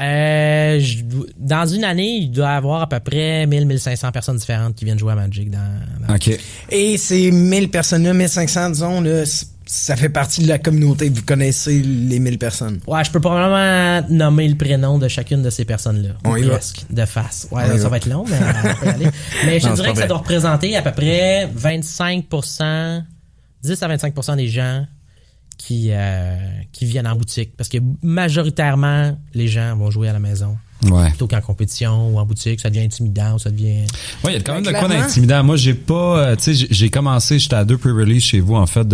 [0.00, 1.02] Euh, je-
[1.38, 4.98] dans une année, il doit y avoir à peu près 1000-1500 personnes différentes qui viennent
[4.98, 5.58] jouer à Magic dans,
[6.08, 6.30] dans- OK.
[6.70, 9.24] Et ces 1000 personnes-là, 1500, disons, là,
[9.66, 11.10] ça fait partie de la communauté.
[11.10, 12.78] Vous connaissez les 1000 personnes.
[12.86, 16.10] Ouais, je peux probablement nommer le prénom de chacune de ces personnes-là.
[16.24, 16.54] On y va.
[16.54, 17.48] presque, de face.
[17.50, 17.88] Ouais, ça va.
[17.90, 19.06] va être long, mais on peut y aller.
[19.46, 23.02] Mais je Non, dirais que ça doit représenter à peu près 25%,
[23.62, 24.86] 10 à 25% des gens
[25.58, 26.36] qui, euh,
[26.72, 27.56] qui viennent en boutique.
[27.56, 30.56] Parce que majoritairement, les gens vont jouer à la maison.
[30.90, 31.08] Ouais.
[31.10, 33.82] Plutôt qu'en compétition ou en boutique, ça devient intimidant ou ça devient...
[34.24, 35.44] Ouais, il y a quand même de Ben, quoi d'intimidant.
[35.44, 38.56] Moi, j'ai pas, euh, tu sais, j'ai- j'ai commencé, j'étais à deux pre-release chez vous,
[38.56, 38.86] en fait.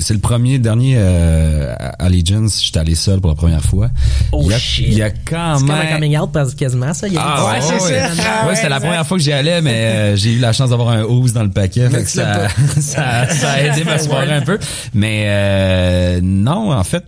[0.00, 3.90] C'est le premier, dernier euh, Allegiance, j'étais allé seul pour la première fois.
[4.30, 4.86] Oh, il y a, shit.
[4.88, 5.94] Il y a quand C'est comme un même...
[5.94, 7.08] coming out parce que quasiment ça.
[7.08, 7.86] Il y a Ah, Ouais, c'est ça.
[7.86, 8.00] ouais.
[8.20, 10.52] Ah, Ouais, c'était ouais, la première fois que j'y allais, mais euh, j'ai eu la
[10.52, 11.88] chance d'avoir un hoops dans le paquet.
[11.90, 12.48] Fait que ça,
[12.80, 14.58] ça, ça a aidé ma soirée un peu.
[14.94, 17.04] Mais euh, non, en fait,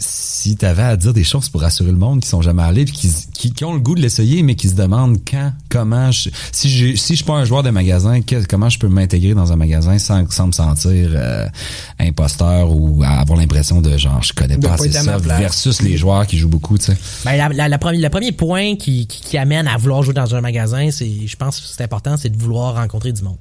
[0.00, 2.94] si t'avais à dire des choses pour rassurer le monde qui sont jamais allés puis
[2.94, 6.30] qui, qui, qui ont le goût de l'essayer mais qui se demandent quand comment je,
[6.52, 9.34] si j'ai si je suis pas un joueur de magasin que- comment je peux m'intégrer
[9.34, 11.46] dans un magasin sans, sans me sentir euh,
[11.98, 16.38] imposteur ou avoir l'impression de genre je connais pas assez ça versus les joueurs qui
[16.38, 19.38] jouent beaucoup tu sais Ben, la, la- la première- le premier point qui, qui, qui
[19.38, 22.36] amène à vouloir jouer dans un magasin, c'est, je pense que c'est important, c'est de
[22.38, 23.36] vouloir rencontrer du monde.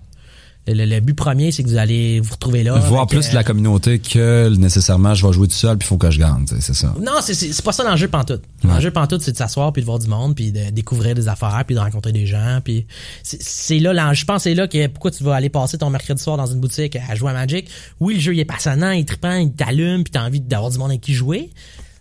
[0.67, 2.77] Le, but premier, c'est que vous allez vous retrouver là.
[2.79, 5.97] voir plus euh, la communauté que nécessairement je vais jouer tout seul puis il faut
[5.97, 8.41] que je gagne c'est ça Non, c'est, pas ça l'enjeu pantoute.
[8.63, 11.63] L'enjeu pantoute, c'est de s'asseoir puis de voir du monde puis de découvrir des affaires
[11.65, 12.85] puis de rencontrer des gens puis
[13.23, 14.15] c'est, là l'enjeu.
[14.21, 16.47] Je pense que c'est là que pourquoi tu vas aller passer ton mercredi soir dans
[16.47, 17.69] une boutique à jouer à Magic.
[17.99, 20.71] Oui, le jeu il est passionnant, il est trippant, il t'allume puis t'as envie d'avoir
[20.71, 21.49] du monde avec qui jouer.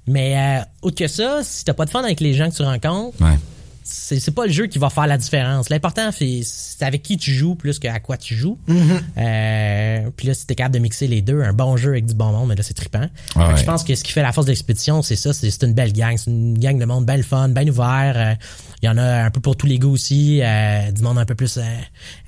[0.09, 2.62] Mais euh, autre que ça, si t'as pas de fun avec les gens que tu
[2.62, 3.39] rencontres, ouais
[3.87, 5.68] c'est c'est pas le jeu qui va faire la différence.
[5.68, 8.59] L'important, c'est c'est avec qui tu joues plus qu'à quoi tu joues.
[8.68, 12.14] Euh, puis là, si t'es capable de mixer les deux, un bon jeu avec du
[12.14, 13.09] bon monde, mais là, c'est trippant.
[13.37, 13.57] Ouais.
[13.57, 15.74] Je pense que ce qui fait la force de l'expédition, c'est ça, c'est c'est une
[15.74, 16.16] belle gang.
[16.16, 18.14] C'est une gang de monde bien le fun, bien ouvert.
[18.16, 18.34] Euh,
[18.83, 20.41] Il y en a un peu pour tous les goûts aussi.
[20.43, 21.62] euh, du monde un peu plus euh,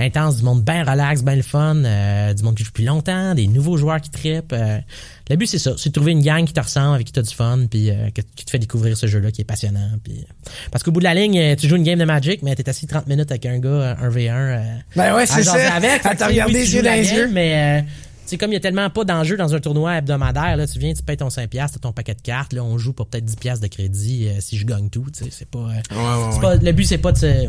[0.00, 1.76] intense, du monde bien relax, bien le fun.
[1.84, 4.52] euh, du monde qui joue depuis longtemps, des nouveaux joueurs qui trippent.
[4.52, 4.78] euh.
[5.30, 5.72] le but, c'est ça.
[5.76, 7.90] C'est de trouver une gang qui te ressemble, avec qui tu as du fun, puis
[7.90, 9.90] euh, que- qui te fait découvrir ce jeu-là qui est passionnant.
[10.02, 12.54] Puis, euh, parce qu'au bout de la ligne, tu joues une game de Magic, mais
[12.56, 14.30] t'es assis 30 minutes avec un gars, un V1.
[14.32, 14.62] euh,
[14.96, 15.74] Ben ouais, c'est ça.
[15.74, 17.28] Avec, À te regarder les yeux dans les yeux.
[17.30, 17.84] Mais
[18.28, 20.78] tu sais, comme il y a tellement pas d'enjeux dans un tournoi hebdomadaire, là, tu
[20.78, 23.24] viens, tu payes ton 5$, t'as ton paquet de cartes, là, on joue pour peut-être
[23.24, 25.06] 10$ de crédit euh, si je gagne tout.
[25.10, 26.40] tu sais, C'est pas, euh, ouais, c'est ouais.
[26.42, 26.56] pas.
[26.56, 27.48] Le but, c'est pas de se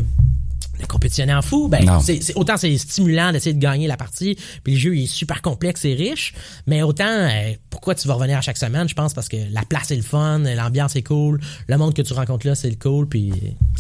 [0.88, 4.38] de compétitionner en fou, ben c'est c'est- autant c'est stimulant d'essayer de gagner la partie,
[4.64, 6.34] puis le jeu il est super complexe et riche,
[6.68, 9.62] mais autant euh, pourquoi tu vas revenir à chaque semaine, je pense parce que la
[9.64, 12.76] place est le fun, l'ambiance est cool, le monde que tu rencontres là c'est le
[12.76, 13.32] cool, puis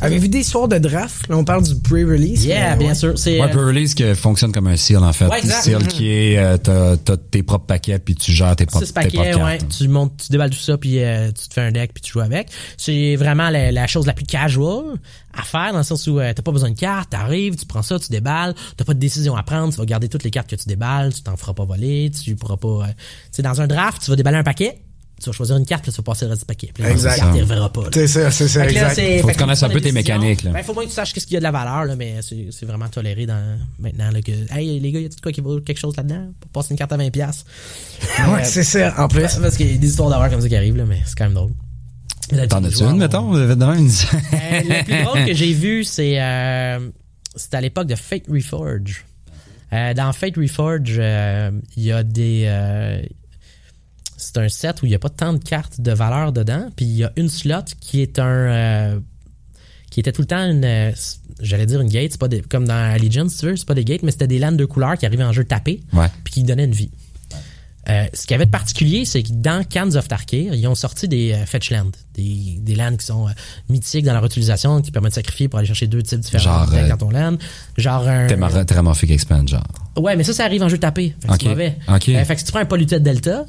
[0.01, 1.27] Avez-vous des soirs de draft?
[1.27, 2.45] Là, on parle du pre-release.
[2.45, 2.95] yeah, mais bien ouais.
[2.95, 5.25] sûr, c'est Ouais, euh, pre-release qui fonctionne comme un seal en fait.
[5.27, 5.61] Ouais, exact.
[5.63, 9.31] seal qui est euh, t'as, t'as tes propres paquets puis tu gères tes propres, paquets,
[9.31, 9.65] cartes.
[9.77, 12.11] tu montes, tu déballes tout ça puis euh, tu te fais un deck puis tu
[12.13, 12.47] joues avec.
[12.77, 14.83] C'est vraiment la, la chose la plus casual
[15.33, 17.65] à faire dans le sens où euh, t'as pas besoin de cartes, cartes, t'arrives, tu
[17.65, 20.31] prends ça, tu déballes, t'as pas de décision à prendre, tu vas garder toutes les
[20.31, 22.67] cartes que tu déballes, tu t'en feras pas voler, tu pourras pas...
[22.67, 22.93] euh, tu
[23.31, 24.81] sais, dans un draft, tu vas déballer un paquet,
[25.21, 26.71] tu vas choisir une carte, puis tu vas passer le reste du paquet.
[26.73, 27.09] Puis Exact.
[27.11, 27.81] la carte, il reverra pas.
[27.83, 27.89] là.
[27.93, 29.21] C'est ça, c'est ça, là, exact.
[29.21, 30.51] Faut que tu connaisses un peu tes mécaniques, là.
[30.51, 32.21] Ben, faut moins que tu saches qu'est-ce qu'il y a de la valeur, là, mais
[32.21, 35.41] c'est c'est vraiment toléré dans, maintenant, là, que, hey, les gars, y de quoi qui
[35.41, 36.29] vaut quelque chose là-dedans?
[36.39, 37.11] Pour passer une carte à 20$.
[37.11, 37.45] piastres?
[38.33, 39.21] Ouais, c'est ça, en plus.
[39.41, 41.25] Parce qu'il y a des histoires d'horreur comme ça qui arrivent, là, mais c'est quand
[41.25, 41.51] même drôle.
[42.47, 43.33] T'en as-tu en- une, mettons?
[43.35, 43.41] Une...
[43.41, 46.89] Euh, le plus drôle que j'ai vu, c'est euh,
[47.35, 49.05] c'était à l'époque de Fate Reforge.
[49.73, 53.01] Euh, dans Fate Reforge, euh, il y a des
[54.17, 56.85] c'est un set où il y a pas tant de cartes de valeur dedans, puis
[56.85, 59.01] il y a une slot qui est un
[59.89, 60.93] qui était tout le temps une
[61.41, 63.73] j'allais dire une gate, c'est pas des, comme dans Allegiance, si tu veux, c'est pas
[63.75, 66.07] des gates, mais c'était des landes de couleurs qui arrivaient en jeu tapé, Ouais.
[66.25, 66.91] puis qui donnaient une vie.
[67.89, 70.75] Euh, ce qu'il y avait de particulier, c'est que dans Cans of Tarkir, ils ont
[70.75, 73.31] sorti des euh, fetch lands, des, des lands qui sont euh,
[73.69, 76.73] mythiques dans leur utilisation, qui permettent de sacrifier pour aller chercher deux types différents Genre,
[76.73, 77.37] euh, dans ton land.
[77.77, 78.27] Genre un...
[78.65, 79.63] Terramorphic Expand, genre.
[79.97, 81.15] Ouais, mais ça, ça arrive en jeu tapé.
[81.19, 81.39] Fait que Ok.
[81.41, 81.77] c'est mauvais.
[81.87, 82.09] Ok.
[82.09, 83.45] Euh, fait que si tu prends un Polluted Delta,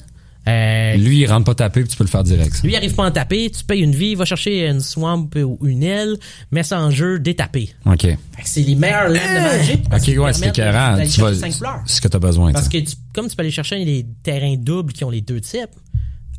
[0.48, 2.54] euh, Lui, il rentre pas taper, puis tu peux le faire direct.
[2.54, 2.62] ça.
[2.62, 5.28] lui, il arrive pas à en taper, tu payes une vie, va chercher une swamp
[5.36, 6.16] ou une aile,
[6.50, 7.70] mets ça en jeu, détapé.
[7.86, 8.06] OK.
[8.44, 9.84] C'est les meilleurs lands de Magic.
[9.92, 10.96] OK, ouais, c'est écœurant.
[11.06, 11.34] Tu vas...
[11.86, 12.70] ce que t'as besoin, Parce ça.
[12.70, 15.70] que tu- comme tu peux aller chercher les terrains doubles qui ont les deux types,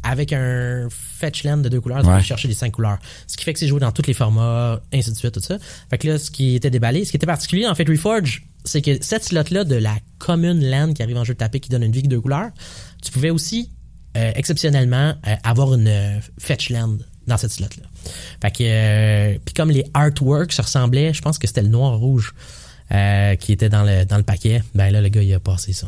[0.03, 2.15] avec un fetch land de deux couleurs, tu peux Ouais.
[2.15, 2.97] aller chercher les cinq couleurs.
[3.27, 5.57] Ce qui fait que c'est joué dans tous les formats, ainsi de suite, tout ça.
[5.91, 8.81] Fait que là, ce qui était déballé, ce qui était particulier en fait Reforge, c'est
[8.81, 11.83] que cette slot-là de la commune land qui arrive en jeu de tapé qui donne
[11.83, 12.49] une vie de deux couleurs,
[13.03, 13.69] tu pouvais aussi,
[14.18, 16.97] euh, exceptionnellement, euh, avoir une euh, fetch land
[17.28, 17.84] dans cette slot-là.
[18.41, 22.34] Fait que, euh, puis comme les artworks se ressemblaient, je pense que c'était le noir-rouge
[22.93, 25.72] euh, qui était dans le, dans le paquet, ben là, le gars, il a passé
[25.74, 25.88] ça.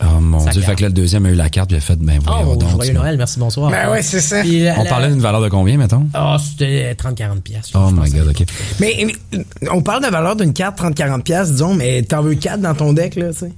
[0.00, 0.62] Oh mon Ça dieu.
[0.62, 2.52] Fait que là, le deuxième a eu la carte, puis il a fait, ben voyons
[2.52, 2.70] Oh, donc.
[2.70, 3.68] joyeux Noël, merci, bonsoir.
[3.72, 4.42] Ben ouais, c'est ça.
[4.42, 6.06] Puis la- On la- parlait d'une valeur de combien, mettons?
[6.14, 7.70] Ah, c'était 30-40 pièces.
[7.74, 8.44] Oh my god, OK.
[8.78, 12.60] Mais, mais, on parle de valeur d'une carte 30-40 pièces, disons, mais t'en veux 4
[12.60, 13.52] dans ton deck, là, tu sais?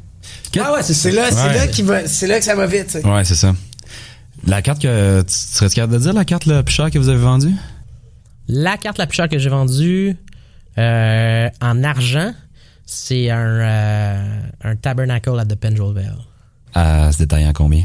[0.59, 1.55] Ah ouais, c'est C'est là, c'est Ouais.
[1.55, 3.07] là qui va, c'est là que ça va vite, tu sais.
[3.07, 3.55] Ouais, c'est ça.
[4.47, 5.20] La carte que...
[5.22, 7.55] Tu serais-tu capable de dire la carte la plus chère que vous avez vendue?
[8.49, 10.16] La carte la plus chère que j'ai vendue
[10.78, 12.32] euh, en argent,
[12.86, 16.18] c'est un, euh, un Tabernacle at the Pendrel Vale.
[16.74, 17.84] À se détailler en combien?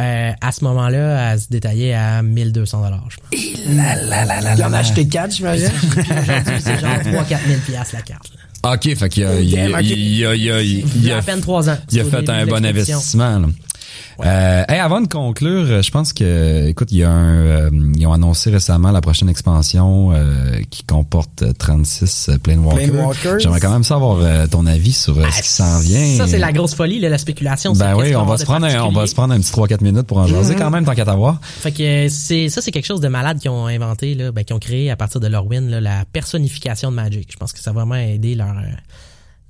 [0.00, 3.74] Euh, à ce moment-là, elle se détaillait à 1200 dollars, je pense.
[3.76, 5.66] La, la, la, la, Il en a acheté 4, j'imagine.
[5.66, 8.30] Aujourd'hui, c'est genre 3-4 000 piastres la carte.
[8.64, 8.72] là.
[8.74, 9.80] OK, fait qu'il a, il, Damn, ok.
[9.82, 11.78] il, il a, il a, il, Il y a, a à peine 3 ans.
[11.92, 13.38] il a fait un bon investissement.
[13.38, 13.46] là.
[14.20, 17.70] Euh, hey, avant de conclure, euh, je pense que, écoute, il y a un, euh,
[17.96, 22.88] ils ont annoncé récemment la prochaine expansion euh, qui comporte euh, 36 euh, Planewalkers.
[22.90, 23.38] Planewalkers.
[23.40, 26.16] J'aimerais quand même savoir euh, ton avis sur euh, ce qui s'en vient.
[26.16, 27.72] Ça, c'est la grosse folie, là, la spéculation.
[27.72, 30.06] Ben oui, on va se prendre un, on va se prendre un petit 3-4 minutes
[30.06, 31.40] pour en jaser quand même, tant qu'à t'avoir.
[31.42, 34.54] Fait que c'est ça c'est quelque chose de malade qu'ils ont inventé là, ben, qu'ils
[34.54, 37.28] ont créé à partir de leur win là, la personnification de Magic.
[37.30, 38.54] Je pense que ça a vraiment aidé leur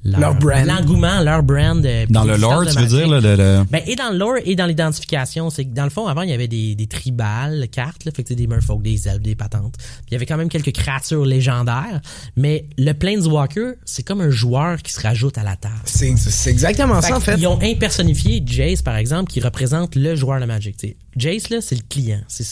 [0.05, 0.66] Leur brand.
[0.66, 3.96] l'engouement, leur brand euh, Dans le lore, tu veux dire, là, le, le- Ben, et
[3.96, 6.46] dans le lore et dans l'identification, c'est que dans le fond, avant, il y avait
[6.48, 9.74] des, des tribales cartes, là, fait que des merfolk, des elfes, des patentes.
[9.78, 12.00] Puis il y avait quand même quelques créatures légendaires,
[12.36, 15.74] mais le Planeswalker, c'est comme un joueur qui se rajoute à la table.
[15.86, 17.36] C'est, c'est exactement ça, en fait.
[17.38, 20.76] Ils ont impersonnifié Jace, par exemple, qui représente le joueur de Magic.
[20.76, 20.96] T'sais.
[21.16, 22.20] Jace, là, c'est le client.
[22.28, 22.44] C'est,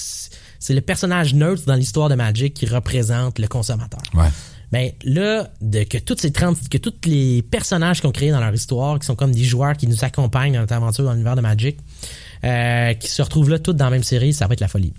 [0.59, 4.01] c'est le personnage neutre dans l'histoire de Magic qui représente le consommateur.
[4.15, 4.29] Ouais.
[4.73, 8.41] Ben là, de, que toutes ces 30, que tous les personnages qu'ils ont créés dans
[8.41, 11.37] leur histoire, qui sont comme des joueurs qui nous accompagnent dans notre aventure dans l'univers
[11.37, 11.77] de Magic,
[12.45, 14.93] euh, qui se retrouvent là toutes dans la même série, ça va être la folie.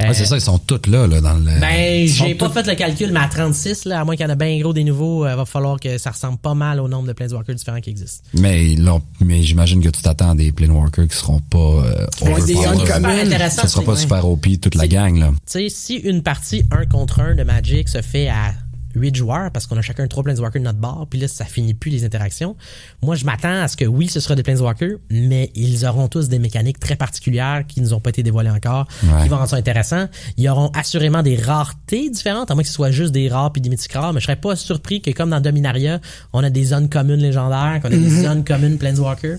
[0.00, 1.60] Euh, Ouais, c'est ça, ils sont tous là, là, dans le.
[1.60, 4.32] ben, j'ai pas fait le calcul, mais à 36, là, à moins qu'il y en
[4.32, 7.06] ait bien gros des nouveaux, euh, va falloir que ça ressemble pas mal au nombre
[7.06, 8.24] de Planeswalkers différents qui existent.
[8.32, 12.40] Mais, là, mais j'imagine que tu t'attends à des Planewalkers qui seront pas euh, Ouais,
[12.46, 13.62] des super intéressant.
[13.62, 15.32] Ça sera pas super OP toute la gang, là.
[15.32, 18.54] Tu sais, si une partie 1 contre 1 de Magic se fait à
[18.94, 21.74] 8 joueurs, parce qu'on a chacun 3 Planeswalkers de notre bord, puis là, ça finit
[21.74, 22.56] plus les interactions,
[23.02, 26.28] moi, je m'attends à ce que oui, ce sera des Planeswalkers, mais ils auront tous
[26.28, 29.22] des mécaniques très particulières qui nous ont pas été dévoilées encore, Ouais.
[29.22, 30.06] qui vont rendre ça intéressant.
[30.36, 33.60] Ils auront assurément des raretés différentes, à moins que ce soit juste des rares puis
[33.62, 36.00] des mythiques rares, mais je serais pas surpris que comme dans Dominaria,
[36.32, 39.38] on a des zones communes légendaires, qu'on a des zones communes Planeswalkers.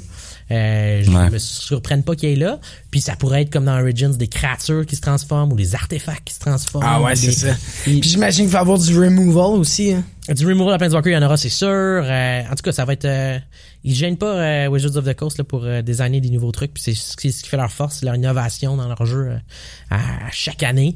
[0.52, 1.30] Euh, je Ouais.
[1.30, 2.60] me surprenne pas qu'il y ait là.
[2.92, 6.28] Puis ça pourrait être comme dans Origins des créatures qui se transforment ou des artefacts
[6.28, 6.86] qui se transforment.
[6.88, 7.56] Ah ouais, ou c'est ça.
[7.84, 9.94] Puis- Puis j'imagine qu'il va y avoir du removal aussi.
[9.94, 10.04] Hein.
[10.36, 11.68] du removal à Planeswalker, il y en aura, c'est sûr.
[11.68, 13.06] Euh, en tout cas, ça va être...
[13.06, 13.40] Euh,
[13.84, 16.74] ils gênent pas euh, Wizards of the Coast là, pour euh, designer des nouveaux trucs.
[16.74, 19.30] Puis c'est ce qui ce qui fait leur force, c'est leur innovation dans leur jeu
[19.32, 19.38] euh,
[19.90, 20.96] à chaque année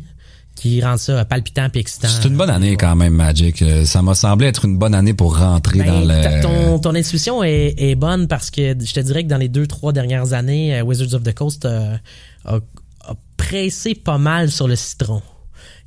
[0.56, 2.08] qui rend ça palpitant puis excitant.
[2.08, 3.62] C'est une bonne année quand même, Magic.
[3.62, 6.42] Euh, Ça m'a semblé être une bonne année pour rentrer Ben, dans le.
[6.42, 9.68] ton, ton intuition est, est bonne parce que je te dirais que dans les deux,
[9.68, 11.98] trois dernières années, euh, Wizards of the Coast euh,
[12.46, 15.22] a, a pressé pas mal sur le citron.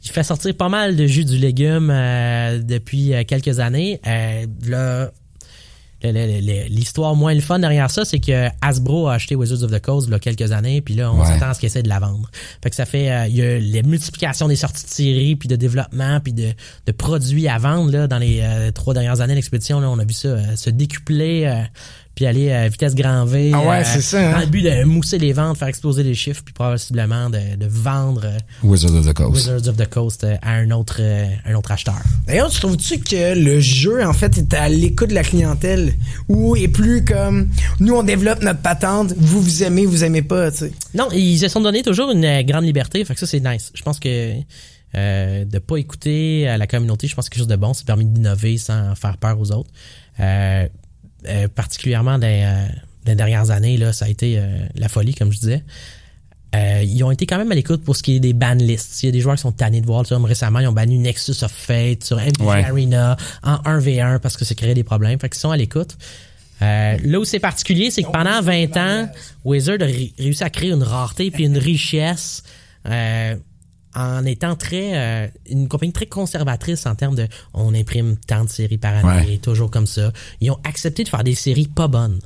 [0.04, 4.00] il fait sortir pas mal de jus du légume euh, depuis quelques années.
[4.06, 5.10] Euh, là,
[6.02, 10.06] l'histoire moins le fun derrière ça, c'est que Hasbro a acheté Wizards of the Coast
[10.08, 11.26] il y a quelques années, puis là, on Ouais.
[11.26, 12.30] s'attend à ce qu'ils essaient de la vendre.
[12.62, 15.48] Fait que ça fait, euh, il y a les multiplications des sorties de séries, puis
[15.48, 16.52] de développement, puis de,
[16.86, 19.80] de produits à vendre là dans les euh, trois dernières années d'expédition.
[19.80, 21.46] Là, on a vu ça euh, se décupler,
[22.18, 23.52] puis aller à vitesse grand V.
[23.54, 24.32] Ah ouais, euh, c'est ça, hein.
[24.32, 27.66] Dans le but de mousser les ventes, faire exploser les chiffres, puis possiblement de, de
[27.68, 29.36] vendre euh, Wizards of the Coast.
[29.36, 32.02] Wizards of the Coast euh, à un autre, un autre acheteur.
[32.26, 35.94] D'ailleurs, tu trouves-tu que le jeu, en fait, est à l'écoute de la clientèle
[36.28, 40.50] ou est plus comme nous, on développe notre patente, vous vous aimez, vous aimez pas,
[40.50, 40.72] tu sais?
[40.94, 43.70] Non, ils se sont donné toujours une grande liberté, fait que ça c'est nice.
[43.74, 44.32] Je pense que
[44.96, 47.74] euh, de pas écouter à la communauté, je pense que c'est quelque chose de bon,
[47.74, 49.70] ça permet d'innover sans faire peur aux autres.
[50.18, 50.66] Euh,
[51.26, 52.66] euh, particulièrement dans, euh,
[53.04, 55.64] dans les dernières années, là, ça a été euh, la folie, comme je disais.
[56.54, 59.02] Euh, ils ont été quand même à l'écoute pour ce qui est des ban lists.
[59.02, 60.04] Il y a des joueurs qui sont tannés de voir.
[60.06, 62.64] Tu vois, récemment, ils ont banni Nexus of Fate sur MTG Ouais.
[62.64, 65.18] Arena en 1v1 parce que ça crée des problèmes.
[65.20, 65.96] Fait qu'ils sont à l'écoute.
[66.62, 69.08] Euh, là où c'est particulier, c'est que pendant 20 ans,
[69.44, 72.42] Wizard a ré- réussi à créer une rareté puis une richesse
[72.86, 73.36] euh,
[73.98, 78.48] en étant très euh, une compagnie très conservatrice en termes de on imprime tant de
[78.48, 79.38] séries par année, Ouais.
[79.38, 80.12] toujours comme ça.
[80.40, 82.20] Ils ont accepté de faire des séries pas bonnes.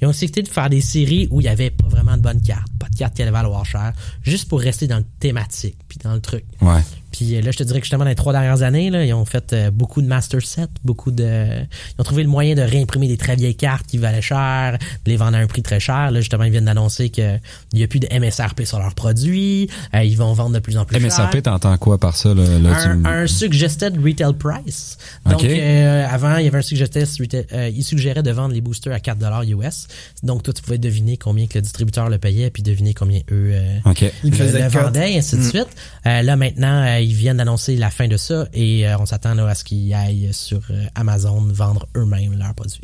[0.00, 2.42] Ils ont accepté de faire des séries où il y avait pas vraiment de bonnes
[2.42, 6.08] cartes, pas de cartes qui allaient valoir cher, juste pour rester dans le thématique puis
[6.08, 6.44] dans le truc.
[6.60, 6.80] Ouais.
[7.12, 9.14] Puis euh, là, je te dirais que justement, dans les trois dernières années, là, ils
[9.14, 11.22] ont fait euh, beaucoup de master sets, beaucoup de...
[11.62, 15.10] Ils ont trouvé le moyen de réimprimer des très vieilles cartes qui valaient cher, de
[15.10, 16.10] les vendre à un prix très cher.
[16.10, 17.40] Là, justement, ils viennent d'annoncer qu'il
[17.72, 19.68] n'y a plus de MSRP sur leurs produits.
[19.94, 21.42] Euh, ils vont vendre de plus en plus MSRP, cher.
[21.42, 22.34] t'entends quoi par ça?
[22.34, 24.98] Là, Là, tu Un, me- un suggested retail price.
[25.24, 28.60] Donc, euh, avant, il y avait un suggested retail, euh, il suggérait de vendre les
[28.60, 29.18] boosters à 4
[29.50, 29.86] US.
[30.24, 33.52] Donc, toi, tu pouvais deviner combien que le distributeur le payait, puis deviner combien eux
[33.52, 34.04] euh, OK.
[34.24, 35.68] Il le, vendaient, et ainsi de suite.
[36.06, 39.36] Euh, là, maintenant, euh, ils viennent d'annoncer la fin de ça et euh, on s'attend
[39.38, 40.60] à ce qu'ils aillent sur
[40.94, 42.80] Amazon vendre eux-mêmes leurs produits.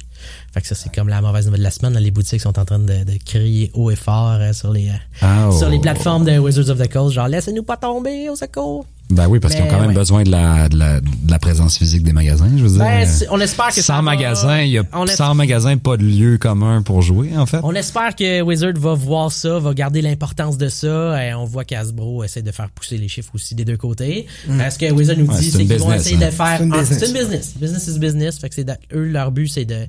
[0.53, 1.95] Fait que ça, c'est comme la mauvaise nouvelle de la semaine.
[1.95, 2.01] là.
[2.01, 4.93] Les boutiques sont en train de, de crier haut et fort euh, sur les euh,
[5.23, 5.59] Ah, oh.
[5.59, 8.87] sur les plateformes de Wizards of the Coast, genre laissez-nous pas tomber au secours.
[9.11, 9.95] Ben oui, parce qu'ils ont quand même ouais.
[9.95, 12.79] besoin de la, de, la, de la présence physique des magasins, je veux dire.
[12.79, 16.05] Ben, on espère que ça sans va- magasin, il y a sans magasin, pas de
[16.05, 17.59] lieu commun pour jouer, en fait.
[17.63, 21.25] On espère que Wizard va voir ça, va garder l'importance de ça.
[21.27, 24.27] Et on voit qu'Asbro essaie de faire pousser les chiffres aussi des deux côtés.
[24.49, 26.27] Ce que Wizard nous Ouais, dit, c'est qu'ils vont essayer hein.
[26.27, 26.57] de faire.
[26.59, 26.99] C'est une Ah, business.
[27.01, 27.55] C'est une business.
[27.61, 28.39] Business is business.
[28.39, 29.87] Fait que c'est de- eux leur but, c'est de.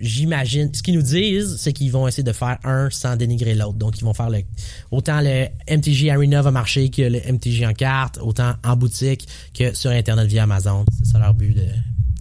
[0.00, 0.72] J'imagine.
[0.74, 3.74] Ce qu'ils nous disent, c'est qu'ils vont essayer de faire un sans dénigrer l'autre.
[3.74, 4.40] Donc ils vont faire le
[4.90, 9.74] autant le MTG Arena va marcher que le MTG en carte, autant en boutique que
[9.74, 10.84] sur internet via Amazon.
[10.98, 11.66] C'est ça leur but de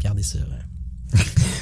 [0.03, 0.39] garder ça.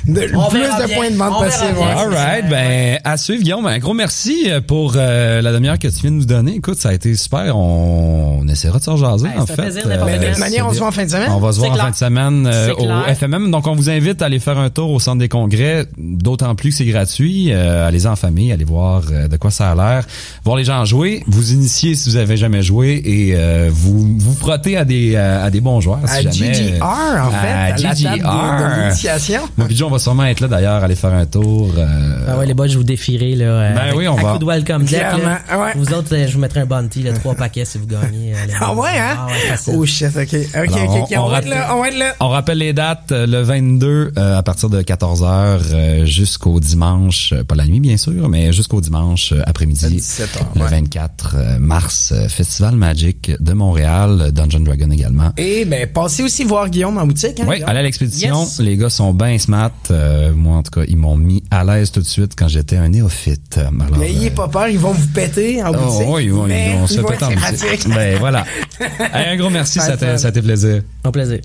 [0.07, 0.95] De, On plus verra de bien.
[0.95, 1.73] points de vente possible.
[1.73, 1.85] bien.
[1.85, 1.91] ouais.
[2.01, 5.89] All right, ben à suivre Guillaume, un gros merci euh, pour euh, la demi-heure que
[5.89, 6.53] tu viens de nous donner.
[6.55, 7.57] Écoute, ça a été super.
[7.57, 10.39] On, on essaiera de se rejaser Hey, en ça fait n'importe Mais de Euh, toute
[10.39, 11.29] manière, on se voit en fin de semaine.
[11.29, 13.03] On va se voir en fin de semaine euh, au clair.
[13.17, 13.51] FMM.
[13.51, 16.69] Donc, on vous invite à aller faire un tour au centre des congrès, d'autant plus
[16.69, 17.51] que c'est gratuit.
[17.51, 20.05] Euh, allez en famille, allez voir euh, de quoi ça a l'air,
[20.45, 24.33] voir les gens jouer, vous initier si vous avez jamais joué et euh, vous vous
[24.35, 25.99] frotter à des euh, à des bons joueurs.
[26.05, 29.36] À si jamais, GGR, en fait, à à, la table de- de, GGR.
[29.37, 29.53] L'initiation.
[29.57, 31.69] Moi, puis on va sûrement être là d'ailleurs, aller faire un tour.
[31.77, 33.45] euh, Ah ouais, les boys, je vous défierai, là.
[33.45, 34.31] euh, Ben avec- oui, on à va.
[34.33, 35.13] coup de welcome deck, là.
[35.15, 35.71] Clairement, ouais.
[35.75, 38.33] Vous autres, euh, je vous mettrai un bounty, là, trois paquets si vous gagnez.
[38.33, 38.83] euh, Ah boys.
[38.83, 39.15] ouais, hein?
[39.17, 39.73] Ah ouais.
[39.75, 40.27] Oh shit, ok.
[40.33, 41.07] Ok, Alors, ok, ok.
[41.11, 42.15] on- On, on va être rappelle- là, on va être là.
[42.19, 47.55] On rappelle les dates, le 22 euh, à partir de 14h euh, jusqu'au dimanche, pas
[47.55, 49.85] la nuit bien sûr, mais jusqu'au dimanche euh, après-midi.
[49.85, 50.67] À 17 heures, Le ouais.
[50.69, 55.31] 24 euh, mars, euh, Festival Magic de Montréal, Dungeon Dragon également.
[55.37, 57.39] Et ben, passez aussi voir Guillaume en boutique.
[57.39, 58.41] Hein, Oui, à l'expédition.
[58.41, 58.59] Yes.
[58.59, 59.71] Les gars sont bien smart.
[59.91, 62.77] Euh, moi, en tout cas, ils m'ont mis à l'aise tout de suite quand j'étais
[62.77, 63.57] un néophyte.
[63.57, 66.07] Alors, N'ayez euh, pas peur, ils vont vous péter en Oh, boutique.
[66.09, 67.89] oui, ils vont, mais ils vont se péter en boutique.
[67.89, 68.45] Ben voilà.
[69.13, 70.81] Hey, un gros merci, ça ça t'a plaisir.
[71.03, 71.39] Un plaisir.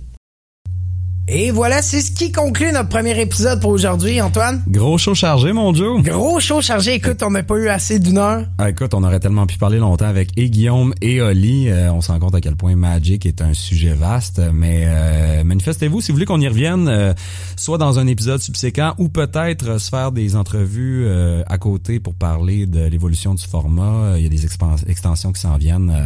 [1.34, 4.62] Et voilà, c'est ce qui conclut notre premier épisode pour aujourd'hui, Antoine.
[4.68, 6.02] Gros show chargé, mon Joe.
[6.02, 6.92] Gros show chargé.
[6.92, 8.44] Écoute, on n'a pas eu assez d'une heure.
[8.58, 11.70] Ah, écoute, on aurait tellement pu parler longtemps avec et Guillaume et Oli.
[11.70, 14.42] Euh, on se rend compte à quel point Magic est un sujet vaste.
[14.52, 17.14] Mais euh, manifestez-vous si vous voulez qu'on y revienne, euh,
[17.56, 21.08] soit dans un épisode subséquent ou peut-être se faire des entrevues
[21.46, 24.18] à côté pour parler de l'évolution du format.
[24.18, 25.96] Il y a des extensions qui s'en viennent.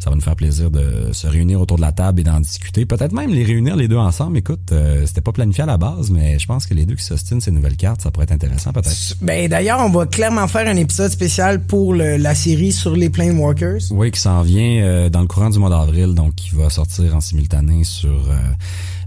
[0.00, 2.86] Ça va nous faire plaisir de se réunir autour de la table et d'en discuter.
[2.86, 4.38] Peut-être même les réunir les deux ensemble.
[4.38, 7.02] Écoute, euh, c'était pas planifié à la base, mais je pense que les deux qui
[7.04, 9.16] s'ostinent ces nouvelles cartes, ça pourrait être intéressant peut-être.
[9.20, 13.10] Ben d'ailleurs, on va clairement faire un épisode spécial pour le- la série sur les
[13.10, 13.80] Planewalkers.
[13.90, 17.16] Oui, qui s'en vient euh, dans le courant du mois d'avril, donc qui va sortir
[17.16, 18.28] en simultané sur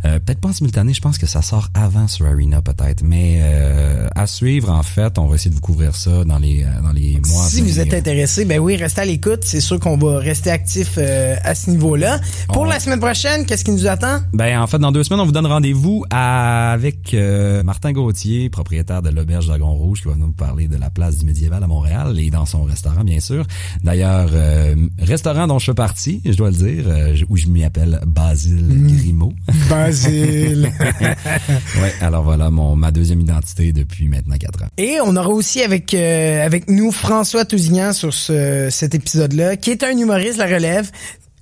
[0.05, 3.39] euh, peut-être pas en simultané, je pense que ça sort avant sur Arena peut-être, mais
[3.41, 6.81] euh, à suivre en fait, on va essayer de vous couvrir ça dans les euh,
[6.83, 7.43] dans les mois.
[7.45, 9.41] Si vous êtes intéressé, ben oui, restez à l'écoute.
[9.43, 12.19] C'est sûr qu'on va rester actif euh, à ce niveau-là.
[12.47, 14.19] Pour On- la semaine prochaine, qu'est-ce qui nous attend?
[14.33, 18.49] Ben en fait, dans deux semaines, on vous donne rendez-vous à- avec euh, Martin Gauthier,
[18.49, 21.67] propriétaire de l'auberge Dragon Rouge, qui va nous parler de la place du médiéval à
[21.67, 23.45] Montréal et dans son restaurant, bien sûr.
[23.83, 27.63] D'ailleurs, euh, restaurant dont je fais partie, je dois le dire, euh, où je m'y
[27.63, 29.33] appelle Basile Grimaud.
[29.69, 29.94] Basile.
[31.81, 34.67] ouais, alors voilà mon ma deuxième identité depuis maintenant quatre ans.
[34.77, 39.71] Et on aura aussi avec euh, avec nous François Tousignan sur ce, cet épisode-là, qui
[39.71, 40.89] est un humoriste, la relève.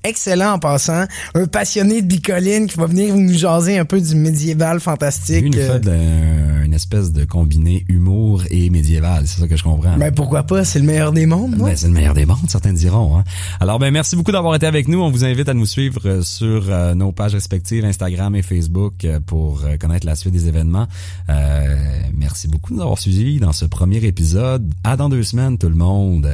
[0.03, 4.15] Excellent en passant, un passionné de bicoline qui va venir nous jaser un peu du
[4.15, 5.45] médiéval fantastique.
[5.45, 9.63] Nous Euh, fait de- une espèce de combiné humour et médiéval, c'est ça que je
[9.63, 9.95] comprends.
[9.97, 11.55] ben pourquoi pas, c'est le meilleur des mondes?
[11.55, 13.17] Ben, c'est le meilleur des mondes, certains diront.
[13.17, 13.23] Hein.
[13.59, 14.99] Alors, ben merci beaucoup d'avoir été avec nous.
[15.01, 19.05] On vous invite à nous suivre euh, sur euh, nos pages respectives, Instagram et Facebook,
[19.05, 20.87] euh, pour euh, connaître la suite des événements.
[21.29, 21.75] Euh,
[22.17, 24.69] merci beaucoup de nous avoir suivis dans ce premier épisode.
[24.83, 26.33] À dans deux semaines, tout le monde.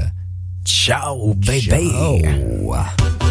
[0.65, 1.61] Ciao, baby!
[1.61, 3.28] Ciao.